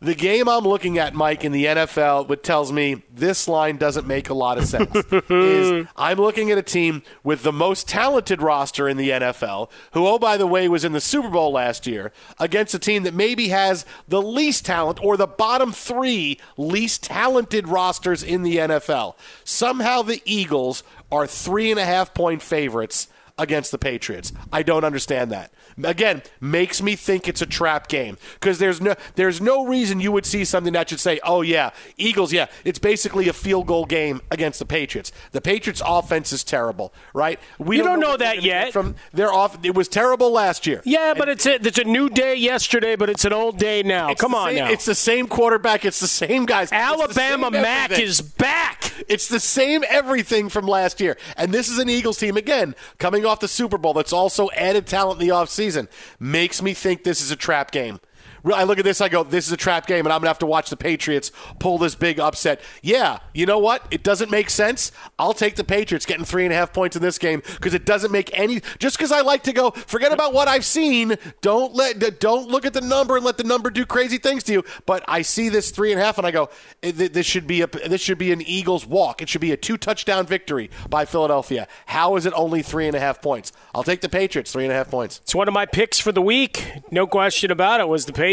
The 0.00 0.14
game 0.14 0.48
I'm 0.48 0.62
looking 0.62 0.96
at, 0.98 1.12
Mike, 1.12 1.44
in 1.44 1.50
the 1.50 1.64
NFL, 1.64 2.28
what 2.28 2.44
tells 2.44 2.70
me 2.70 3.02
this 3.12 3.48
line 3.48 3.78
doesn't 3.78 4.06
make 4.06 4.28
a 4.28 4.34
lot 4.34 4.56
of 4.56 4.64
sense 4.64 4.94
is 5.28 5.88
I'm 5.96 6.18
looking 6.18 6.52
at 6.52 6.58
a 6.58 6.62
team 6.62 7.02
with 7.24 7.42
the 7.42 7.52
most 7.52 7.88
talented 7.88 8.40
roster 8.40 8.88
in 8.88 8.96
the 8.96 9.10
NFL, 9.10 9.70
who, 9.94 10.06
oh, 10.06 10.20
by 10.20 10.36
the 10.36 10.46
way, 10.46 10.68
was 10.68 10.84
in 10.84 10.92
the 10.92 11.00
Super 11.00 11.28
Bowl 11.28 11.50
last 11.50 11.84
year, 11.88 12.12
against 12.38 12.74
a 12.74 12.78
team 12.78 13.02
that 13.02 13.14
maybe 13.14 13.48
has 13.48 13.84
the 14.06 14.22
least 14.22 14.64
talent 14.64 15.02
or 15.02 15.16
the 15.16 15.26
bottom 15.26 15.72
three 15.72 16.38
least 16.56 17.02
talented 17.02 17.66
rosters 17.66 18.22
in 18.22 18.44
the 18.44 18.56
NFL. 18.56 19.16
Somehow 19.42 20.02
the 20.02 20.22
Eagles 20.24 20.84
are 21.10 21.26
three 21.26 21.72
and 21.72 21.80
a 21.80 21.84
half 21.84 22.14
point 22.14 22.40
favorites 22.40 23.08
against 23.38 23.70
the 23.70 23.78
Patriots. 23.78 24.32
I 24.52 24.62
don't 24.62 24.84
understand 24.84 25.30
that. 25.32 25.52
Again, 25.84 26.22
makes 26.40 26.82
me 26.82 26.96
think 26.96 27.28
it's 27.28 27.40
a 27.40 27.46
trap 27.46 27.86
game 27.88 28.18
because 28.34 28.58
there's 28.58 28.80
no 28.80 28.96
there's 29.14 29.40
no 29.40 29.64
reason 29.64 30.00
you 30.00 30.10
would 30.10 30.26
see 30.26 30.44
something 30.44 30.72
that 30.72 30.88
should 30.90 30.98
say, 30.98 31.20
"Oh 31.22 31.42
yeah, 31.42 31.70
Eagles, 31.96 32.32
yeah, 32.32 32.46
it's 32.64 32.80
basically 32.80 33.28
a 33.28 33.32
field 33.32 33.66
goal 33.68 33.84
game 33.84 34.20
against 34.32 34.58
the 34.58 34.66
Patriots." 34.66 35.12
The 35.30 35.40
Patriots 35.40 35.80
offense 35.84 36.32
is 36.32 36.42
terrible, 36.42 36.92
right? 37.14 37.38
We 37.58 37.76
You 37.76 37.84
don't 37.84 38.00
know 38.00 38.10
what 38.10 38.18
they're 38.18 38.34
that 38.34 38.42
yet. 38.42 38.72
From 38.72 38.96
their 39.12 39.32
off 39.32 39.56
it 39.64 39.74
was 39.74 39.86
terrible 39.86 40.32
last 40.32 40.66
year. 40.66 40.82
Yeah, 40.84 41.14
but 41.16 41.28
it's 41.28 41.46
a, 41.46 41.54
it's 41.64 41.78
a 41.78 41.84
new 41.84 42.08
day 42.08 42.34
yesterday, 42.34 42.96
but 42.96 43.08
it's 43.08 43.24
an 43.24 43.32
old 43.32 43.58
day 43.58 43.82
now. 43.84 44.14
Come 44.14 44.34
on 44.34 44.48
same- 44.48 44.56
now. 44.56 44.70
It's 44.70 44.84
the 44.84 44.94
same 44.96 45.28
quarterback. 45.28 45.84
It's 45.84 46.00
the 46.00 46.08
same 46.08 46.44
guys. 46.44 46.72
Alabama 46.72 47.50
same 47.52 47.62
Mac 47.62 47.84
everything. 47.92 48.04
is 48.06 48.20
back. 48.20 48.92
It's 49.08 49.28
the 49.28 49.38
same 49.40 49.84
everything 49.88 50.48
from 50.48 50.66
last 50.66 51.00
year. 51.00 51.16
And 51.36 51.52
this 51.52 51.68
is 51.68 51.78
an 51.78 51.88
Eagles 51.88 52.18
team, 52.18 52.36
again, 52.36 52.74
coming 52.98 53.24
off 53.28 53.40
the 53.40 53.48
Super 53.48 53.78
Bowl 53.78 53.94
that's 53.94 54.12
also 54.12 54.50
added 54.50 54.86
talent 54.86 55.20
in 55.20 55.28
the 55.28 55.34
offseason. 55.34 55.88
Makes 56.18 56.62
me 56.62 56.74
think 56.74 57.04
this 57.04 57.20
is 57.20 57.30
a 57.30 57.36
trap 57.36 57.70
game. 57.70 58.00
I 58.44 58.64
look 58.64 58.78
at 58.78 58.84
this, 58.84 59.00
I 59.00 59.08
go, 59.08 59.24
this 59.24 59.46
is 59.46 59.52
a 59.52 59.56
trap 59.56 59.86
game, 59.86 60.06
and 60.06 60.12
I'm 60.12 60.20
going 60.20 60.26
to 60.26 60.30
have 60.30 60.38
to 60.40 60.46
watch 60.46 60.70
the 60.70 60.76
Patriots 60.76 61.30
pull 61.58 61.78
this 61.78 61.94
big 61.94 62.20
upset. 62.20 62.60
Yeah, 62.82 63.18
you 63.34 63.46
know 63.46 63.58
what? 63.58 63.86
It 63.90 64.02
doesn't 64.02 64.30
make 64.30 64.50
sense. 64.50 64.92
I'll 65.18 65.34
take 65.34 65.56
the 65.56 65.64
Patriots 65.64 66.06
getting 66.06 66.24
three 66.24 66.44
and 66.44 66.52
a 66.52 66.56
half 66.56 66.72
points 66.72 66.96
in 66.96 67.02
this 67.02 67.18
game 67.18 67.42
because 67.54 67.74
it 67.74 67.84
doesn't 67.84 68.12
make 68.12 68.30
any. 68.38 68.60
Just 68.78 68.96
because 68.96 69.12
I 69.12 69.20
like 69.20 69.42
to 69.44 69.52
go, 69.52 69.70
forget 69.70 70.12
about 70.12 70.32
what 70.32 70.48
I've 70.48 70.64
seen. 70.64 71.16
Don't 71.40 71.74
let, 71.74 72.20
don't 72.20 72.48
look 72.48 72.64
at 72.64 72.72
the 72.72 72.80
number 72.80 73.16
and 73.16 73.24
let 73.24 73.36
the 73.36 73.44
number 73.44 73.70
do 73.70 73.84
crazy 73.84 74.18
things 74.18 74.44
to 74.44 74.52
you. 74.52 74.64
But 74.86 75.04
I 75.08 75.22
see 75.22 75.48
this 75.48 75.70
three 75.70 75.92
and 75.92 76.00
a 76.00 76.04
half, 76.04 76.18
and 76.18 76.26
I 76.26 76.30
go, 76.30 76.50
eh, 76.82 76.92
this 76.94 77.26
should 77.26 77.46
be 77.46 77.62
a, 77.62 77.66
this 77.66 78.00
should 78.00 78.18
be 78.18 78.32
an 78.32 78.42
Eagles 78.42 78.86
walk. 78.86 79.20
It 79.22 79.28
should 79.28 79.40
be 79.40 79.52
a 79.52 79.56
two 79.56 79.76
touchdown 79.76 80.26
victory 80.26 80.70
by 80.88 81.04
Philadelphia. 81.04 81.66
How 81.86 82.16
is 82.16 82.26
it 82.26 82.32
only 82.36 82.62
three 82.62 82.86
and 82.86 82.96
a 82.96 83.00
half 83.00 83.20
points? 83.20 83.52
I'll 83.74 83.84
take 83.84 84.00
the 84.00 84.08
Patriots 84.08 84.52
three 84.52 84.64
and 84.64 84.72
a 84.72 84.76
half 84.76 84.90
points. 84.90 85.20
It's 85.22 85.34
one 85.34 85.48
of 85.48 85.54
my 85.54 85.66
picks 85.66 85.98
for 85.98 86.12
the 86.12 86.22
week. 86.22 86.64
No 86.90 87.06
question 87.06 87.50
about 87.50 87.80
it. 87.80 87.88
Was 87.88 88.06
the 88.06 88.12
Patriots 88.12 88.27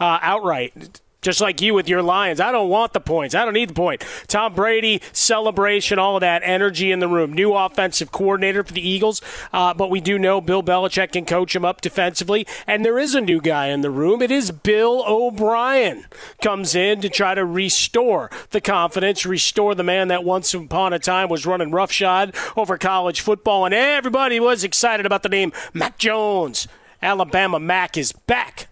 uh, 0.00 0.18
outright? 0.22 1.00
Just 1.20 1.40
like 1.40 1.60
you 1.60 1.74
with 1.74 1.88
your 1.88 2.00
Lions. 2.00 2.38
I 2.38 2.52
don't 2.52 2.68
want 2.68 2.92
the 2.92 3.00
points. 3.00 3.34
I 3.34 3.44
don't 3.44 3.54
need 3.54 3.70
the 3.70 3.74
point. 3.74 4.04
Tom 4.28 4.54
Brady, 4.54 5.02
celebration, 5.12 5.98
all 5.98 6.16
of 6.16 6.20
that 6.20 6.42
energy 6.44 6.92
in 6.92 7.00
the 7.00 7.08
room. 7.08 7.32
New 7.32 7.54
offensive 7.54 8.12
coordinator 8.12 8.62
for 8.62 8.72
the 8.72 8.88
Eagles. 8.88 9.20
Uh, 9.52 9.74
but 9.74 9.90
we 9.90 10.00
do 10.00 10.16
know 10.16 10.40
Bill 10.40 10.62
Belichick 10.62 11.10
can 11.12 11.24
coach 11.24 11.56
him 11.56 11.64
up 11.64 11.80
defensively. 11.80 12.46
And 12.68 12.84
there 12.84 13.00
is 13.00 13.16
a 13.16 13.20
new 13.20 13.40
guy 13.40 13.66
in 13.66 13.80
the 13.80 13.90
room. 13.90 14.22
It 14.22 14.30
is 14.30 14.52
Bill 14.52 15.02
O'Brien. 15.08 16.06
Comes 16.40 16.76
in 16.76 17.00
to 17.00 17.08
try 17.08 17.34
to 17.34 17.44
restore 17.44 18.30
the 18.50 18.60
confidence, 18.60 19.26
restore 19.26 19.74
the 19.74 19.82
man 19.82 20.06
that 20.08 20.22
once 20.22 20.54
upon 20.54 20.92
a 20.92 21.00
time 21.00 21.28
was 21.28 21.44
running 21.44 21.72
roughshod 21.72 22.32
over 22.56 22.78
college 22.78 23.20
football. 23.20 23.64
And 23.64 23.74
everybody 23.74 24.38
was 24.38 24.62
excited 24.62 25.04
about 25.04 25.24
the 25.24 25.28
name 25.28 25.52
Mac 25.74 25.98
Jones. 25.98 26.68
Alabama 27.02 27.58
Mac 27.58 27.96
is 27.96 28.12
back. 28.12 28.68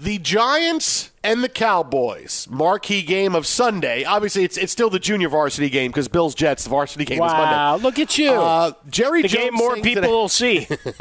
The 0.00 0.16
Giants 0.18 1.10
and 1.22 1.44
the 1.44 1.48
Cowboys 1.48 2.48
marquee 2.50 3.02
game 3.02 3.34
of 3.34 3.46
Sunday. 3.46 4.02
Obviously, 4.04 4.44
it's 4.44 4.56
it's 4.56 4.72
still 4.72 4.88
the 4.88 4.98
junior 4.98 5.28
varsity 5.28 5.68
game 5.68 5.90
because 5.90 6.08
Bills 6.08 6.34
Jets 6.34 6.64
the 6.64 6.70
varsity 6.70 7.04
game 7.04 7.18
is 7.18 7.30
Monday. 7.30 7.52
Wow, 7.52 7.76
look 7.76 7.98
at 7.98 8.16
you. 8.16 8.30
Uh, 8.30 8.72
Jerry 8.88 9.20
the 9.20 9.28
Jones 9.28 9.44
game 9.44 9.54
more 9.54 9.76
people 9.76 10.08
will 10.08 10.30
see. 10.30 10.66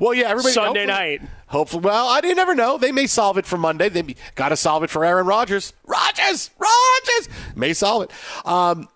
well, 0.00 0.14
yeah, 0.14 0.30
everybody. 0.30 0.52
Sunday 0.52 0.84
night. 0.84 1.22
Hopefully, 1.46 1.82
well, 1.84 2.08
I 2.08 2.20
didn't 2.20 2.38
never 2.38 2.56
know. 2.56 2.76
They 2.76 2.90
may 2.90 3.06
solve 3.06 3.38
it 3.38 3.46
for 3.46 3.56
Monday. 3.56 3.88
They 3.88 4.16
got 4.34 4.48
to 4.48 4.56
solve 4.56 4.82
it 4.82 4.90
for 4.90 5.04
Aaron 5.04 5.26
Rodgers. 5.26 5.72
Rodgers, 5.86 6.50
Rodgers 6.58 7.28
may 7.54 7.72
solve 7.72 8.02
it. 8.02 8.10
Um, 8.44 8.88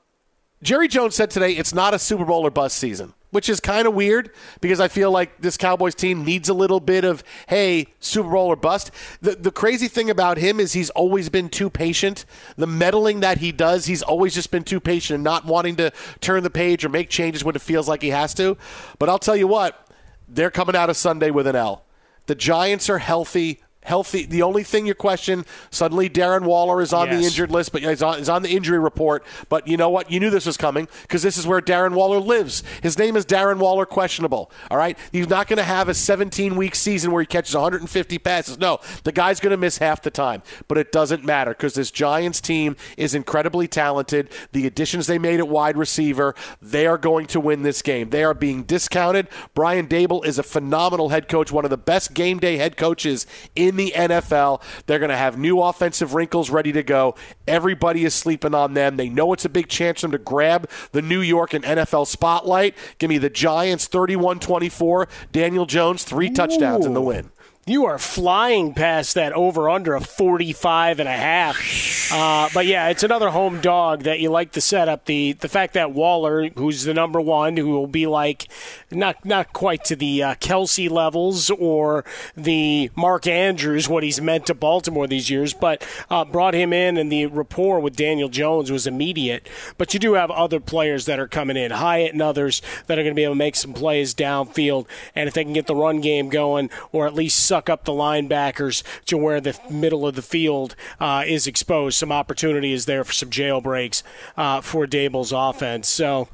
Jerry 0.64 0.88
Jones 0.88 1.14
said 1.14 1.30
today 1.30 1.52
it's 1.52 1.72
not 1.72 1.94
a 1.94 1.98
Super 2.00 2.24
Bowl 2.24 2.44
or 2.44 2.50
bust 2.50 2.76
season, 2.76 3.14
which 3.32 3.48
is 3.48 3.58
kind 3.58 3.88
of 3.88 3.94
weird 3.94 4.30
because 4.60 4.78
I 4.78 4.86
feel 4.86 5.10
like 5.10 5.40
this 5.40 5.56
Cowboys 5.56 5.94
team 5.94 6.24
needs 6.24 6.48
a 6.48 6.54
little 6.54 6.78
bit 6.78 7.02
of 7.02 7.24
hey 7.48 7.88
Super 7.98 8.30
Bowl 8.30 8.46
or 8.46 8.56
bust. 8.56 8.92
The 9.20 9.32
the 9.32 9.50
crazy 9.50 9.88
thing 9.88 10.08
about 10.08 10.38
him 10.38 10.60
is 10.60 10.74
he's 10.74 10.90
always 10.90 11.28
been 11.28 11.48
too 11.48 11.68
patient. 11.68 12.24
The 12.56 12.66
meddling 12.66 13.20
that 13.20 13.38
he 13.38 13.50
does, 13.50 13.86
he's 13.86 14.02
always 14.02 14.34
just 14.34 14.50
been 14.50 14.62
too 14.62 14.78
patient 14.78 15.16
and 15.16 15.24
not 15.24 15.44
wanting 15.44 15.76
to 15.76 15.90
turn 16.20 16.42
the 16.44 16.50
page 16.50 16.84
or 16.84 16.90
make 16.90 17.08
changes 17.08 17.42
when 17.42 17.56
it 17.56 17.62
feels 17.62 17.88
like 17.88 18.02
he 18.02 18.10
has 18.10 18.34
to. 18.34 18.56
But 18.98 19.08
I'll 19.08 19.18
tell 19.18 19.36
you 19.36 19.48
what, 19.48 19.88
they're 20.28 20.50
coming 20.50 20.76
out 20.76 20.90
of 20.90 20.96
Sunday 20.96 21.30
with 21.30 21.46
an 21.46 21.56
L. 21.56 21.84
The 22.26 22.34
Giants 22.34 22.88
are 22.88 22.98
healthy. 22.98 23.61
Healthy. 23.84 24.26
The 24.26 24.42
only 24.42 24.62
thing 24.62 24.86
you 24.86 24.94
question 24.94 25.44
suddenly 25.70 26.08
Darren 26.08 26.42
Waller 26.42 26.80
is 26.80 26.92
on 26.92 27.10
the 27.10 27.16
injured 27.16 27.50
list, 27.50 27.72
but 27.72 27.82
he's 27.82 28.00
on, 28.00 28.20
is 28.20 28.28
on 28.28 28.42
the 28.42 28.50
injury 28.50 28.78
report. 28.78 29.24
But 29.48 29.66
you 29.66 29.76
know 29.76 29.90
what? 29.90 30.08
You 30.08 30.20
knew 30.20 30.30
this 30.30 30.46
was 30.46 30.56
coming 30.56 30.86
because 31.02 31.22
this 31.22 31.36
is 31.36 31.48
where 31.48 31.60
Darren 31.60 31.94
Waller 31.94 32.20
lives. 32.20 32.62
His 32.80 32.96
name 32.96 33.16
is 33.16 33.26
Darren 33.26 33.58
Waller, 33.58 33.84
questionable. 33.84 34.52
All 34.70 34.78
right, 34.78 34.96
he's 35.10 35.28
not 35.28 35.48
going 35.48 35.56
to 35.56 35.64
have 35.64 35.88
a 35.88 35.94
17 35.94 36.54
week 36.54 36.76
season 36.76 37.10
where 37.10 37.22
he 37.22 37.26
catches 37.26 37.54
150 37.54 38.18
passes. 38.18 38.56
No, 38.56 38.78
the 39.02 39.10
guy's 39.10 39.40
going 39.40 39.50
to 39.50 39.56
miss 39.56 39.78
half 39.78 40.00
the 40.00 40.12
time. 40.12 40.44
But 40.68 40.78
it 40.78 40.92
doesn't 40.92 41.24
matter 41.24 41.50
because 41.50 41.74
this 41.74 41.90
Giants 41.90 42.40
team 42.40 42.76
is 42.96 43.16
incredibly 43.16 43.66
talented. 43.66 44.30
The 44.52 44.64
additions 44.64 45.08
they 45.08 45.18
made 45.18 45.40
at 45.40 45.48
wide 45.48 45.76
receiver, 45.76 46.36
they 46.60 46.86
are 46.86 46.98
going 46.98 47.26
to 47.26 47.40
win 47.40 47.62
this 47.62 47.82
game. 47.82 48.10
They 48.10 48.22
are 48.22 48.34
being 48.34 48.62
discounted. 48.62 49.28
Brian 49.54 49.88
Daboll 49.88 50.24
is 50.24 50.38
a 50.38 50.44
phenomenal 50.44 51.08
head 51.08 51.26
coach, 51.28 51.50
one 51.50 51.64
of 51.64 51.70
the 51.70 51.76
best 51.76 52.14
game 52.14 52.38
day 52.38 52.58
head 52.58 52.76
coaches 52.76 53.26
in 53.56 53.71
the 53.76 53.92
NFL. 53.96 54.62
They're 54.86 54.98
going 54.98 55.10
to 55.10 55.16
have 55.16 55.38
new 55.38 55.60
offensive 55.60 56.14
wrinkles 56.14 56.50
ready 56.50 56.72
to 56.72 56.82
go. 56.82 57.14
Everybody 57.46 58.04
is 58.04 58.14
sleeping 58.14 58.54
on 58.54 58.74
them. 58.74 58.96
They 58.96 59.08
know 59.08 59.32
it's 59.32 59.44
a 59.44 59.48
big 59.48 59.68
chance 59.68 60.00
for 60.00 60.06
them 60.06 60.12
to 60.12 60.18
grab 60.18 60.68
the 60.92 61.02
New 61.02 61.20
York 61.20 61.54
and 61.54 61.64
NFL 61.64 62.06
spotlight. 62.06 62.74
Give 62.98 63.10
me 63.10 63.18
the 63.18 63.30
Giants 63.30 63.86
31 63.86 64.40
24. 64.40 65.08
Daniel 65.32 65.66
Jones, 65.66 66.04
three 66.04 66.30
touchdowns 66.30 66.86
in 66.86 66.94
the 66.94 67.02
win. 67.02 67.30
You 67.64 67.84
are 67.84 67.96
flying 67.96 68.74
past 68.74 69.14
that 69.14 69.32
over 69.34 69.70
under 69.70 69.94
a 69.94 70.00
45 70.00 70.98
and 70.98 71.08
a 71.08 71.12
half. 71.12 72.10
Uh, 72.12 72.48
but 72.52 72.66
yeah, 72.66 72.88
it's 72.88 73.04
another 73.04 73.30
home 73.30 73.60
dog 73.60 74.02
that 74.02 74.18
you 74.18 74.30
like 74.30 74.50
to 74.52 74.60
set 74.60 74.88
up. 74.88 75.04
The 75.04 75.34
the 75.34 75.48
fact 75.48 75.74
that 75.74 75.92
Waller, 75.92 76.48
who's 76.48 76.82
the 76.82 76.92
number 76.92 77.20
one, 77.20 77.56
who 77.56 77.68
will 77.68 77.86
be 77.86 78.08
like 78.08 78.48
not 78.90 79.24
not 79.24 79.52
quite 79.52 79.84
to 79.84 79.96
the 79.96 80.24
uh, 80.24 80.34
Kelce 80.34 80.90
levels 80.90 81.50
or 81.50 82.04
the 82.36 82.90
Mark 82.96 83.28
Andrews, 83.28 83.88
what 83.88 84.02
he's 84.02 84.20
meant 84.20 84.46
to 84.46 84.54
Baltimore 84.54 85.06
these 85.06 85.30
years, 85.30 85.54
but 85.54 85.86
uh, 86.10 86.24
brought 86.24 86.54
him 86.54 86.72
in, 86.72 86.96
and 86.96 87.12
the 87.12 87.26
rapport 87.26 87.78
with 87.78 87.94
Daniel 87.94 88.28
Jones 88.28 88.72
was 88.72 88.88
immediate. 88.88 89.48
But 89.78 89.94
you 89.94 90.00
do 90.00 90.14
have 90.14 90.32
other 90.32 90.58
players 90.58 91.06
that 91.06 91.20
are 91.20 91.28
coming 91.28 91.56
in, 91.56 91.70
Hyatt 91.70 92.12
and 92.12 92.22
others 92.22 92.60
that 92.88 92.98
are 92.98 93.02
going 93.02 93.14
to 93.14 93.18
be 93.18 93.24
able 93.24 93.34
to 93.34 93.38
make 93.38 93.54
some 93.54 93.72
plays 93.72 94.14
downfield, 94.14 94.86
and 95.14 95.28
if 95.28 95.34
they 95.34 95.44
can 95.44 95.52
get 95.52 95.68
the 95.68 95.76
run 95.76 96.00
game 96.00 96.28
going, 96.28 96.68
or 96.90 97.06
at 97.06 97.14
least 97.14 97.51
suck 97.52 97.68
up 97.68 97.84
the 97.84 97.92
linebackers 97.92 98.82
to 99.04 99.18
where 99.18 99.38
the 99.38 99.54
middle 99.68 100.06
of 100.06 100.14
the 100.14 100.22
field 100.22 100.74
uh, 100.98 101.22
is 101.26 101.46
exposed, 101.46 101.98
some 101.98 102.10
opportunity 102.10 102.72
is 102.72 102.86
there 102.86 103.04
for 103.04 103.12
some 103.12 103.28
jailbreaks 103.28 104.02
uh, 104.38 104.62
for 104.62 104.86
Daboll's 104.86 105.32
offense. 105.32 105.86
So 105.86 106.30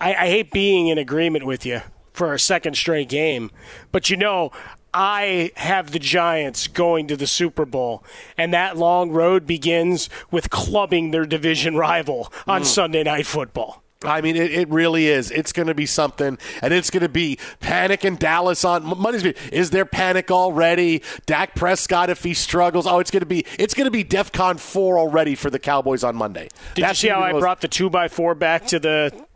I, 0.00 0.14
I 0.14 0.26
hate 0.28 0.50
being 0.50 0.88
in 0.88 0.96
agreement 0.96 1.44
with 1.44 1.66
you 1.66 1.82
for 2.14 2.32
a 2.32 2.38
second 2.38 2.74
straight 2.74 3.10
game, 3.10 3.50
but 3.90 4.08
you 4.08 4.16
know. 4.16 4.50
I 4.94 5.52
have 5.56 5.92
the 5.92 5.98
Giants 5.98 6.66
going 6.66 7.08
to 7.08 7.16
the 7.16 7.26
Super 7.26 7.64
Bowl, 7.64 8.04
and 8.36 8.52
that 8.52 8.76
long 8.76 9.10
road 9.10 9.46
begins 9.46 10.10
with 10.30 10.50
clubbing 10.50 11.12
their 11.12 11.24
division 11.24 11.76
rival 11.76 12.30
on 12.46 12.62
Sunday 12.66 13.02
Night 13.02 13.24
Football. 13.24 13.81
I 14.04 14.20
mean, 14.20 14.36
it, 14.36 14.50
it 14.52 14.68
really 14.68 15.08
is. 15.08 15.30
It's 15.30 15.52
going 15.52 15.68
to 15.68 15.74
be 15.74 15.86
something, 15.86 16.38
and 16.60 16.72
it's 16.74 16.90
going 16.90 17.02
to 17.02 17.08
be 17.08 17.38
panic 17.60 18.04
in 18.04 18.16
Dallas 18.16 18.64
on 18.64 18.84
Monday's. 18.84 19.24
Is 19.52 19.70
there 19.70 19.84
panic 19.84 20.30
already? 20.30 21.02
Dak 21.26 21.54
Prescott 21.54 22.10
if 22.10 22.22
he 22.24 22.34
struggles? 22.34 22.86
Oh, 22.86 22.98
it's 22.98 23.10
going 23.10 23.20
to 23.20 23.26
be 23.26 23.44
it's 23.58 23.74
going 23.74 23.86
to 23.86 23.90
be 23.90 24.04
DefCon 24.04 24.58
four 24.58 24.98
already 24.98 25.34
for 25.34 25.50
the 25.50 25.58
Cowboys 25.58 26.04
on 26.04 26.16
Monday. 26.16 26.48
Did 26.74 26.84
That's 26.84 27.02
you 27.02 27.08
see 27.08 27.12
how 27.12 27.20
I 27.20 27.32
most- 27.32 27.40
brought 27.40 27.60
the 27.60 27.68
two 27.68 27.90
by 27.90 28.08
four 28.08 28.34
back 28.34 28.66
to 28.68 28.78
the 28.78 29.26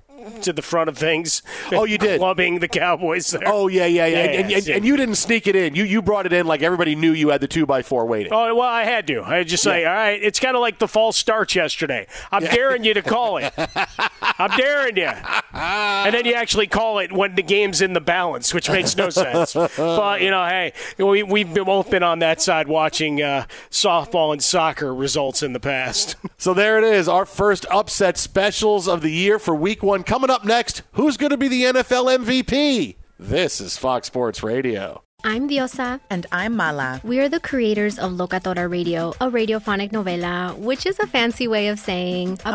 to 0.43 0.53
the 0.53 0.63
front 0.63 0.89
of 0.89 0.97
things? 0.97 1.43
Oh, 1.73 1.85
you 1.85 1.99
did? 1.99 2.19
clubbing 2.19 2.61
the 2.61 2.69
Cowboys 2.69 3.31
there. 3.31 3.43
Oh 3.47 3.69
yeah, 3.69 3.87
yeah, 3.87 4.07
yeah, 4.07 4.19
and, 4.19 4.53
and, 4.53 4.65
see. 4.65 4.73
and 4.73 4.85
you 4.85 4.97
didn't 4.97 5.17
sneak 5.17 5.47
it 5.47 5.55
in. 5.55 5.75
You 5.75 5.85
you 5.85 6.01
brought 6.03 6.27
it 6.27 6.33
in 6.33 6.47
like 6.47 6.63
everybody 6.63 6.95
knew 6.97 7.13
you 7.13 7.29
had 7.29 7.41
the 7.41 7.49
two 7.49 7.67
by 7.67 7.83
four 7.83 8.07
waiting. 8.07 8.33
Oh 8.33 8.55
well, 8.55 8.69
I 8.69 8.85
had 8.85 9.07
to. 9.09 9.23
I 9.23 9.45
just 9.45 9.63
say, 9.63 9.85
all 9.85 9.93
right, 9.95 10.23
it's 10.23 10.41
kind 10.41 10.57
of 10.57 10.61
like 10.61 10.79
the 10.79 10.89
false 10.89 11.17
starts 11.17 11.55
yesterday. 11.55 12.07
I'm 12.33 12.43
daring 12.43 12.85
you 12.85 12.95
to 12.95 13.03
call 13.03 13.37
it. 13.39 13.53
I'm 14.39 14.51
daring 14.57 14.97
you, 14.97 15.11
and 15.53 16.15
then 16.15 16.25
you 16.25 16.35
actually 16.35 16.67
call 16.67 16.99
it 17.01 17.13
when 17.13 17.35
the 17.35 17.43
game's 17.43 17.81
in 17.83 17.93
the 17.93 18.01
balance, 18.01 18.55
which 18.55 18.69
makes 18.71 18.97
no 18.97 19.11
sense. 19.11 19.53
But 19.55 20.23
you 20.23 20.31
know, 20.31 20.45
hey, 20.47 20.73
we, 20.99 21.23
we've 21.23 21.53
been- 21.53 21.67
both 21.67 21.91
been 21.91 22.05
on 22.05 22.21
that 22.21 22.41
side 22.41 22.69
watching 22.69 23.21
uh, 23.21 23.45
softball 23.71 24.33
and 24.33 24.41
soccer 24.43 24.95
results 24.95 25.43
in 25.43 25.53
the 25.53 25.59
past. 25.59 26.15
So 26.39 26.55
there 26.55 26.79
it 26.79 26.85
is, 26.85 27.09
our 27.09 27.25
first 27.27 27.67
upset 27.73 28.17
specials 28.17 28.87
of 28.87 29.03
the 29.03 29.11
year 29.11 29.41
for 29.41 29.53
Week 29.55 29.83
One. 29.83 30.05
Coming 30.17 30.31
up 30.31 30.47
next, 30.47 30.81
who's 30.93 31.19
going 31.19 31.29
to 31.29 31.37
be 31.37 31.47
the 31.47 31.65
NFL 31.65 32.25
MVP? 32.25 32.97
This 33.19 33.61
is 33.61 33.77
Fox 33.77 34.07
Sports 34.07 34.43
Radio. 34.43 35.03
I'm 35.25 35.47
Diosa. 35.47 36.01
And 36.09 36.25
I'm 36.33 36.57
Mala. 36.57 37.03
We 37.05 37.21
are 37.21 37.29
the 37.29 37.39
creators 37.39 37.99
of 37.99 38.13
Locatora 38.13 38.67
Radio, 38.71 39.11
a 39.21 39.29
radiophonic 39.31 39.93
novela, 39.93 40.57
which 40.57 40.87
is 40.87 40.99
a 41.01 41.07
fancy 41.07 41.47
way 41.47 41.69
of 41.69 41.79
saying 41.79 42.39
a, 42.47 42.55